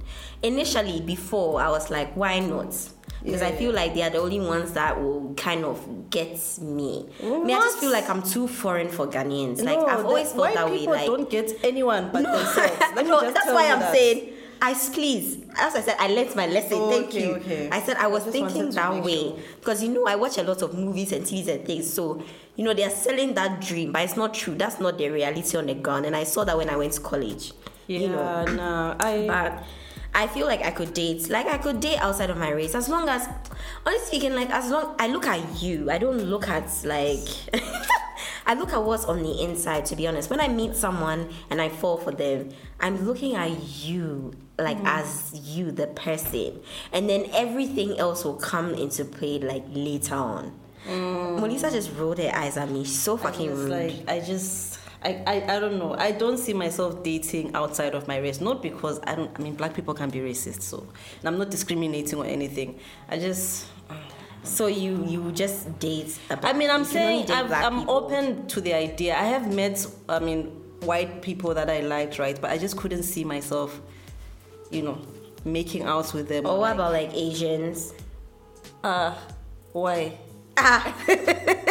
Initially, 0.41 1.01
before 1.01 1.61
I 1.61 1.69
was 1.69 1.89
like, 1.89 2.13
why 2.15 2.39
not? 2.39 2.75
Because 3.23 3.41
I 3.41 3.49
Yeah. 3.51 3.55
feel 3.55 3.71
like 3.71 3.93
they 3.93 4.01
are 4.01 4.09
the 4.09 4.17
only 4.19 4.39
ones 4.41 4.73
that 4.73 5.01
will 5.01 5.33
kind 5.37 5.63
of 5.63 6.09
get 6.09 6.37
me. 6.61 7.07
I 7.21 7.25
mean, 7.25 7.51
I 7.51 7.59
just 7.59 7.77
feel 7.77 7.91
like 7.91 8.09
I'm 8.09 8.21
too 8.21 8.47
foreign 8.47 8.89
for 8.89 9.07
Ghanaians. 9.07 9.63
Like 9.63 9.77
No, 9.79 9.85
I've 9.85 10.05
always 10.05 10.31
felt 10.33 10.53
that 10.53 10.69
way. 10.69 10.85
Like 10.85 11.05
don't 11.05 11.29
get 11.29 11.51
anyone 11.63 12.09
but 12.11 12.23
themselves. 12.23 12.79
No, 13.07 13.21
that's 13.31 13.45
why 13.47 13.71
I'm 13.71 13.79
that. 13.79 13.93
saying. 13.93 14.32
I 14.65 14.73
please, 14.93 15.43
as 15.57 15.75
I 15.75 15.81
said, 15.81 15.97
I 15.99 16.07
learnt 16.07 16.37
my 16.37 16.47
lesson. 16.47 16.77
Oh, 16.79 16.89
Thank 16.89 17.07
okay, 17.07 17.27
you. 17.27 17.35
okay. 17.35 17.69
I 17.69 17.81
said 17.81 17.97
I 17.97 18.07
was 18.07 18.25
I 18.25 18.31
thinking 18.31 18.69
that 18.71 19.03
way 19.03 19.21
sure. 19.31 19.37
because 19.59 19.83
you 19.83 19.89
know 19.89 20.07
I 20.07 20.15
watch 20.15 20.37
a 20.37 20.43
lot 20.43 20.61
of 20.61 20.73
movies 20.73 21.11
and 21.11 21.25
TVs 21.25 21.49
and 21.49 21.65
things. 21.65 21.91
So 21.91 22.23
you 22.55 22.63
know 22.63 22.73
they 22.73 22.85
are 22.85 22.89
selling 22.89 23.33
that 23.33 23.59
dream, 23.59 23.91
but 23.91 24.03
it's 24.03 24.15
not 24.15 24.33
true. 24.33 24.55
That's 24.55 24.79
not 24.79 24.97
the 24.97 25.09
reality 25.09 25.57
on 25.57 25.65
the 25.65 25.73
ground. 25.73 26.05
And 26.05 26.15
I 26.15 26.23
saw 26.23 26.45
that 26.45 26.57
when 26.57 26.69
I 26.69 26.77
went 26.77 26.93
to 26.93 27.01
college. 27.01 27.51
Yeah, 27.87 27.99
You 27.99 28.07
know, 28.07 28.45
no, 28.45 28.95
I. 29.01 29.25
but 29.27 29.63
I 30.15 30.27
feel 30.27 30.45
like 30.45 30.61
I 30.63 30.71
could 30.71 30.93
date, 30.93 31.29
like 31.29 31.47
I 31.47 31.57
could 31.57 31.81
date 31.81 31.97
outside 31.97 32.29
of 32.29 32.37
my 32.37 32.51
race, 32.51 32.75
as 32.75 32.87
long 32.87 33.09
as, 33.09 33.27
honestly 33.85 34.07
speaking, 34.19 34.33
like 34.35 34.49
as 34.51 34.69
long 34.69 34.95
I 34.97 35.07
look 35.07 35.25
at 35.27 35.61
you, 35.61 35.91
I 35.91 35.97
don't 35.97 36.17
look 36.19 36.47
at 36.47 36.69
like. 36.85 37.27
I 38.53 38.55
look 38.55 38.71
at 38.71 38.83
what's 38.83 39.05
on 39.05 39.23
the 39.23 39.41
inside, 39.41 39.83
to 39.87 39.95
be 39.95 40.05
honest. 40.05 40.29
When 40.29 40.39
I 40.39 40.47
meet 40.47 40.75
someone 40.75 41.27
and 41.49 41.59
I 41.59 41.69
fall 41.69 41.97
for 41.97 42.11
them, 42.11 42.49
I'm 42.79 43.03
looking 43.03 43.33
at 43.33 43.49
you, 43.83 44.31
like 44.59 44.77
mm-hmm. 44.77 44.85
as 44.85 45.31
you, 45.33 45.71
the 45.71 45.87
person. 45.87 46.59
And 46.91 47.09
then 47.09 47.31
everything 47.33 47.97
else 47.97 48.23
will 48.23 48.35
come 48.35 48.75
into 48.75 49.05
play, 49.05 49.39
like 49.39 49.63
later 49.71 50.13
on. 50.13 50.53
Mm. 50.87 51.39
Melissa 51.39 51.71
just 51.71 51.95
rolled 51.95 52.19
her 52.19 52.29
eyes 52.31 52.55
at 52.55 52.69
me. 52.69 52.83
She's 52.83 52.99
so 52.99 53.17
fucking 53.17 53.55
rude. 53.55 53.71
like 53.71 54.07
I 54.07 54.19
just 54.19 54.79
I, 55.01 55.23
I 55.25 55.55
I 55.55 55.59
don't 55.59 55.79
know. 55.79 55.95
I 55.95 56.11
don't 56.11 56.37
see 56.37 56.53
myself 56.53 57.01
dating 57.01 57.55
outside 57.55 57.95
of 57.95 58.07
my 58.07 58.17
race. 58.17 58.39
Not 58.39 58.61
because 58.61 58.99
I 59.07 59.15
don't. 59.15 59.31
I 59.35 59.41
mean, 59.41 59.55
black 59.55 59.73
people 59.73 59.95
can 59.95 60.11
be 60.11 60.19
racist, 60.19 60.61
so 60.61 60.85
and 61.21 61.27
I'm 61.27 61.39
not 61.39 61.49
discriminating 61.49 62.19
or 62.19 62.25
anything. 62.25 62.79
I 63.09 63.17
just. 63.17 63.65
Ah, 63.89 63.97
so 64.43 64.67
you 64.67 65.05
you 65.05 65.31
just 65.31 65.79
date. 65.79 66.17
a 66.29 66.37
I 66.45 66.53
mean, 66.53 66.69
I'm 66.69 66.81
you 66.83 66.87
can 66.87 66.97
only 66.97 67.27
saying 67.27 67.31
I've, 67.31 67.51
I'm 67.51 67.79
people. 67.79 67.95
open 67.95 68.47
to 68.47 68.61
the 68.61 68.73
idea. 68.73 69.15
I 69.15 69.23
have 69.25 69.53
met. 69.53 69.85
I 70.09 70.19
mean, 70.19 70.45
white 70.81 71.21
people 71.21 71.53
that 71.53 71.69
I 71.69 71.81
liked, 71.81 72.19
right? 72.19 72.39
But 72.39 72.51
I 72.51 72.57
just 72.57 72.77
couldn't 72.77 73.03
see 73.03 73.23
myself, 73.23 73.79
you 74.71 74.81
know, 74.81 74.97
making 75.45 75.83
out 75.83 76.13
with 76.13 76.27
them. 76.29 76.45
Or 76.45 76.59
what 76.59 76.61
like, 76.61 76.73
about 76.75 76.91
like 76.93 77.13
Asians? 77.13 77.93
uh, 78.83 79.15
why? 79.71 80.17
Ah. 80.57 80.95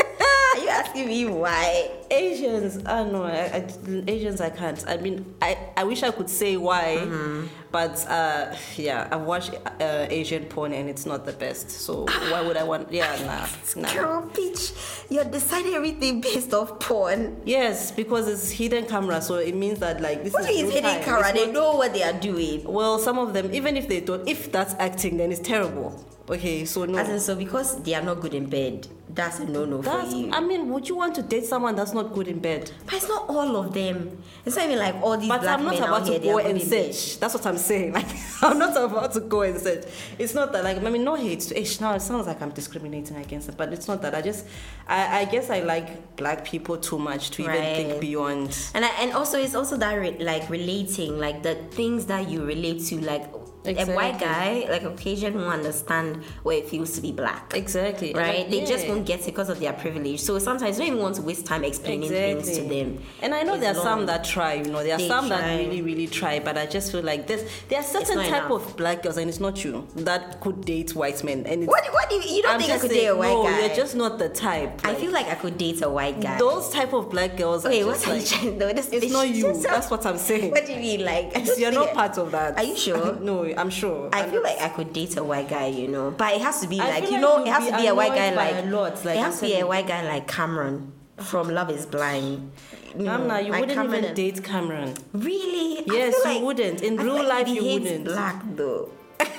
Asking 0.72 1.06
me 1.06 1.26
why? 1.26 1.90
Asians, 2.10 2.78
I 2.86 3.02
don't 3.02 3.12
know. 3.12 3.24
I, 3.24 3.56
I, 3.58 3.64
Asians, 4.08 4.40
I 4.40 4.50
can't. 4.50 4.82
I 4.88 4.96
mean, 4.96 5.34
I, 5.40 5.58
I 5.76 5.84
wish 5.84 6.02
I 6.02 6.10
could 6.10 6.28
say 6.30 6.56
why, 6.56 6.96
Mm-hmm. 7.00 7.46
but 7.70 7.94
uh, 8.08 8.54
yeah, 8.76 9.08
I've 9.12 9.22
watched 9.22 9.52
uh, 9.54 10.06
Asian 10.10 10.44
porn 10.46 10.72
and 10.72 10.88
it's 10.88 11.04
not 11.06 11.24
the 11.26 11.32
best. 11.32 11.70
So 11.70 12.04
why 12.30 12.40
would 12.42 12.56
I 12.56 12.64
want? 12.64 12.90
Yeah, 12.92 13.10
nah, 13.28 13.46
nah. 13.82 13.92
Girl, 13.94 14.30
bitch, 14.34 14.72
you're 15.10 15.24
deciding 15.24 15.74
everything 15.74 16.20
based 16.20 16.52
off 16.54 16.80
porn. 16.80 17.40
Yes, 17.44 17.90
because 17.92 18.26
it's 18.28 18.50
hidden 18.50 18.86
camera, 18.86 19.20
so 19.22 19.36
it 19.36 19.54
means 19.54 19.78
that 19.80 20.00
like 20.00 20.24
this 20.24 20.32
What 20.32 20.48
is 20.50 20.62
is 20.62 20.72
hidden 20.72 21.02
camera? 21.02 21.32
They 21.32 21.50
know 21.52 21.76
what 21.76 21.92
they 21.92 22.02
are 22.02 22.18
doing. 22.18 22.64
Well, 22.64 22.98
some 22.98 23.18
of 23.18 23.32
them, 23.34 23.50
even 23.52 23.76
if 23.76 23.88
they 23.88 24.00
don't, 24.00 24.26
if 24.28 24.50
that's 24.50 24.74
acting, 24.78 25.16
then 25.18 25.30
it's 25.32 25.40
terrible. 25.40 26.04
Okay, 26.32 26.64
so 26.64 26.84
no. 26.84 26.98
As 26.98 27.08
in, 27.08 27.20
so 27.20 27.34
because 27.34 27.82
they 27.82 27.94
are 27.94 28.02
not 28.02 28.20
good 28.20 28.32
in 28.34 28.46
bed, 28.46 28.86
that's 29.14 29.38
a 29.40 29.44
no-no 29.44 29.78
for 29.82 29.90
That's, 29.90 30.14
you. 30.14 30.30
I 30.32 30.40
mean, 30.40 30.70
would 30.70 30.88
you 30.88 30.96
want 30.96 31.14
to 31.16 31.22
date 31.22 31.44
someone 31.44 31.76
that's 31.76 31.92
not 31.92 32.14
good 32.14 32.28
in 32.28 32.38
bed? 32.38 32.70
but 32.86 32.94
it's 32.94 33.06
not 33.08 33.28
all 33.28 33.56
of 33.56 33.74
them. 33.74 34.16
It's 34.46 34.56
not 34.56 34.64
even 34.64 34.78
like 34.78 34.94
all 35.02 35.18
these 35.18 35.28
But 35.28 35.42
black 35.42 35.58
I'm 35.58 35.64
not 35.66 35.74
men 35.74 35.82
about 35.82 36.00
out 36.02 36.08
here. 36.08 36.14
to 36.18 36.20
They 36.24 36.28
go 36.32 36.38
are 36.38 36.42
good 36.42 36.50
and 36.52 36.60
in 36.62 36.70
bed. 36.70 36.94
search. 36.94 37.20
That's 37.20 37.34
what 37.34 37.46
I'm 37.46 37.58
saying. 37.58 37.92
Like, 37.98 38.06
I'm 38.40 38.58
not 38.58 38.74
about 38.76 39.12
to 39.12 39.20
go 39.20 39.42
and 39.42 39.60
search. 39.60 39.84
It's 40.18 40.32
not 40.34 40.52
that, 40.52 40.64
like, 40.64 40.82
I 40.82 40.88
mean, 40.90 41.04
no 41.04 41.14
hate 41.16 41.40
to 41.40 41.60
Ish. 41.60 41.80
Now 41.80 41.94
it 41.94 42.00
sounds 42.00 42.26
like 42.26 42.40
I'm 42.40 42.50
discriminating 42.50 43.16
against 43.18 43.50
it, 43.50 43.56
but 43.58 43.70
it's 43.72 43.86
not 43.86 44.00
that. 44.02 44.14
I 44.14 44.22
just, 44.22 44.46
I, 44.88 45.20
I 45.20 45.24
guess 45.26 45.50
I 45.50 45.60
like 45.60 46.16
black 46.16 46.44
people 46.46 46.78
too 46.78 46.98
much 46.98 47.30
to 47.32 47.42
even 47.42 47.54
Right. 47.54 47.76
think 47.76 48.00
beyond. 48.00 48.56
And 48.74 48.84
I, 48.86 48.88
and 49.02 49.12
also 49.12 49.38
it's 49.38 49.54
also 49.54 49.76
that 49.76 49.92
re- 49.94 50.16
like 50.18 50.48
relating 50.48 51.18
like 51.18 51.42
the 51.42 51.56
things 51.72 52.06
that 52.06 52.30
you 52.30 52.42
relate 52.44 52.82
to 52.86 53.00
like 53.02 53.24
a 53.64 53.86
white 53.92 54.18
guy 54.18 54.66
like 54.70 54.82
a 54.82 54.88
Caucasian 54.90 55.32
who 55.34 55.40
understand 55.44 56.22
what 56.42 56.56
it 56.56 56.68
feels 56.68 56.92
to 56.92 57.00
be 57.00 57.12
black. 57.12 57.52
Exactly. 57.54 58.12
Right? 58.14 58.38
like, 58.40 58.50
They 58.50 58.64
just 58.64 58.88
won't 58.88 59.06
get 59.06 59.20
it 59.20 59.26
because 59.26 59.48
of 59.48 59.60
their 59.60 59.72
privilege. 59.72 60.20
So 60.20 60.38
sometimes 60.38 60.78
you 60.78 60.84
don't 60.84 60.94
even 60.94 61.02
want 61.02 61.16
to 61.16 61.22
waste 61.22 61.46
time 61.46 61.64
explaining 61.64 62.08
things 62.10 62.50
to 62.56 62.62
them. 62.62 62.98
And 63.22 63.34
I 63.34 63.42
know 63.42 63.56
there 63.56 63.70
are 63.70 63.74
long. 63.74 63.84
some 63.84 64.06
that 64.06 64.24
try, 64.24 64.54
you 64.54 64.64
know, 64.64 64.82
there 64.82 64.94
are 64.94 64.98
They 64.98 65.08
some 65.08 65.28
try. 65.28 65.40
that 65.40 65.58
really, 65.58 65.82
really 65.82 66.06
try, 66.06 66.38
but 66.40 66.58
I 66.58 66.66
just 66.66 66.92
feel 66.92 67.02
like 67.02 67.26
this 67.26 67.48
there 67.68 67.78
are 67.80 67.82
certain 67.84 68.18
type 68.18 68.46
enough. 68.50 68.68
of 68.68 68.76
black 68.76 69.02
girls, 69.02 69.16
and 69.16 69.28
it's 69.28 69.40
not 69.40 69.64
you, 69.64 69.86
that 69.96 70.40
could 70.40 70.64
date 70.64 70.94
white 70.94 71.22
men. 71.24 71.44
And 71.46 71.66
What 71.66 71.84
what 71.92 72.08
do 72.10 72.16
you, 72.16 72.22
you 72.36 72.42
don't 72.42 72.54
I'm 72.54 72.60
think 72.60 72.72
I 72.72 72.78
could 72.78 72.90
saying, 72.90 73.02
date 73.02 73.06
a 73.08 73.16
white 73.16 73.28
no, 73.28 73.42
guy? 73.44 73.60
you're 73.66 73.76
just 73.76 73.94
not 73.96 74.18
the 74.18 74.28
type. 74.28 74.80
I 74.84 74.94
feel 74.94 75.12
like 75.12 75.28
I 75.28 75.34
could 75.36 75.56
date 75.58 75.82
a 75.82 75.88
white 75.90 76.20
guy. 76.20 76.38
those 76.38 76.70
type 76.70 76.92
of 76.92 77.10
black 77.10 77.36
girls. 77.36 77.64
Okay, 77.64 77.82
are 77.82 77.86
what 77.86 77.94
just 77.94 78.08
are 78.08 78.14
you 78.14 78.20
like, 78.20 78.28
trying 78.28 78.58
to? 78.58 78.74
This 78.74 78.88
It's 78.92 79.12
not 79.12 79.28
you. 79.28 79.52
That's 79.62 79.90
what 79.90 80.04
I'm 80.06 80.18
saying. 80.18 80.50
What 80.56 80.66
do 80.66 80.72
you 80.72 80.78
mean? 80.80 81.04
Like, 81.04 81.32
You're 81.58 81.72
not 81.72 81.92
part 82.00 82.18
of 82.18 82.30
that. 82.32 82.56
Are 82.58 82.64
you 82.64 82.76
sure? 82.76 83.14
no, 83.20 83.51
I'm 83.56 83.70
sure. 83.70 84.08
I 84.12 84.22
I'm 84.24 84.30
feel 84.30 84.42
like 84.42 84.60
I 84.60 84.68
could 84.68 84.92
date 84.92 85.16
a 85.16 85.24
white 85.24 85.48
guy, 85.48 85.66
you 85.66 85.88
know, 85.88 86.10
but 86.10 86.34
it 86.34 86.40
has 86.42 86.60
to 86.60 86.68
be 86.68 86.80
I 86.80 86.88
like 86.88 87.04
you 87.04 87.12
like 87.12 87.20
know, 87.20 87.44
it 87.44 87.48
has 87.48 87.68
to 87.70 87.76
be 87.76 87.86
a 87.86 87.94
white 87.94 88.14
guy 88.14 88.34
like 88.34 88.64
a 88.64 88.68
lot, 88.68 89.04
like 89.04 89.16
it 89.16 89.22
has 89.22 89.40
to 89.40 89.46
be 89.46 89.58
a 89.58 89.66
white 89.66 89.86
guy 89.86 90.02
like 90.06 90.26
Cameron 90.28 90.92
from 91.18 91.48
Love 91.50 91.70
Is 91.70 91.86
Blind. 91.86 92.52
You 92.96 93.04
know, 93.04 93.12
Amna, 93.14 93.40
you 93.40 93.50
like 93.52 93.60
wouldn't 93.60 93.76
Cameron 93.76 93.94
even 93.98 94.04
and- 94.06 94.16
date 94.16 94.44
Cameron. 94.44 94.94
Really? 95.12 95.82
Yes, 95.86 96.14
you 96.24 96.24
like- 96.24 96.42
wouldn't. 96.42 96.82
In 96.82 96.96
real 96.96 97.24
life, 97.26 97.48
you 97.48 97.64
wouldn't. 97.64 98.04
Black 98.04 98.42
though. 98.54 98.90
like 99.22 99.30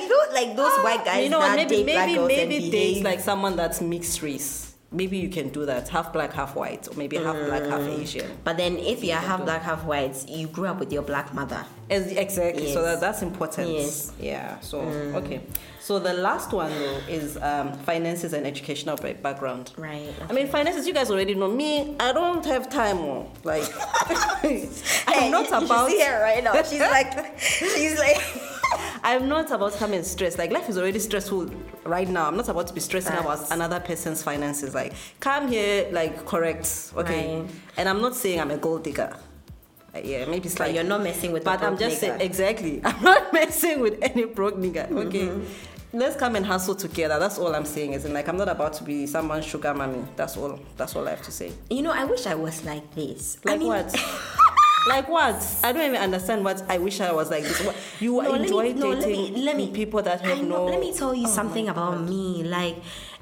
you 0.00 0.08
know, 0.08 0.22
like 0.32 0.56
those 0.56 0.76
white 0.84 1.04
guys 1.04 1.16
Ah, 1.16 1.18
you 1.20 1.28
know 1.30 1.40
that 1.40 1.56
Maybe 1.56 1.84
maybe 1.84 2.14
girls 2.14 2.28
maybe 2.28 2.56
and 2.56 2.72
date 2.72 3.02
like 3.04 3.20
someone 3.20 3.56
that's 3.56 3.80
mixed 3.80 4.22
race. 4.22 4.65
Maybe 4.92 5.16
you 5.18 5.28
can 5.28 5.48
do 5.50 5.66
that. 5.66 5.88
Half 5.88 6.12
black, 6.12 6.32
half 6.32 6.54
white, 6.56 6.88
or 6.88 6.94
maybe 6.96 7.16
half 7.16 7.36
black, 7.46 7.62
half 7.64 7.80
Mm. 7.80 8.00
Asian. 8.00 8.30
But 8.44 8.56
then 8.56 8.76
if 8.78 9.02
you're 9.04 9.16
half 9.16 9.44
black, 9.44 9.62
half 9.62 9.84
white, 9.84 10.28
you 10.28 10.46
grew 10.48 10.66
up 10.66 10.78
with 10.78 10.92
your 10.92 11.02
black 11.02 11.34
mother. 11.34 11.64
As- 11.90 12.12
Exactly. 12.12 12.72
So 12.72 12.82
that, 12.82 13.00
that's 13.00 13.22
important. 13.22 13.70
Yes. 13.70 14.10
Mm. 14.12 14.24
Yeah. 14.24 14.60
So 14.60 14.80
okay. 14.80 15.40
So 15.80 16.00
the 16.00 16.14
last 16.14 16.52
one 16.52 16.70
though 16.70 16.98
is 17.08 17.36
um, 17.36 17.72
finances 17.84 18.32
and 18.32 18.44
educational 18.46 18.96
background. 18.96 19.72
Right. 19.76 20.12
I 20.28 20.32
mean, 20.32 20.48
finances. 20.48 20.84
You 20.86 20.92
guys 20.94 21.10
already 21.12 21.34
know 21.36 21.48
me. 21.48 21.94
I 22.00 22.12
don't 22.12 22.44
have 22.46 22.68
time. 22.68 22.96
More 22.96 23.30
like 23.44 23.62
I'm 24.08 24.48
Hey, 25.14 25.30
not 25.30 25.44
you- 25.50 25.58
you 25.58 25.64
about. 25.66 25.88
see 25.90 26.00
her 26.00 26.20
right 26.22 26.42
now. 26.42 26.60
She's 26.62 26.80
like, 26.80 27.38
she's 27.38 27.98
like. 27.98 28.16
I'm 29.06 29.28
not 29.28 29.50
about 29.52 29.72
to 29.72 29.78
come 29.78 29.92
and 29.92 30.04
stress. 30.04 30.36
Like 30.36 30.50
life 30.50 30.68
is 30.68 30.76
already 30.76 30.98
stressful 30.98 31.46
right 31.84 32.08
now. 32.08 32.26
I'm 32.26 32.36
not 32.36 32.48
about 32.48 32.66
to 32.66 32.74
be 32.74 32.80
stressing 32.80 33.16
about 33.16 33.50
another 33.52 33.78
person's 33.78 34.20
finances. 34.22 34.74
Like 34.74 34.94
come 35.20 35.46
here, 35.48 35.86
like 35.92 36.26
correct, 36.26 36.92
okay. 36.96 37.40
Right. 37.40 37.50
And 37.76 37.88
I'm 37.88 38.00
not 38.02 38.16
saying 38.16 38.40
I'm 38.40 38.50
a 38.50 38.56
gold 38.56 38.82
digger. 38.82 39.16
Yeah, 40.02 40.24
maybe 40.26 40.40
But 40.40 40.50
slightly. 40.50 40.74
you're 40.74 40.84
not 40.84 41.02
messing 41.02 41.30
with 41.32 41.44
But 41.44 41.62
I'm 41.62 41.78
just 41.78 41.96
nigga. 41.96 42.00
saying 42.00 42.20
exactly. 42.20 42.80
I'm 42.84 43.02
not 43.02 43.32
messing 43.32 43.80
with 43.80 43.96
any 44.02 44.24
broke 44.24 44.56
nigga. 44.56 44.90
Okay. 44.90 45.28
Mm-hmm. 45.28 45.98
Let's 45.98 46.16
come 46.16 46.34
and 46.36 46.44
hustle 46.44 46.74
together. 46.74 47.18
That's 47.18 47.38
all 47.38 47.54
I'm 47.54 47.64
saying. 47.64 47.92
Is 47.94 48.04
like 48.06 48.28
I'm 48.28 48.36
not 48.36 48.48
about 48.48 48.72
to 48.74 48.84
be 48.84 49.06
someone's 49.06 49.46
sugar 49.46 49.72
mommy. 49.72 50.04
That's 50.16 50.36
all. 50.36 50.58
That's 50.76 50.96
all 50.96 51.06
I 51.06 51.10
have 51.10 51.22
to 51.22 51.30
say. 51.30 51.52
You 51.70 51.82
know, 51.82 51.92
I 51.92 52.04
wish 52.04 52.26
I 52.26 52.34
was 52.34 52.64
like 52.64 52.92
this. 52.96 53.38
I 53.46 53.50
Like 53.50 53.58
mean- 53.60 53.68
what? 53.68 53.94
like 54.86 55.08
what? 55.08 55.44
I 55.64 55.72
don't 55.72 55.82
even 55.84 55.96
understand 56.00 56.44
what 56.44 56.62
I 56.68 56.78
wish 56.78 57.00
I 57.00 57.12
was 57.12 57.30
like 57.30 57.42
this. 57.44 57.60
What, 57.64 57.76
you 58.00 58.12
No, 58.12 58.30
let 58.30 58.40
me- 58.40 58.46
enjoy 58.46 58.72
no, 58.74 58.88
let 58.90 59.00
dating 59.04 59.34
me- 59.34 59.42
let 59.42 59.56
me- 59.56 59.70
people 59.70 60.02
that 60.02 60.20
have 60.20 60.38
I 60.38 60.40
know, 60.42 60.66
no. 60.66 60.72
Let 60.72 60.80
me 60.80 60.92
tell 60.92 61.14
you 61.14 61.26
Oh 61.26 61.30
something 61.30 61.68
about 61.68 62.02
me. 62.08 62.42
Like, 62.44 62.76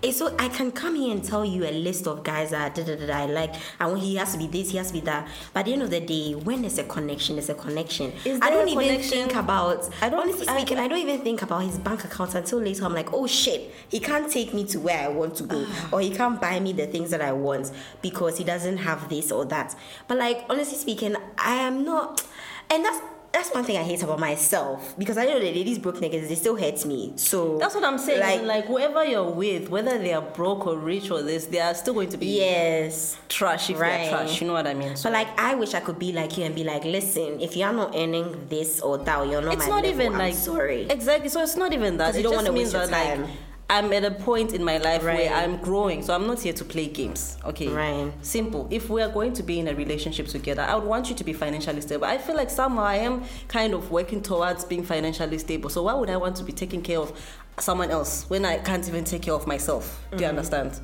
Eh, 0.05 0.13
so 0.13 0.35
I 0.39 0.49
can 0.49 0.71
come 0.71 0.97
here 0.97 1.13
and 1.15 1.25
tell 1.25 1.47
you 1.47 1.65
a 1.65 1.73
list 1.73 2.07
of 2.07 2.23
guys 2.23 2.51
that 2.51 2.75
da, 2.75 2.83
da, 2.85 2.95
da, 2.95 3.13
I 3.23 3.25
like, 3.25 3.55
and 3.81 3.93
when 3.93 4.03
he 4.03 4.17
has 4.17 4.33
to 4.33 4.39
be 4.39 4.47
this, 4.47 4.71
he 4.71 4.77
has 4.77 4.89
to 4.89 4.93
be 4.93 5.01
that. 5.01 5.27
But 5.55 5.61
at 5.61 5.67
the 5.67 5.73
end 5.73 5.83
of 5.83 5.89
the 5.89 6.01
day, 6.01 6.33
when 6.35 6.61
there's 6.61 6.77
a 6.77 6.85
connection, 6.85 7.37
there's 7.37 7.49
a 7.49 7.55
connection. 7.55 8.13
I 8.43 8.51
don't 8.51 8.69
even 8.69 8.85
connection? 8.87 9.11
think 9.29 9.35
about. 9.35 9.89
I 10.03 10.11
don't- 10.11 10.21
Honestly 10.21 10.47
I- 10.47 10.59
speaking, 10.59 10.79
I, 10.79 10.89
don't 10.89 10.99
even 10.99 11.23
think 11.23 11.41
about 11.41 11.63
his 11.63 11.79
bank 11.79 12.05
account 12.05 12.35
until 12.35 12.59
later. 12.59 12.85
I'm 12.85 12.93
like, 12.93 13.15
oh 13.15 13.27
shit, 13.27 13.75
he 13.89 13.99
can't 13.99 14.31
take 14.31 14.53
me 14.53 14.65
to 14.67 14.79
where 14.79 14.99
I 14.99 15.09
want 15.09 15.37
to 15.37 15.45
go, 15.45 15.65
ah. 15.67 15.89
or 15.93 16.01
he 16.03 16.11
can't 16.11 16.39
buy 16.39 16.61
me 16.61 16.75
the 16.75 16.87
things 16.87 17.11
that 17.11 17.23
I 17.23 17.33
want 17.33 17.73
because 18.03 18.37
he 18.37 18.45
doesn't 18.45 18.77
have 18.79 19.09
this 19.09 19.33
or 19.33 19.47
that. 19.47 19.75
But 20.07 20.19
like, 20.19 20.45
honestly 20.51 20.77
speaking, 20.77 21.17
I 21.39 21.55
am 21.55 21.83
not, 21.83 22.23
and 22.71 22.85
that's. 22.85 23.01
That's 23.35 23.51
one 23.53 23.65
thing 23.65 23.77
I 23.77 23.83
hate 23.83 24.01
about 24.05 24.21
myself 24.21 24.95
because 24.97 25.19
I 25.19 25.25
know 25.27 25.41
that 25.41 25.53
these 25.55 25.81
broke 25.81 25.97
niggas 25.97 26.29
they 26.29 26.37
still 26.37 26.55
hate 26.55 26.87
me. 26.87 27.15
So 27.17 27.59
That's 27.59 27.75
what 27.75 27.83
I'm 27.85 27.99
saying. 27.99 28.21
Like, 28.21 28.43
Like, 28.43 28.65
whoever 28.67 29.05
you're 29.05 29.29
with, 29.29 29.69
whether 29.71 29.99
they 29.99 30.13
are 30.15 30.23
broke 30.23 30.69
or 30.69 30.77
rich 30.79 31.11
or 31.11 31.21
this, 31.21 31.47
they 31.47 31.59
are 31.61 31.75
still 31.75 31.95
going 31.95 32.11
to 32.11 32.17
be 32.17 32.27
yes, 32.39 33.19
trash 33.29 33.71
if 33.71 33.81
Right. 33.81 34.05
they're 34.09 34.11
trash. 34.25 34.41
You 34.41 34.47
know 34.47 34.53
what 34.53 34.69
I 34.69 34.75
mean? 34.75 34.95
So 34.95 35.11
but 35.11 35.15
like 35.19 35.29
I 35.39 35.57
wish 35.57 35.75
I 35.75 35.81
could 35.81 35.99
be 35.99 36.13
like 36.13 36.39
you 36.39 36.45
and 36.45 36.55
be 36.55 36.63
like, 36.63 36.85
listen, 36.85 37.41
if 37.41 37.57
you're 37.57 37.73
not 37.73 37.93
earning 37.97 38.47
this 38.49 38.81
or 38.81 38.99
that, 38.99 39.19
or 39.19 39.27
you're 39.27 39.43
not. 39.43 39.55
it's 39.55 39.65
my 39.65 39.69
not 39.69 39.83
level, 39.85 39.91
even 40.01 40.13
I'm 40.13 40.19
like 40.19 40.35
sorry. 40.35 40.83
Exactly. 40.89 41.29
So 41.29 41.41
it's 41.43 41.57
not 41.57 41.73
even 41.73 41.97
that. 41.97 42.07
'Cause 42.13 42.17
you 42.19 42.23
don't 42.23 42.37
wanna 42.37 42.53
means 42.53 42.73
waste 42.73 42.91
your 42.93 42.99
like 42.99 43.15
time. 43.19 43.29
I'm 43.71 43.93
at 43.93 44.05
a 44.05 44.11
point 44.11 44.53
in 44.53 44.63
my 44.63 44.77
life 44.79 45.03
Right. 45.03 45.31
where 45.31 45.35
I'm 45.35 45.57
growing. 45.57 46.03
So 46.03 46.15
I'm 46.15 46.27
not 46.27 46.41
here 46.41 46.53
to 46.53 46.65
play 46.65 46.87
games. 46.87 47.39
Okay. 47.45 47.69
Right. 47.69 48.13
Simple. 48.21 48.69
If 48.71 48.91
we 48.91 49.01
are 49.03 49.09
going 49.09 49.33
to 49.35 49.43
be 49.43 49.59
in 49.59 49.69
a 49.69 49.75
relationship 49.75 50.29
together, 50.29 50.63
I 50.63 50.75
would 50.75 50.85
want 50.85 51.09
you 51.09 51.17
to 51.17 51.25
be 51.25 51.33
financially 51.33 51.81
stable. 51.81 52.05
I 52.05 52.19
feel 52.19 52.37
like 52.37 52.51
somehow 52.51 52.85
I 52.85 52.97
am 52.97 53.25
kind 53.49 53.73
of 53.73 53.91
working 53.91 54.23
towards 54.23 54.65
being 54.65 54.85
financially 54.85 55.39
stable. 55.39 55.71
So 55.71 55.83
why 55.85 55.95
would 55.95 56.11
I 56.11 56.17
want 56.19 56.37
to 56.37 56.45
be 56.45 56.53
taking 56.53 56.83
care 56.83 56.99
of 56.99 57.13
someone 57.59 57.91
else 57.91 58.29
when 58.29 58.45
I 58.45 58.59
can't 58.59 58.87
even 58.87 59.05
take 59.05 59.23
care 59.23 59.35
of 59.35 59.47
myself? 59.47 59.99
Do 60.11 60.17
you 60.17 60.23
mm-hmm. 60.23 60.31
understand? 60.31 60.81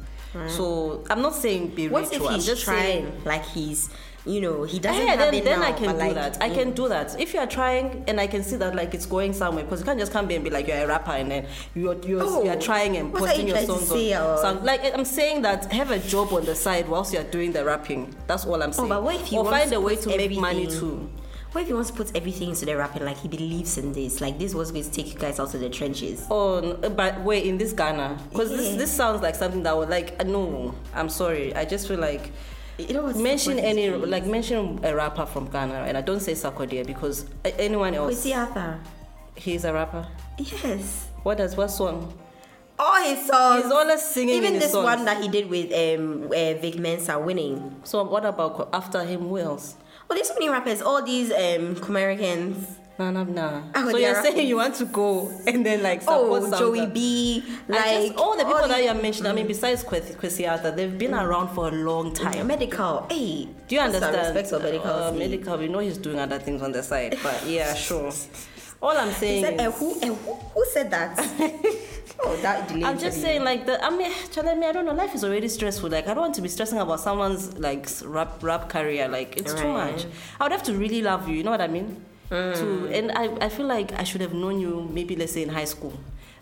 So 0.49 1.05
I'm 1.11 1.23
not 1.23 1.35
saying 1.35 1.69
be 1.75 1.89
What 1.89 2.05
rich. 2.05 2.13
if 2.13 2.23
or 2.23 2.29
I'm 2.29 2.35
he's 2.35 2.47
just 2.47 2.65
trying 2.65 2.79
saying 2.81 3.23
like 3.25 3.45
he's, 3.45 3.91
you 4.27 4.41
know, 4.41 4.65
he 4.65 4.79
doesn't 4.79 5.03
yeah, 5.03 5.11
have 5.13 5.19
then, 5.19 5.35
it 5.35 5.45
then 5.45 5.61
now, 5.61 5.67
I 5.69 5.73
can 5.73 5.93
do 5.93 5.97
like, 5.99 6.15
that. 6.15 6.43
I 6.43 6.51
can 6.51 6.73
do 6.73 6.89
that. 6.89 7.19
If 7.19 7.33
you 7.33 7.41
are 7.41 7.47
trying 7.47 8.05
and 8.07 8.21
I 8.21 8.27
can 8.27 8.43
see 8.43 8.57
that 8.57 8.75
like 8.75 8.93
it's 8.93 9.07
going 9.07 9.33
somewhere, 9.33 9.65
because 9.65 9.81
you 9.81 9.87
can't 9.87 9.99
just 9.99 10.13
come 10.13 10.29
here 10.29 10.37
and 10.37 10.45
be 10.45 10.51
like 10.51 10.69
you're 10.69 10.77
a 10.79 10.87
rapper 10.87 11.13
and 11.13 11.31
then 11.31 11.47
you're 11.75 11.97
you're, 12.05 12.23
Oh, 12.23 12.45
you're 12.45 12.61
trying 12.61 12.97
and 12.99 13.15
posting 13.15 13.49
you 13.49 13.55
your 13.55 13.65
songs 13.65 13.91
on. 13.91 13.99
or- 13.99 14.39
Some, 14.39 14.65
like 14.65 14.83
I'm 14.97 15.05
saying 15.07 15.43
that 15.43 15.73
have 15.73 15.91
a 15.91 15.99
job 15.99 16.33
on 16.33 16.45
the 16.45 16.55
side 16.55 16.89
whilst 16.89 17.15
you're 17.15 17.25
doing 17.25 17.53
the 17.53 17.65
rapping. 17.65 18.15
That's 18.27 18.45
all 18.45 18.63
I'm 18.63 18.73
saying. 18.73 18.87
Oh, 18.93 18.95
but 18.97 19.03
what 19.03 19.15
if 19.15 19.27
he 19.27 19.39
or 19.39 19.45
find 19.51 19.73
a 19.73 19.81
way 19.81 19.97
to 19.97 20.09
make 20.09 20.37
money 20.39 20.65
everything- 20.65 20.81
too. 20.81 21.11
What 21.53 21.63
if 21.63 21.67
he 21.67 21.75
wants 21.75 21.91
to 21.91 21.97
put 21.97 22.15
everything 22.17 22.51
into 22.51 22.65
the 22.65 22.77
rapping? 22.77 23.05
Like 23.05 23.17
he 23.19 23.27
believes 23.27 23.77
in 23.77 23.93
this. 23.93 24.21
Like 24.21 24.39
this 24.39 24.55
was 24.55 24.71
going 24.71 24.85
to 24.85 24.91
take 24.93 25.13
you 25.13 25.19
guys 25.19 25.41
out 25.41 25.53
of 25.53 25.61
the 25.61 25.69
trenches. 25.69 26.25
Oh, 26.31 26.75
but 26.77 27.23
wait, 27.23 27.45
in 27.45 27.59
this 27.59 27.73
Ghana, 27.73 28.19
because 28.31 28.51
this 28.51 28.69
Yeah. 28.71 28.77
this 28.77 28.93
sounds 28.93 29.21
like 29.21 29.35
something 29.35 29.65
that 29.65 29.77
would 29.77 29.89
like 29.89 30.15
uh, 30.21 30.25
no. 30.25 30.75
I'm 30.95 31.09
sorry. 31.09 31.53
I 31.57 31.65
just 31.65 31.89
feel 31.89 31.99
like 31.99 32.31
You 32.79 32.95
know 32.95 33.13
mention 33.15 33.59
any 33.59 33.89
crazy? 33.91 34.07
like 34.07 34.27
mention 34.27 34.81
a 34.85 34.95
rapper 34.95 35.27
from 35.27 35.49
Ghana, 35.51 35.85
and 35.87 35.97
I 35.97 36.01
don't 36.01 36.21
say 36.21 36.33
Sarkodie 36.33 36.87
because 36.87 37.27
anyone 37.45 37.95
else. 37.95 38.15
Kwesi 38.25 38.37
Arthur. 38.37 38.81
He's 39.37 39.65
a 39.65 39.73
rapper. 39.73 40.07
Yes. 40.39 41.09
What 41.23 41.39
does 41.39 41.57
what 41.57 41.69
song? 41.69 42.13
All 42.79 43.03
his 43.05 43.27
songs. 43.27 43.65
He's 43.65 43.73
always 43.73 44.01
singing 44.03 44.37
Even 44.37 44.55
this 44.59 44.73
songs. 44.73 44.85
one 44.85 45.05
that 45.05 45.21
he 45.23 45.29
did 45.29 45.51
with 45.51 45.71
um 45.73 46.25
uh, 46.27 46.55
Vic 46.61 46.79
Mensa 46.79 47.19
winning. 47.19 47.77
So 47.85 48.03
what 48.05 48.25
about 48.25 48.71
after 48.73 49.05
him? 49.05 49.21
Who 49.29 49.39
else? 49.39 49.77
Well, 50.09 50.17
there's 50.17 50.29
so 50.29 50.35
many 50.35 50.49
rappers. 50.49 50.81
All 50.81 51.05
these 51.05 51.31
um 51.31 51.77
Americans. 51.89 52.79
Nah, 53.01 53.11
nah, 53.11 53.25
nah. 53.25 53.63
Oh, 53.75 53.91
so 53.93 53.97
you're 53.97 54.15
are 54.15 54.23
saying 54.23 54.47
you 54.47 54.57
want 54.57 54.75
to 54.75 54.85
go 54.85 55.31
and 55.47 55.65
then 55.65 55.83
like 55.83 56.03
support 56.03 56.43
Oh, 56.43 56.51
some 56.51 56.59
Joey 56.59 56.81
that- 56.81 56.93
B. 56.93 57.43
I 57.67 57.73
Like 57.73 58.09
just- 58.09 58.19
all 58.19 58.37
the 58.37 58.45
people 58.45 58.69
that 58.69 58.85
you're 58.85 58.93
mentioning. 58.93 59.33
I 59.33 59.35
mean, 59.35 59.47
besides 59.47 59.83
Kwesi 59.83 60.15
Kwesi 60.17 60.47
Arthur, 60.47 60.71
they've 60.71 60.99
been 60.99 61.15
around 61.15 61.49
for 61.55 61.69
a 61.69 61.71
long 61.71 62.13
time. 62.13 62.47
Medikal. 62.47 63.11
Hey, 63.11 63.49
Do 63.69 63.75
you 63.75 63.81
what's 63.81 63.99
the 63.99 64.07
understand? 64.07 64.37
Respect 64.37 64.49
for 64.51 64.59
Medikal. 64.59 64.85
Uh, 64.85 65.13
Medikal. 65.13 65.59
We 65.59 65.69
know 65.69 65.79
he's 65.79 65.97
doing 65.97 66.19
other 66.19 66.39
things 66.39 66.61
on 66.61 66.73
the 66.73 66.83
side, 66.83 67.17
but 67.23 67.43
yeah, 67.47 67.73
sure. 67.75 68.13
All 68.83 68.91
I'm 68.97 69.13
saying 69.13 69.45
said, 69.45 69.55
is, 69.55 69.61
uh, 69.61 69.71
who, 69.71 69.93
uh, 69.99 70.15
who, 70.15 70.35
who 70.35 70.65
said 70.71 70.91
that? 70.91 71.19
oh, 72.23 72.37
that. 72.43 72.71
I'm 72.71 72.99
just 72.99 73.17
interview. 73.17 73.23
saying, 73.23 73.45
like 73.45 73.65
the. 73.65 73.83
I 73.83 73.89
mean, 73.89 74.13
Charlie, 74.31 74.51
I 74.51 74.55
mean, 74.57 74.65
I 74.65 74.73
don't 74.73 74.85
know. 74.85 74.93
Life 74.93 75.15
is 75.15 75.25
already 75.25 75.49
stressful. 75.49 75.89
Like, 75.89 76.07
I 76.07 76.13
don't 76.13 76.21
want 76.25 76.35
to 76.35 76.43
be 76.43 76.51
stressing 76.51 76.79
about 76.79 77.01
someone's 77.01 77.57
like 77.57 77.89
rap 78.05 78.43
rap 78.43 78.69
career. 78.69 79.09
Like, 79.09 79.39
it's 79.39 79.55
too 79.55 79.69
much. 79.73 80.05
I 80.39 80.45
would 80.45 80.53
have 80.53 80.63
to 80.65 80.75
really 80.75 81.01
love 81.01 81.29
you. 81.31 81.37
You 81.37 81.45
know 81.45 81.51
what 81.51 81.63
I 81.63 81.69
mean? 81.69 82.05
Mm. 82.31 82.55
To 82.59 82.95
and 82.95 83.13
I, 83.13 83.25
I 83.47 83.49
feel 83.49 83.67
like 83.67 83.93
I 83.99 84.05
should 84.05 84.21
have 84.21 84.33
known 84.33 84.61
you 84.61 84.89
maybe 84.93 85.17
let's 85.17 85.33
say 85.33 85.43
in 85.43 85.49
high 85.49 85.65
school. 85.65 85.93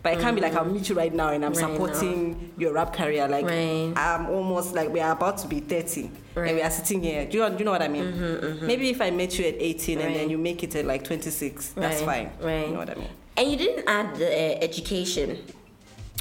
But 0.03 0.13
I 0.13 0.17
can't 0.23 0.37
be 0.37 0.41
like 0.43 0.55
I'll 0.55 0.65
meet 0.65 0.89
you 0.89 0.95
right 0.95 1.13
now 1.13 1.31
and 1.31 1.45
I'm 1.45 1.53
Mm. 1.53 1.63
Right 1.63 1.73
supporting 1.73 2.53
your 2.57 2.73
rap 2.73 2.93
career. 2.95 3.27
Like 3.27 3.47
Right. 3.47 3.93
I'm 3.97 4.27
almost 4.31 4.75
like 4.75 4.91
we 4.91 5.01
are 5.01 5.13
about 5.13 5.39
to 5.39 5.49
be 5.49 5.61
30 5.61 6.03
and 6.03 6.13
we 6.37 6.41
Mm-hmm, 6.43 6.67
are 6.67 6.71
sitting 6.71 7.03
here. 7.03 7.25
Do 7.27 7.39
you, 7.39 7.49
do 7.51 7.57
you 7.59 7.65
know 7.65 7.73
what 7.73 7.83
I 7.83 7.89
mean? 7.89 8.61
Maybe 8.63 8.91
if 8.91 9.01
I 9.01 9.11
met 9.11 9.37
you 9.39 9.47
at 9.47 9.55
18 9.59 9.99
and 10.01 10.15
then 10.15 10.31
you 10.31 10.39
make 10.39 10.63
it 10.63 10.75
at 10.77 10.85
like 10.85 11.03
26, 11.05 11.71
that's 11.73 12.03
fine. 12.03 12.31
right. 12.41 12.67
You 12.69 12.73
know 12.75 12.79
what 12.79 12.91
I 12.91 12.95
mean? 12.95 13.09
And 13.37 13.51
you 13.51 13.57
didn't 13.57 13.89
add 13.89 14.15
the 14.17 14.27
uh, 14.29 14.59
education. 14.61 15.39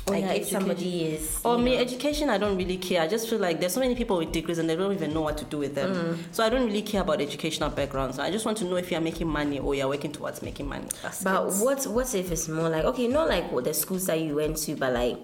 Like 0.09 0.23
yeah, 0.23 0.31
if 0.31 0.35
education. 0.43 0.59
somebody 0.59 1.03
is. 1.05 1.39
Or 1.43 1.57
me, 1.57 1.75
know- 1.75 1.81
education, 1.81 2.29
I 2.29 2.37
don't 2.37 2.57
really 2.57 2.77
care. 2.77 3.01
I 3.01 3.07
just 3.07 3.29
feel 3.29 3.39
like 3.39 3.59
there's 3.59 3.73
so 3.73 3.79
many 3.81 3.93
people 3.95 4.17
with 4.17 4.31
degrees 4.31 4.57
and 4.57 4.69
they 4.69 4.75
don't 4.75 4.93
even 4.93 5.13
know 5.13 5.21
what 5.21 5.37
to 5.39 5.45
do 5.45 5.57
with 5.57 5.75
them. 5.75 5.93
Mm. 5.93 6.17
So 6.31 6.43
I 6.43 6.49
don't 6.49 6.65
really 6.65 6.81
care 6.81 7.01
about 7.01 7.19
educational 7.21 7.69
backgrounds. 7.69 8.17
I 8.19 8.31
just 8.31 8.45
want 8.45 8.57
to 8.59 8.65
know 8.65 8.77
if 8.77 8.89
you're 8.91 9.01
making 9.01 9.27
money 9.27 9.59
or 9.59 9.75
you're 9.75 9.87
working 9.89 10.11
towards 10.13 10.41
making 10.41 10.67
money. 10.67 10.87
That's 11.03 11.23
But 11.23 11.47
it. 11.47 11.53
what 11.63 11.85
what 11.87 12.13
if 12.15 12.31
it's 12.31 12.47
more 12.47 12.69
like 12.69 12.85
okay, 12.85 13.07
not 13.07 13.27
like 13.27 13.51
what 13.51 13.65
the 13.65 13.73
schools 13.73 14.05
that 14.05 14.19
you 14.19 14.35
went 14.35 14.57
to, 14.57 14.75
but 14.75 14.93
like 14.93 15.17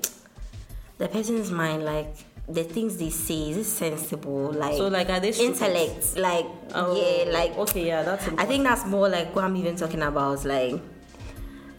the 0.98 1.08
person's 1.08 1.50
mind, 1.52 1.86
like 1.86 2.14
the 2.50 2.64
things 2.66 2.98
they 2.98 3.10
say, 3.10 3.52
is 3.52 3.58
it 3.58 3.64
sensible? 3.64 4.52
Like 4.52 4.76
So, 4.76 4.90
like, 4.90 5.10
are 5.10 5.22
they 5.22 5.32
stupid? 5.32 5.54
intellect? 5.62 6.18
Like 6.18 6.46
Oh, 6.76 6.94
yeah, 6.96 7.32
like 7.32 7.58
okay, 7.58 7.88
yeah, 7.88 8.04
that's. 8.04 8.28
I 8.38 8.46
think 8.46 8.64
that's 8.66 8.86
more 8.86 9.08
like 9.08 9.34
what 9.34 9.46
I'm 9.46 9.56
even 9.56 9.78
talking 9.78 10.02
about. 10.02 10.44
Like, 10.44 10.76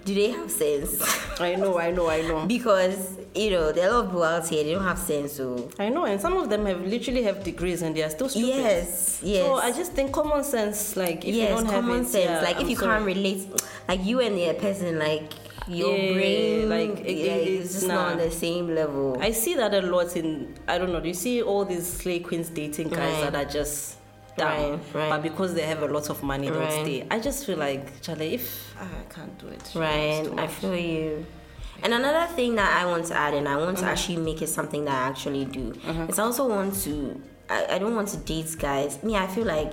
do 0.04 0.14
they 0.14 0.30
have 0.30 0.50
sense? 0.50 1.00
I 1.40 1.54
know, 1.56 1.78
I 1.78 1.90
know, 1.90 2.08
I 2.08 2.20
know. 2.22 2.46
because 2.46 3.18
you 3.34 3.50
know 3.50 3.72
there 3.72 3.86
are 3.90 3.94
a 3.94 3.98
lot 3.98 4.04
of 4.04 4.10
people 4.10 4.22
out 4.22 4.46
here 4.48 4.62
they 4.62 4.72
don't 4.72 4.84
have 4.84 4.98
sense. 4.98 5.32
So 5.32 5.68
I 5.78 5.88
know, 5.88 6.04
and 6.04 6.20
some 6.20 6.36
of 6.36 6.48
them 6.50 6.66
have 6.66 6.80
literally 6.86 7.22
have 7.24 7.42
degrees 7.42 7.82
and 7.82 7.96
they 7.96 8.02
are 8.02 8.10
still 8.10 8.28
stupid. 8.28 8.48
yes, 8.48 9.20
yes. 9.22 9.44
So 9.44 9.54
I 9.56 9.72
just 9.72 9.92
think 9.92 10.12
common 10.12 10.44
sense, 10.44 10.96
like 10.96 11.24
if 11.24 11.34
you 11.34 11.46
don't 11.48 11.66
have 11.66 11.82
common 11.84 12.02
it, 12.02 12.06
sense. 12.08 12.30
yeah, 12.30 12.40
like 12.40 12.56
I'm 12.56 12.62
if 12.62 12.70
you 12.70 12.76
sorry. 12.76 12.92
can't 12.96 13.06
relate, 13.06 13.48
like 13.88 14.04
you 14.04 14.20
and 14.20 14.36
the 14.36 14.54
person, 14.54 14.98
like 14.98 15.32
your 15.66 15.96
Yeah, 15.96 16.12
brain, 16.12 16.68
like, 16.68 17.00
it- 17.06 17.16
yeah, 17.16 17.32
it- 17.36 17.60
it's 17.62 17.72
just 17.72 17.88
not 17.88 18.12
on 18.12 18.18
the 18.18 18.30
same 18.30 18.74
level. 18.74 19.16
I 19.20 19.32
see 19.32 19.54
that 19.54 19.72
a 19.72 19.80
lot 19.80 20.14
in 20.16 20.54
I 20.68 20.76
don't 20.78 20.92
know. 20.92 21.00
Do 21.00 21.08
you 21.08 21.14
see 21.14 21.40
all 21.42 21.64
these 21.64 21.86
slay 21.86 22.20
queens 22.20 22.50
dating 22.50 22.88
guys 22.90 23.22
Right. 23.22 23.32
that 23.32 23.46
are 23.46 23.50
just 23.50 23.96
down, 24.36 24.72
Right, 24.72 24.80
right. 24.94 25.08
but 25.10 25.22
because 25.22 25.54
they 25.54 25.62
have 25.62 25.82
a 25.82 25.86
lot 25.88 26.10
of 26.10 26.22
money, 26.22 26.48
they'll 26.50 26.60
Right. 26.60 26.72
stay. 26.84 27.06
I 27.10 27.18
just 27.20 27.46
feel 27.46 27.58
like 27.58 28.00
Charlie, 28.02 28.34
if 28.34 28.74
ah, 28.80 28.86
I 29.00 29.12
can't 29.14 29.38
do 29.38 29.48
it, 29.48 29.70
Right, 29.74 30.26
I 30.36 30.46
feel 30.46 30.74
you. 30.76 31.26
And 31.82 31.92
another 31.92 32.26
thing 32.34 32.54
that 32.54 32.80
I 32.82 32.86
want 32.86 33.06
to 33.06 33.14
add, 33.16 33.34
and 33.34 33.48
I 33.48 33.56
want 33.56 33.76
Uh-huh. 33.78 33.86
to 33.86 33.92
actually 33.92 34.16
make 34.16 34.40
it 34.42 34.48
something 34.48 34.84
that 34.86 34.94
I 34.94 35.08
actually 35.08 35.44
do, 35.44 35.74
is 36.08 36.18
I 36.18 36.22
also 36.24 36.48
want 36.48 36.74
to. 36.84 37.20
I, 37.50 37.74
I 37.74 37.78
don't 37.78 37.94
want 37.94 38.08
to 38.08 38.16
date 38.18 38.56
guys. 38.58 39.02
Me, 39.02 39.16
I 39.16 39.26
feel 39.26 39.44
like 39.44 39.72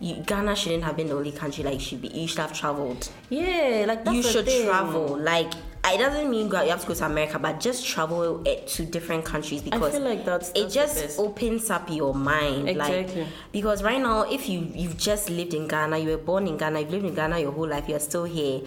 you, 0.00 0.16
Ghana 0.26 0.54
shouldn't 0.54 0.84
have 0.84 0.96
been 0.96 1.08
the 1.08 1.14
only 1.16 1.32
country. 1.32 1.64
Like, 1.64 1.74
you 1.74 1.80
should 1.80 2.02
be. 2.02 2.08
You 2.08 2.28
should 2.28 2.38
have 2.38 2.52
traveled. 2.52 3.08
yeah, 3.30 3.84
like 3.88 4.06
you 4.10 4.22
should 4.22 4.44
thing. 4.46 4.66
travel. 4.66 5.18
Like, 5.18 5.52
it 5.92 5.98
doesn't 5.98 6.30
mean 6.30 6.48
go, 6.48 6.62
you 6.62 6.70
have 6.70 6.80
to 6.80 6.86
go 6.86 6.94
to 6.94 7.04
America, 7.06 7.38
but 7.38 7.60
just 7.60 7.86
travel 7.86 8.42
it 8.46 8.66
to 8.68 8.84
different 8.86 9.24
countries 9.24 9.60
because 9.62 9.98
like 9.98 10.24
that's- 10.24 10.50
it 10.54 10.70
that's 10.72 10.94
the 10.94 11.02
just 11.02 11.18
opens 11.18 11.70
up 11.70 11.90
your 11.90 12.14
mind. 12.14 12.68
Exactly. 12.68 13.22
Like 13.22 13.28
because 13.52 13.82
right 13.82 14.00
now, 14.00 14.22
if 14.22 14.48
you 14.48 14.60
you've 14.74 14.96
just 14.96 15.28
lived 15.30 15.52
in 15.54 15.68
Ghana, 15.68 15.98
you 15.98 16.10
were 16.10 16.16
born 16.16 16.46
in 16.46 16.56
Ghana, 16.56 16.80
you've 16.80 16.90
lived 16.90 17.04
in 17.06 17.14
Ghana 17.14 17.38
your 17.38 17.52
whole 17.52 17.68
life, 17.68 17.88
you're 17.88 18.00
still 18.00 18.24
here. 18.24 18.60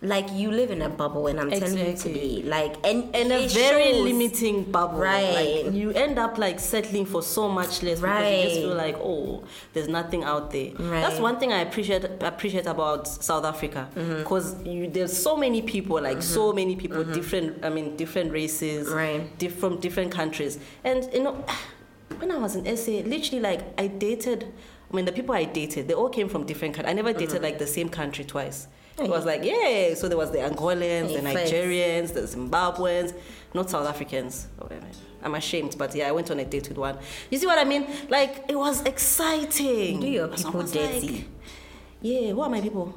Like 0.00 0.30
you 0.32 0.52
live 0.52 0.70
in 0.70 0.80
a 0.82 0.88
bubble, 0.88 1.26
and 1.26 1.40
I'm 1.40 1.50
telling 1.50 1.76
you 1.76 1.84
Exactly. 1.86 2.12
today, 2.38 2.42
like 2.48 2.76
and 2.86 3.12
in 3.16 3.32
a 3.32 3.48
very 3.48 3.92
shows. 3.94 4.04
limiting 4.04 4.62
bubble. 4.70 5.00
Right. 5.00 5.64
Like, 5.64 5.74
you 5.74 5.90
end 5.90 6.20
up 6.20 6.38
like 6.38 6.60
settling 6.60 7.04
for 7.04 7.20
so 7.20 7.48
much 7.48 7.82
less 7.82 7.98
because 8.00 8.30
you 8.32 8.42
just 8.48 8.60
feel 8.60 8.74
like, 8.76 8.96
oh, 8.98 9.42
there's 9.72 9.88
nothing 9.88 10.22
out 10.22 10.52
there. 10.52 10.70
Right. 10.78 11.00
That's 11.00 11.18
one 11.18 11.40
thing 11.40 11.52
I 11.52 11.62
appreciate 11.62 12.04
appreciate 12.22 12.66
about 12.66 13.08
South 13.08 13.44
Africa 13.44 13.88
Mm-hmm. 13.96 14.18
because 14.18 14.54
there's 14.92 15.16
so 15.20 15.36
many 15.36 15.62
people, 15.62 16.00
like 16.00 16.22
so 16.22 16.52
many 16.52 16.76
people, 16.76 17.02
different. 17.02 17.64
I 17.64 17.68
mean, 17.68 17.96
different 17.96 18.30
races, 18.30 18.86
Mm-hmm. 18.86 18.96
Right. 18.96 19.38
diff- 19.38 19.58
from 19.58 19.80
different 19.80 20.12
countries, 20.12 20.58
and 20.84 21.08
you 21.12 21.22
know. 21.24 21.44
When 22.20 22.32
I 22.32 22.38
was 22.38 22.56
in 22.56 22.64
SA, 22.76 23.02
literally 23.06 23.40
like 23.40 23.60
I 23.78 23.86
dated. 23.86 24.44
I 24.90 24.96
mean, 24.96 25.04
the 25.04 25.12
people 25.12 25.34
I 25.34 25.44
dated, 25.44 25.86
they 25.88 25.94
all 25.94 26.08
came 26.08 26.28
from 26.28 26.46
different 26.46 26.74
countries. 26.74 26.90
I 26.90 26.94
never 26.94 27.10
Mm-hmm. 27.10 27.18
dated 27.18 27.42
like 27.42 27.58
the 27.58 27.66
same 27.66 27.88
country 27.90 28.24
twice. 28.24 28.66
It 29.00 29.08
was 29.08 29.24
like, 29.24 29.44
yeah. 29.44 29.94
So 29.94 30.08
there 30.08 30.18
was 30.18 30.30
the 30.30 30.38
Angolans, 30.38 31.14
the. 31.14 31.20
Nigerians, 31.20 32.12
the 32.12 32.22
Zimbabweans, 32.22 33.14
not 33.54 33.70
South 33.70 33.86
Africans. 33.86 34.48
Oh, 34.60 34.66
a 34.66 34.70
minute. 34.70 34.96
I'm 35.22 35.34
ashamed, 35.34 35.76
but 35.76 35.94
yeah, 35.94 36.08
I 36.08 36.12
went 36.12 36.30
on 36.30 36.38
a 36.38 36.44
date 36.44 36.68
with 36.68 36.78
one. 36.78 36.98
You 37.30 37.38
see 37.38 37.46
what 37.46 37.58
I 37.58 37.64
mean? 37.64 37.86
Like 38.08 38.44
it 38.48 38.56
was 38.56 38.82
exciting. 38.84 40.00
Do 40.00 40.06
your 40.06 40.28
people 40.28 40.52
was 40.52 40.74
like, 40.74 40.90
dirty. 40.90 41.28
yeah, 42.00 42.32
what 42.32 42.46
are 42.46 42.50
my 42.50 42.60
people? 42.60 42.94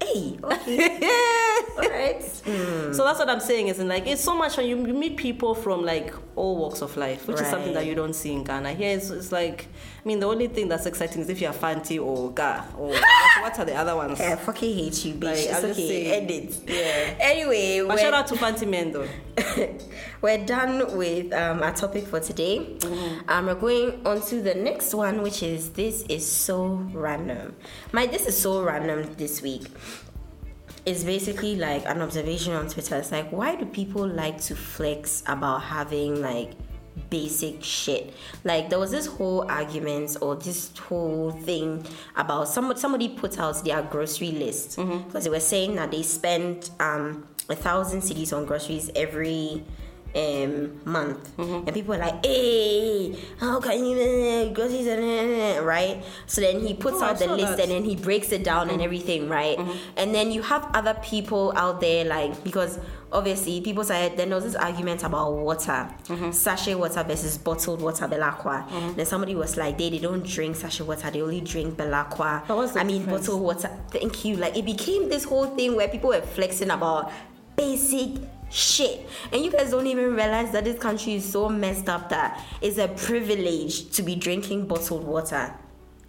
Hey, 0.00 0.38
okay, 0.42 0.88
all 1.78 1.90
right. 1.90 2.22
So 2.22 3.04
that's 3.04 3.18
what 3.18 3.28
I'm 3.28 3.40
saying. 3.40 3.68
Is 3.68 3.78
in 3.78 3.88
like 3.88 4.06
it's 4.06 4.22
so 4.22 4.34
much 4.36 4.56
fun. 4.56 4.66
You, 4.66 4.86
you 4.86 4.94
meet 4.94 5.16
people 5.16 5.54
from 5.54 5.84
like 5.84 6.14
all 6.36 6.56
walks 6.56 6.80
of 6.82 6.96
life, 6.96 7.26
which 7.26 7.40
is 7.40 7.46
something 7.48 7.74
that 7.74 7.84
you 7.84 7.94
don't 7.94 8.14
see 8.14 8.32
in 8.32 8.44
Ghana. 8.44 8.72
Here 8.74 8.96
it's, 8.96 9.10
it's 9.10 9.32
like, 9.32 9.66
I 10.04 10.08
mean, 10.08 10.20
the 10.20 10.26
only 10.26 10.46
thing 10.46 10.68
that's 10.68 10.86
exciting 10.86 11.22
is 11.22 11.28
if 11.28 11.40
you're 11.40 11.52
Fanti 11.52 11.98
or 11.98 12.30
Ga 12.30 12.64
or 12.76 12.88
what, 12.90 13.02
what 13.42 13.58
are 13.58 13.64
the 13.64 13.74
other 13.74 13.96
ones? 13.96 14.20
I 14.20 14.36
fucking 14.36 14.74
hate 14.74 15.04
you, 15.04 15.14
bitch. 15.14 15.22
Like, 15.24 15.38
it's 15.38 15.58
I'm 15.58 15.64
okay. 15.70 15.88
saying. 15.88 16.22
End 16.22 16.30
it. 16.30 16.60
Yeah. 16.66 17.14
Anyway, 17.20 17.84
But 17.86 17.98
shout 17.98 18.14
out 18.14 18.26
to 18.28 18.36
Fanti 18.36 18.66
Men 18.66 18.92
though. 18.92 19.08
we're 20.22 20.44
done 20.44 20.96
with 20.96 21.32
um, 21.32 21.62
our 21.62 21.74
topic 21.74 22.06
for 22.06 22.20
today. 22.20 22.58
Mm-hmm. 22.78 23.28
Um, 23.28 23.46
we're 23.46 23.54
going 23.54 24.06
on 24.06 24.20
to 24.22 24.40
the 24.40 24.54
next 24.54 24.94
one, 24.94 25.22
which 25.22 25.42
is 25.42 25.70
this 25.70 26.02
is 26.08 26.30
so 26.30 26.66
random. 26.92 27.54
My 27.92 28.06
this 28.06 28.26
is 28.26 28.40
so 28.40 28.62
random 28.62 29.12
this 29.14 29.42
week. 29.42 29.66
Is 30.88 31.04
basically 31.04 31.54
like 31.56 31.84
an 31.84 32.00
observation 32.00 32.54
on 32.54 32.66
Twitter. 32.66 32.96
It's 32.96 33.12
like, 33.12 33.30
why 33.30 33.56
do 33.56 33.66
people 33.66 34.06
like 34.06 34.40
to 34.44 34.56
flex 34.56 35.22
about 35.26 35.62
having 35.62 36.22
like 36.22 36.52
basic 37.10 37.62
shit? 37.62 38.14
Like 38.42 38.70
there 38.70 38.78
was 38.78 38.90
this 38.90 39.04
whole 39.04 39.42
argument 39.50 40.16
or 40.22 40.34
this 40.36 40.70
whole 40.78 41.30
thing 41.30 41.84
about 42.16 42.48
somebody 42.48 42.80
somebody 42.80 43.10
put 43.10 43.38
out 43.38 43.62
their 43.66 43.82
grocery 43.82 44.30
list 44.30 44.78
because 44.78 45.24
they 45.24 45.30
were 45.30 45.40
saying 45.40 45.76
that 45.76 45.90
they 45.90 46.02
spend 46.02 46.70
um 46.80 47.28
a 47.50 47.54
thousand 47.54 48.00
cedis 48.00 48.34
on 48.34 48.46
groceries 48.46 48.90
every 48.96 49.62
um 50.14 50.80
month. 50.84 51.30
And 51.38 51.72
people 51.72 51.94
are 51.94 51.98
like 51.98 52.24
hey 52.24 53.16
how 53.38 53.60
can 53.60 53.84
you 53.84 53.98
uh, 53.98 55.62
right? 55.62 56.02
So 56.26 56.40
then 56.40 56.60
he 56.60 56.74
puts 56.74 56.96
Oh, 56.98 57.04
I 57.04 57.10
out 57.10 57.18
the 57.18 57.28
list 57.28 57.56
that. 57.56 57.60
and 57.64 57.70
then 57.72 57.84
he 57.84 57.94
breaks 57.96 58.32
it 58.32 58.42
down 58.44 58.70
and 58.70 58.80
everything 58.82 59.28
right? 59.28 59.58
And 59.96 60.14
then 60.14 60.30
you 60.32 60.42
have 60.42 60.68
other 60.74 60.94
people 61.02 61.52
out 61.56 61.80
there 61.80 62.04
like 62.04 62.42
because 62.42 62.78
obviously 63.12 63.60
people 63.60 63.84
said 63.84 64.16
then 64.16 64.28
there 64.30 64.36
was 64.36 64.44
this 64.44 64.54
argument 64.56 65.02
about 65.02 65.32
water. 65.32 65.88
Sachet 66.32 66.74
water 66.74 67.02
versus 67.04 67.38
bottled 67.38 67.80
water 67.80 68.06
Bel-Aqua 68.08 68.66
then 68.96 69.06
somebody 69.06 69.34
was 69.34 69.56
like 69.56 69.78
they, 69.78 69.90
they 69.90 69.98
don't 69.98 70.24
drink 70.26 70.56
sachet 70.56 70.84
water 70.84 71.10
they 71.10 71.22
only 71.22 71.40
drink 71.40 71.76
Bel-Aqua 71.76 72.44
i 72.76 72.84
mean 72.84 73.02
difference? 73.02 73.26
bottled 73.26 73.42
water 73.42 73.70
thank 73.90 74.24
you. 74.24 74.36
Like 74.36 74.56
it 74.56 74.64
became 74.64 75.08
this 75.08 75.24
whole 75.24 75.46
thing 75.56 75.74
where 75.76 75.88
people 75.88 76.10
were 76.10 76.20
flexing 76.20 76.70
about 76.70 77.12
basic 77.56 78.10
shit. 78.50 79.06
And 79.32 79.44
you 79.44 79.50
guys 79.50 79.70
don't 79.70 79.86
even 79.86 80.14
realize 80.14 80.50
that 80.52 80.64
this 80.64 80.78
country 80.78 81.14
is 81.14 81.30
so 81.30 81.48
messed 81.48 81.88
up 81.88 82.08
that 82.10 82.44
it's 82.60 82.78
a 82.78 82.88
privilege 82.88 83.90
to 83.90 84.02
be 84.02 84.14
drinking 84.16 84.66
bottled 84.66 85.04
water. 85.04 85.54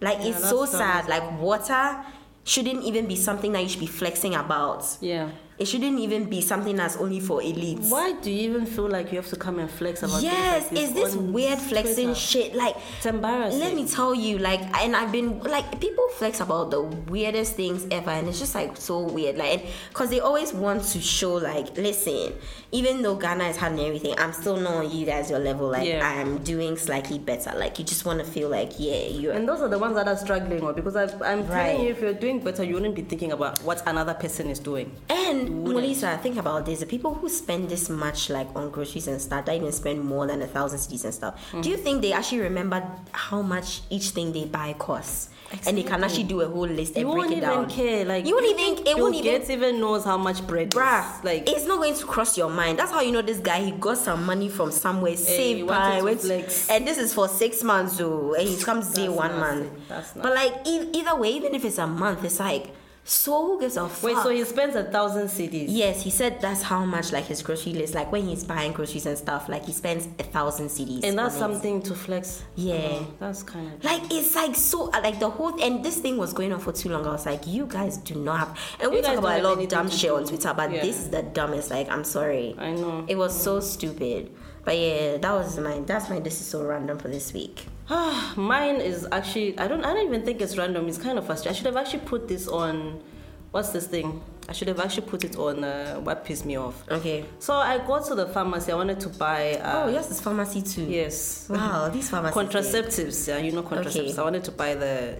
Like 0.00 0.18
Yeah, 0.18 0.28
it's 0.28 0.48
so 0.48 0.64
so 0.64 0.78
sad. 0.78 1.08
Like 1.08 1.40
water 1.40 2.04
shouldn't 2.44 2.84
even 2.84 3.06
be 3.06 3.16
something 3.16 3.52
that 3.52 3.62
you 3.62 3.68
should 3.68 3.80
be 3.80 3.86
flexing 3.86 4.34
about. 4.34 4.84
Yeah. 5.00 5.30
It 5.60 5.66
shouldn't 5.68 5.98
even 5.98 6.24
be 6.24 6.40
something 6.40 6.74
that's 6.74 6.96
only 6.96 7.20
for 7.20 7.40
elites 7.40 7.90
Why 7.90 8.12
do 8.22 8.30
you 8.30 8.50
even 8.50 8.66
feel 8.66 8.88
like 8.88 9.12
you 9.12 9.18
have 9.18 9.28
to 9.28 9.36
come 9.36 9.58
and 9.58 9.70
flex 9.70 10.02
about 10.02 10.22
yes 10.22 10.72
like 10.72 10.80
is 10.80 10.92
this 10.94 11.14
weird 11.14 11.58
flexing 11.58 12.06
Twitter? 12.06 12.14
shit 12.14 12.54
like 12.54 12.74
It's 12.96 13.06
embarrassing. 13.06 13.60
let 13.60 13.74
me 13.74 13.86
tell 13.86 14.14
you 14.14 14.38
like 14.38 14.60
and 14.80 14.96
i've 14.96 15.12
been 15.12 15.40
like 15.40 15.80
people 15.80 16.06
flex 16.16 16.40
about 16.40 16.70
the 16.70 16.80
weirdest 16.82 17.54
things 17.56 17.86
ever 17.90 18.10
and 18.10 18.26
it's 18.28 18.38
just 18.38 18.54
like 18.54 18.76
so 18.76 19.00
weird 19.00 19.36
like 19.36 19.66
because 19.90 20.08
they 20.10 20.20
always 20.20 20.52
want 20.52 20.82
to 20.84 21.00
show 21.00 21.34
like 21.34 21.76
listen 21.76 22.32
even 22.72 23.02
though 23.02 23.14
ghana 23.16 23.44
is 23.44 23.56
having 23.56 23.80
everything 23.80 24.14
i'm 24.18 24.32
still 24.32 24.56
not 24.56 24.74
on 24.74 24.90
you 24.90 25.04
guys 25.04 25.28
your 25.28 25.38
level 25.40 25.68
like 25.68 25.86
Yeah. 25.86 26.08
i'm 26.08 26.38
doing 26.38 26.76
slightly 26.76 27.18
better 27.18 27.52
like 27.56 27.78
you 27.78 27.84
just 27.84 28.04
want 28.06 28.18
to 28.20 28.24
feel 28.24 28.48
like 28.48 28.72
yeah 28.78 29.06
you're 29.06 29.32
And 29.34 29.46
those 29.48 29.60
are 29.60 29.68
the 29.68 29.78
ones 29.78 29.94
that 29.96 30.08
are 30.08 30.16
struggling, 30.16 30.62
or 30.62 30.72
because 30.72 30.96
I've, 30.96 31.14
I'm 31.22 31.46
Right. 31.46 31.72
telling 31.72 31.82
you, 31.86 31.90
if 31.92 32.00
you're 32.00 32.12
doing 32.14 32.40
better, 32.40 32.62
you 32.64 32.74
wouldn't 32.74 32.94
be 32.94 33.02
thinking 33.02 33.32
about 33.32 33.58
what 33.62 33.82
another 33.86 34.14
person 34.14 34.48
is 34.48 34.58
doing. 34.58 34.90
And 35.08 35.49
Melissa, 35.50 36.18
think 36.22 36.36
about 36.36 36.66
this: 36.66 36.80
the 36.80 36.86
people 36.86 37.14
who 37.14 37.28
spend 37.28 37.68
this 37.68 37.88
much, 37.88 38.30
like 38.30 38.48
on 38.54 38.70
groceries 38.70 39.08
and 39.08 39.20
stuff, 39.20 39.44
that 39.46 39.56
even 39.56 39.72
spend 39.72 40.02
more 40.02 40.26
than 40.26 40.42
a 40.42 40.46
thousand 40.46 40.78
cedis 40.78 41.04
and 41.04 41.14
stuff. 41.14 41.52
Do 41.60 41.68
you 41.68 41.76
mm. 41.76 41.82
think 41.82 42.02
they 42.02 42.12
actually 42.12 42.40
remember 42.40 42.82
how 43.12 43.42
much 43.42 43.82
each 43.90 44.10
thing 44.10 44.32
they 44.32 44.44
buy 44.44 44.74
costs, 44.78 45.30
and 45.66 45.76
they 45.76 45.82
can 45.82 46.02
actually 46.04 46.24
do 46.24 46.40
a 46.40 46.48
whole 46.48 46.66
list 46.66 46.96
and 46.96 47.08
You 47.08 47.14
break 47.14 47.30
won't 47.30 47.32
even 47.32 47.68
care. 47.68 48.04
Like 48.04 48.26
you 48.26 48.34
won't 48.34 48.46
even. 48.46 48.86
It 48.86 48.96
won't 48.96 49.14
even. 49.14 49.24
Gates 49.24 49.50
even 49.50 49.80
knows 49.80 50.04
how 50.04 50.16
much 50.16 50.46
bread. 50.46 50.70
Bruh, 50.70 51.18
is. 51.18 51.24
like 51.24 51.48
it's 51.48 51.66
not 51.66 51.78
going 51.78 51.94
to 51.94 52.04
cross 52.04 52.36
your 52.38 52.50
mind. 52.50 52.78
That's 52.78 52.92
how 52.92 53.00
you 53.00 53.12
know 53.12 53.22
this 53.22 53.38
guy. 53.38 53.62
He 53.62 53.72
got 53.72 53.98
some 53.98 54.24
money 54.24 54.48
from 54.48 54.70
somewhere, 54.70 55.12
he 55.12 55.16
saved 55.16 55.66
by, 55.66 56.02
went- 56.02 56.24
and 56.24 56.86
this 56.86 56.98
is 56.98 57.12
for 57.14 57.28
six 57.28 57.62
months, 57.62 57.96
though, 57.96 58.34
and 58.34 58.48
he 58.48 58.56
comes 58.62 58.92
day 58.92 59.08
one 59.08 59.30
nasty. 59.30 59.40
month. 59.40 59.88
That's 59.88 60.12
But 60.12 60.34
like 60.34 60.66
e- 60.66 60.90
either 60.92 61.16
way, 61.16 61.30
even 61.30 61.54
if 61.54 61.64
it's 61.64 61.78
a 61.78 61.86
month, 61.86 62.24
it's 62.24 62.38
like 62.40 62.74
so 63.02 63.44
who 63.46 63.60
gives 63.60 63.76
a 63.76 63.88
fuck? 63.88 64.02
wait, 64.02 64.16
so 64.18 64.28
he 64.28 64.44
spends 64.44 64.76
a 64.76 64.84
thousand 64.84 65.26
cedis. 65.28 65.66
Yes, 65.68 66.02
he 66.02 66.10
said 66.10 66.40
that's 66.40 66.62
how 66.62 66.84
much 66.84 67.12
like 67.12 67.24
his 67.24 67.42
grocery 67.42 67.72
list, 67.72 67.94
like 67.94 68.12
when 68.12 68.26
he's 68.26 68.44
buying 68.44 68.72
groceries 68.72 69.06
and 69.06 69.18
stuff, 69.18 69.48
like 69.48 69.64
he 69.64 69.72
spends 69.72 70.06
a 70.18 70.22
thousand 70.22 70.68
cedis. 70.68 71.02
and 71.02 71.18
that's 71.18 71.34
something 71.36 71.82
to 71.82 71.94
flex. 71.94 72.44
Yeah. 72.54 73.02
That's 73.18 73.42
kind 73.42 73.72
of. 73.72 73.82
Like 73.82 74.02
it's 74.12 74.34
like 74.36 74.54
so 74.54 74.90
uh, 74.92 75.00
like 75.02 75.18
the 75.18 75.30
whole 75.30 75.60
and 75.62 75.84
this 75.84 75.96
thing 75.98 76.18
was 76.18 76.32
going 76.32 76.52
on 76.52 76.60
for 76.60 76.72
too 76.72 76.88
long. 76.90 77.06
I 77.06 77.10
was 77.12 77.26
like, 77.26 77.46
you 77.46 77.66
guys 77.66 77.96
do 77.96 78.14
not 78.14 78.38
have 78.38 78.58
and 78.80 78.92
we 78.92 79.00
talk 79.02 79.16
about 79.18 79.40
a 79.40 79.42
lot 79.42 79.58
of 79.58 79.68
dumb 79.68 79.90
shit 79.90 80.10
on 80.12 80.24
Twitter, 80.26 80.52
but 80.54 80.70
Yeah. 80.70 80.82
this 80.82 80.98
is 80.98 81.10
the 81.10 81.22
dumbest. 81.22 81.70
Like 81.70 81.90
I'm 81.90 82.04
sorry. 82.04 82.54
I 82.58 82.72
know. 82.72 83.04
It 83.08 83.16
was 83.16 83.34
so 83.40 83.60
stupid. 83.60 84.30
But 84.64 84.78
yeah, 84.78 85.16
that 85.16 85.32
was 85.32 85.58
my 85.58 85.80
that's 85.80 86.08
my 86.10 86.20
this 86.20 86.40
is 86.40 86.46
so 86.46 86.62
random 86.64 86.98
for 86.98 87.08
this 87.08 87.32
week. 87.32 87.64
Mine 88.36 88.76
is 88.76 89.06
actually 89.10 89.58
I 89.58 89.66
don't 89.68 89.84
I 89.84 89.92
don't 89.94 90.06
even 90.06 90.24
think 90.24 90.40
it's 90.40 90.56
random. 90.56 90.88
It's 90.88 90.98
kind 90.98 91.18
of 91.18 91.26
frustrating. 91.26 91.52
I 91.52 91.56
should 91.56 91.66
have 91.66 91.76
actually 91.76 92.00
put 92.00 92.28
this 92.28 92.46
on. 92.48 93.02
What's 93.50 93.70
this 93.70 93.88
thing? 93.88 94.20
I 94.48 94.52
should 94.52 94.68
have 94.68 94.78
actually 94.78 95.06
put 95.08 95.24
it 95.24 95.36
on. 95.36 95.64
Uh, 95.64 95.96
what 95.96 96.24
pissed 96.24 96.46
me 96.46 96.56
off. 96.56 96.84
Okay. 96.88 97.24
So 97.40 97.54
I 97.54 97.78
go 97.78 98.00
to 98.06 98.14
the 98.14 98.26
pharmacy. 98.28 98.70
I 98.70 98.76
wanted 98.76 99.00
to 99.00 99.08
buy. 99.08 99.54
Uh, 99.54 99.84
oh 99.86 99.88
yes, 99.88 100.10
it's 100.10 100.20
pharmacy 100.20 100.62
too. 100.62 100.84
Yes. 100.84 101.48
Wow, 101.48 101.88
these 101.88 102.08
pharmacies. 102.08 102.36
Contraceptives. 102.36 103.26
Yeah, 103.28 103.38
you 103.38 103.52
know 103.52 103.62
contraceptives. 103.62 104.10
Okay. 104.12 104.18
I 104.18 104.22
wanted 104.22 104.44
to 104.44 104.52
buy 104.52 104.74
the. 104.74 105.18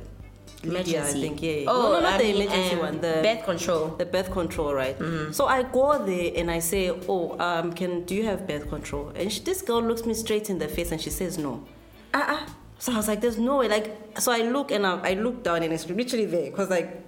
Lydia, 0.62 0.98
I 0.98 1.00
Emergency. 1.00 1.20
think. 1.22 1.42
Yeah. 1.42 1.52
yeah. 1.52 1.70
Oh, 1.70 1.82
no, 1.82 1.92
no, 1.94 2.00
not 2.00 2.12
I 2.12 2.18
the 2.18 2.24
mean, 2.24 2.42
emergency 2.42 2.74
um, 2.74 2.78
one. 2.80 3.00
The 3.00 3.20
birth 3.22 3.44
control. 3.46 3.86
the 3.96 4.04
birth 4.04 4.30
control, 4.30 4.74
right? 4.74 4.98
Mm-hmm. 4.98 5.32
So 5.32 5.46
I 5.46 5.62
go 5.62 6.04
there 6.04 6.32
and 6.36 6.50
I 6.50 6.58
say, 6.58 6.90
"Oh, 7.08 7.38
um, 7.40 7.72
can 7.72 8.04
do 8.04 8.14
you 8.14 8.26
have 8.26 8.46
birth 8.46 8.68
control?" 8.68 9.10
And 9.16 9.32
she, 9.32 9.40
this 9.40 9.62
girl 9.62 9.80
looks 9.82 10.04
me 10.04 10.12
straight 10.12 10.50
in 10.50 10.58
the 10.58 10.68
face 10.68 10.92
and 10.92 11.00
she 11.00 11.08
says, 11.10 11.38
"No." 11.38 11.64
Uh 12.12 12.24
uh 12.36 12.46
So 12.80 12.94
I 12.94 12.96
was 12.96 13.08
like, 13.08 13.20
"There's 13.20 13.38
no 13.38 13.58
way." 13.58 13.68
Like, 13.68 14.18
so 14.18 14.32
I 14.32 14.38
look 14.38 14.70
and 14.72 14.86
I, 14.86 15.10
I 15.10 15.12
look 15.14 15.42
down 15.44 15.62
and 15.62 15.72
it's 15.72 15.86
literally 15.88 16.24
there 16.24 16.50
because 16.50 16.70
like 16.70 17.04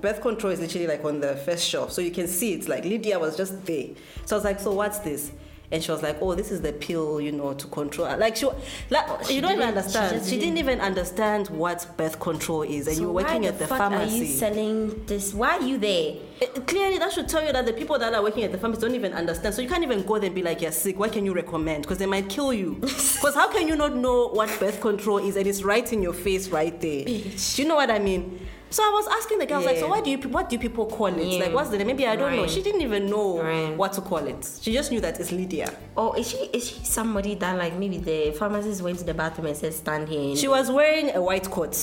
birth 0.00 0.20
control 0.20 0.52
is 0.52 0.60
literally 0.60 0.88
like 0.88 1.04
on 1.04 1.20
the 1.20 1.36
first 1.36 1.64
shelf, 1.66 1.92
so 1.92 2.00
you 2.02 2.10
can 2.10 2.26
see 2.26 2.54
it's 2.54 2.66
like 2.66 2.84
Lydia 2.84 3.20
was 3.20 3.36
just 3.36 3.64
there. 3.64 3.90
So 4.26 4.34
I 4.34 4.38
was 4.38 4.44
like, 4.44 4.58
"So 4.58 4.72
what's 4.72 4.98
this?" 4.98 5.30
And 5.72 5.82
she 5.82 5.90
was 5.90 6.02
like, 6.02 6.18
"Oh, 6.20 6.34
this 6.34 6.50
is 6.52 6.60
the 6.60 6.72
pill, 6.72 7.20
you 7.20 7.32
know, 7.32 7.54
to 7.54 7.66
control." 7.68 8.06
Like 8.18 8.36
she, 8.36 8.46
like 8.90 9.24
she 9.24 9.36
you 9.36 9.40
don't 9.40 9.52
even 9.52 9.74
didn't- 9.74 9.90
she 9.90 9.98
understand. 9.98 10.24
She, 10.26 10.30
didn't 10.38 10.54
didn't- 10.54 10.58
even 10.58 10.80
understand 10.80 11.48
what 11.48 11.86
birth 11.96 12.20
control 12.20 12.62
is, 12.62 12.86
and 12.86 12.96
So 12.96 13.02
you're 13.02 13.12
working 13.12 13.42
the 13.42 13.48
at 13.48 13.58
the 13.58 13.66
fuck 13.66 13.78
pharmacy. 13.78 14.20
Are 14.20 14.24
you 14.24 14.26
selling 14.26 15.04
this? 15.06 15.32
Why 15.32 15.56
are 15.56 15.62
you 15.62 15.78
there? 15.78 16.16
It- 16.40 16.66
clearly 16.66 16.98
that 16.98 17.12
should 17.12 17.28
tell 17.28 17.44
you 17.44 17.52
that 17.52 17.64
the 17.66 17.72
people 17.72 17.98
that 17.98 18.12
are 18.14 18.22
working 18.22 18.44
at 18.44 18.52
the 18.52 18.58
pharmacy 18.58 18.82
don't 18.82 18.94
even 18.96 19.12
understand 19.12 19.54
so 19.54 19.62
you 19.62 19.68
can't 19.68 19.84
even 19.84 20.02
go 20.02 20.18
there 20.18 20.26
and 20.26 20.34
be 20.34 20.42
like 20.42 20.60
you're 20.60 20.72
sick 20.72 20.98
what 20.98 21.12
can 21.12 21.24
you 21.24 21.32
recommend 21.32 21.82
because 21.84 21.98
they 21.98 22.06
might 22.06 22.28
kill 22.28 22.52
you 22.52 22.74
because 22.80 23.34
how 23.36 23.48
can 23.48 23.68
you 23.68 23.76
not 23.76 23.94
know 23.94 24.26
what 24.28 24.48
birth 24.58 24.80
control 24.80 25.18
is 25.18 25.36
and 25.36 25.46
it's 25.46 25.62
right 25.62 25.92
in 25.92 26.02
your 26.02 26.12
face 26.12 26.48
right 26.48 26.80
there 26.80 27.04
do 27.04 27.30
you 27.62 27.64
know 27.68 27.76
what 27.76 27.92
i 27.92 27.98
mean 28.00 28.44
So 28.72 28.82
I 28.82 28.88
was 28.90 29.06
asking 29.08 29.38
the 29.38 29.46
girl, 29.46 29.56
I 29.56 29.58
was 29.58 29.66
like, 29.66 29.76
so 29.78 29.88
what 29.88 30.02
do 30.04 30.10
you 30.10 30.18
what 30.28 30.48
do 30.48 30.58
people 30.58 30.86
call 30.86 31.06
it? 31.06 31.24
Yeah. 31.26 31.44
Like, 31.44 31.54
what's 31.54 31.70
the 31.70 31.78
name? 31.78 31.86
Maybe 31.88 32.06
I 32.06 32.16
don't 32.16 32.34
know. 32.34 32.46
She 32.46 32.62
didn't 32.62 32.80
even 32.80 33.06
know 33.10 33.42
Right. 33.42 33.76
what 33.76 33.92
to 33.94 34.00
call 34.00 34.26
it. 34.26 34.48
She 34.60 34.72
just 34.72 34.90
knew 34.90 35.00
that 35.00 35.20
it's 35.20 35.30
Lydia. 35.30 35.72
Oh, 35.96 36.14
is 36.14 36.30
she 36.30 36.36
is 36.38 36.68
she 36.68 36.84
somebody 36.84 37.34
that 37.36 37.56
like 37.58 37.76
maybe 37.76 37.98
the 37.98 38.32
pharmacist 38.32 38.80
went 38.82 38.98
to 39.00 39.04
the 39.04 39.14
bathroom 39.14 39.46
and 39.48 39.56
said 39.56 39.74
stand 39.74 40.08
here? 40.08 40.34
She 40.36 40.48
was 40.48 40.70
wearing 40.70 41.10
a 41.14 41.20
white 41.22 41.50
coat. 41.50 41.76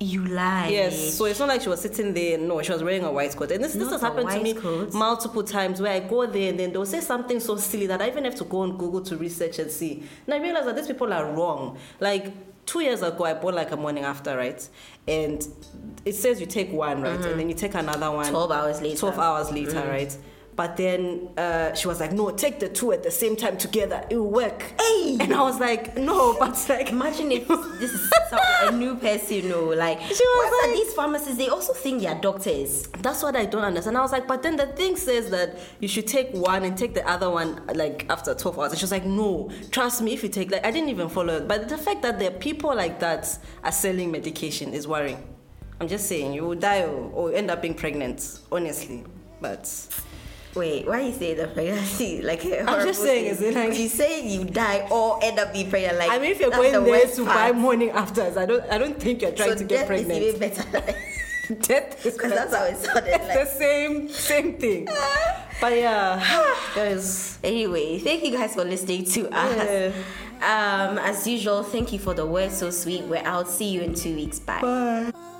you 0.00 0.24
lie. 0.24 0.66
Yes, 0.68 1.14
so 1.14 1.26
it's 1.26 1.38
not 1.38 1.48
like 1.48 1.62
she 1.62 1.68
was 1.68 1.80
sitting 1.80 2.12
there. 2.12 2.36
No, 2.36 2.60
she 2.60 2.72
was 2.72 2.82
wearing 2.82 3.04
a 3.04 3.12
white 3.12 3.36
coat. 3.36 3.52
And 3.52 3.62
this, 3.62 3.74
this 3.74 3.88
has 3.90 4.00
happened 4.00 4.28
to 4.30 4.42
me 4.42 4.54
coat. 4.54 4.92
multiple 4.92 5.44
times 5.44 5.80
where 5.80 5.92
I 5.92 6.00
go 6.00 6.26
there 6.26 6.50
and 6.50 6.58
then 6.58 6.72
they'll 6.72 6.84
say 6.86 7.00
something 7.00 7.38
so 7.38 7.56
silly 7.56 7.86
that 7.86 8.02
I 8.02 8.08
even 8.08 8.24
have 8.24 8.34
to 8.36 8.44
go 8.44 8.62
on 8.62 8.76
Google 8.76 9.00
to 9.02 9.16
research 9.16 9.60
and 9.60 9.70
see. 9.70 10.02
And 10.26 10.34
I 10.34 10.38
realize 10.38 10.64
that 10.64 10.74
these 10.74 10.88
people 10.88 11.12
are 11.12 11.32
wrong. 11.32 11.78
Like 12.00 12.32
two 12.66 12.80
years 12.80 13.02
ago, 13.02 13.24
I 13.24 13.34
bought 13.34 13.54
like 13.54 13.70
a 13.72 13.76
morning 13.76 14.04
after, 14.04 14.36
right? 14.36 14.66
And 15.06 15.46
it 16.04 16.14
says 16.14 16.40
you 16.40 16.46
take 16.46 16.72
one, 16.72 17.02
right? 17.02 17.18
Mm-hmm. 17.18 17.28
And 17.28 17.40
then 17.40 17.48
you 17.48 17.54
take 17.54 17.74
another 17.74 18.10
one. 18.10 18.30
12 18.30 18.50
hours 18.50 18.80
later. 18.82 18.98
12 18.98 19.18
hours 19.18 19.50
later, 19.52 19.72
mm. 19.72 19.88
right? 19.88 20.16
But 20.54 20.76
then 20.76 21.30
uh, 21.38 21.72
she 21.74 21.88
was 21.88 21.98
like, 21.98 22.12
no, 22.12 22.30
take 22.30 22.60
the 22.60 22.68
two 22.68 22.92
at 22.92 23.02
the 23.02 23.10
same 23.10 23.36
time 23.36 23.56
together. 23.56 24.04
It 24.10 24.16
will 24.16 24.30
work. 24.30 24.74
Hey! 24.78 25.16
And 25.18 25.32
I 25.32 25.42
was 25.42 25.58
like, 25.58 25.96
no, 25.96 26.36
but 26.38 26.62
like, 26.68 26.90
Imagine 26.90 27.32
if 27.32 27.48
this 27.78 27.90
is 27.92 28.10
some, 28.28 28.38
a 28.64 28.70
new 28.72 28.96
person, 28.96 29.36
you 29.36 29.42
know, 29.48 29.64
like 29.64 29.98
was 30.00 30.08
what's 30.08 30.18
that 30.18 30.64
like- 30.68 30.76
these 30.76 30.92
pharmacists 30.92 31.36
they 31.38 31.48
also 31.48 31.72
think 31.72 32.00
they 32.02 32.06
are 32.06 32.20
doctors. 32.20 32.86
That's 33.00 33.22
what 33.22 33.34
I 33.34 33.46
don't 33.46 33.64
understand. 33.64 33.96
I 33.96 34.02
was 34.02 34.12
like, 34.12 34.28
but 34.28 34.42
then 34.42 34.56
the 34.56 34.66
thing 34.66 34.96
says 34.96 35.30
that 35.30 35.58
you 35.80 35.88
should 35.88 36.06
take 36.06 36.32
one 36.32 36.64
and 36.64 36.76
take 36.76 36.92
the 36.94 37.08
other 37.08 37.30
one 37.30 37.60
like 37.74 38.06
after 38.10 38.34
12 38.34 38.58
hours. 38.58 38.72
And 38.72 38.78
she 38.78 38.84
was 38.84 38.92
like, 38.92 39.06
no, 39.06 39.50
trust 39.70 40.02
me, 40.02 40.12
if 40.12 40.22
you 40.22 40.28
take 40.28 40.50
like 40.50 40.64
I 40.66 40.70
didn't 40.70 40.90
even 40.90 41.08
follow 41.08 41.36
it. 41.38 41.48
But 41.48 41.68
the 41.68 41.78
fact 41.78 42.02
that 42.02 42.18
there 42.18 42.28
are 42.30 42.38
people 42.38 42.74
like 42.74 43.00
that 43.00 43.38
are 43.64 43.72
selling 43.72 44.10
medication 44.10 44.74
is 44.74 44.86
worrying. 44.86 45.26
I'm 45.80 45.88
just 45.88 46.06
saying 46.08 46.34
you 46.34 46.44
will 46.44 46.54
die 46.54 46.82
or, 46.82 47.10
or 47.12 47.32
end 47.32 47.50
up 47.50 47.62
being 47.62 47.74
pregnant, 47.74 48.38
honestly. 48.52 49.02
But 49.40 49.64
Wait, 50.54 50.86
why 50.86 51.00
you 51.00 51.12
say 51.12 51.32
the 51.34 51.46
pregnancy 51.48 52.20
like 52.22 52.44
I'm 52.66 52.86
just 52.86 53.02
saying, 53.02 53.24
is 53.26 53.40
it 53.40 53.54
like- 53.54 53.78
you 53.78 53.88
say 53.88 54.26
you 54.28 54.44
die 54.44 54.86
or 54.90 55.18
end 55.22 55.38
up 55.38 55.52
being 55.52 55.70
pregnant? 55.70 55.98
Like 55.98 56.10
I 56.10 56.18
mean 56.18 56.32
if 56.32 56.40
you're 56.40 56.50
going 56.50 56.72
the 56.74 56.80
there 56.80 57.06
to 57.06 57.24
buy 57.24 57.52
morning 57.52 57.90
afters, 57.90 58.36
I 58.36 58.44
don't 58.46 58.64
I 58.70 58.76
don't 58.78 58.98
think 59.00 59.22
you're 59.22 59.32
trying 59.32 59.52
so 59.52 59.56
to 59.58 59.64
get 59.64 59.88
death 59.88 59.90
is 59.98 60.06
pregnant. 60.06 60.22
even 60.22 60.40
better. 60.40 60.94
Death 61.60 62.06
is 62.06 62.14
Because 62.14 62.30
that's 62.32 62.54
how 62.54 62.64
it 62.64 62.76
sounded 62.78 63.08
it's 63.14 63.28
like. 63.28 63.38
the 63.40 63.46
same 63.46 64.08
same 64.08 64.54
thing. 64.54 64.86
but 65.60 65.76
yeah, 65.76 66.22
guys. 66.74 67.38
Anyway, 67.42 67.98
thank 67.98 68.24
you 68.24 68.30
guys 68.30 68.54
for 68.54 68.64
listening 68.64 69.04
to 69.06 69.28
us. 69.30 69.94
Um, 70.36 70.98
as 70.98 71.26
usual, 71.26 71.62
thank 71.62 71.92
you 71.92 71.98
for 71.98 72.14
the 72.14 72.24
word 72.24 72.52
so 72.52 72.70
sweet. 72.70 73.02
We're 73.04 73.24
out. 73.26 73.48
See 73.48 73.68
you 73.68 73.80
in 73.82 73.94
two 73.94 74.14
weeks. 74.14 74.38
Bye. 74.38 74.60
Bye. 74.62 75.31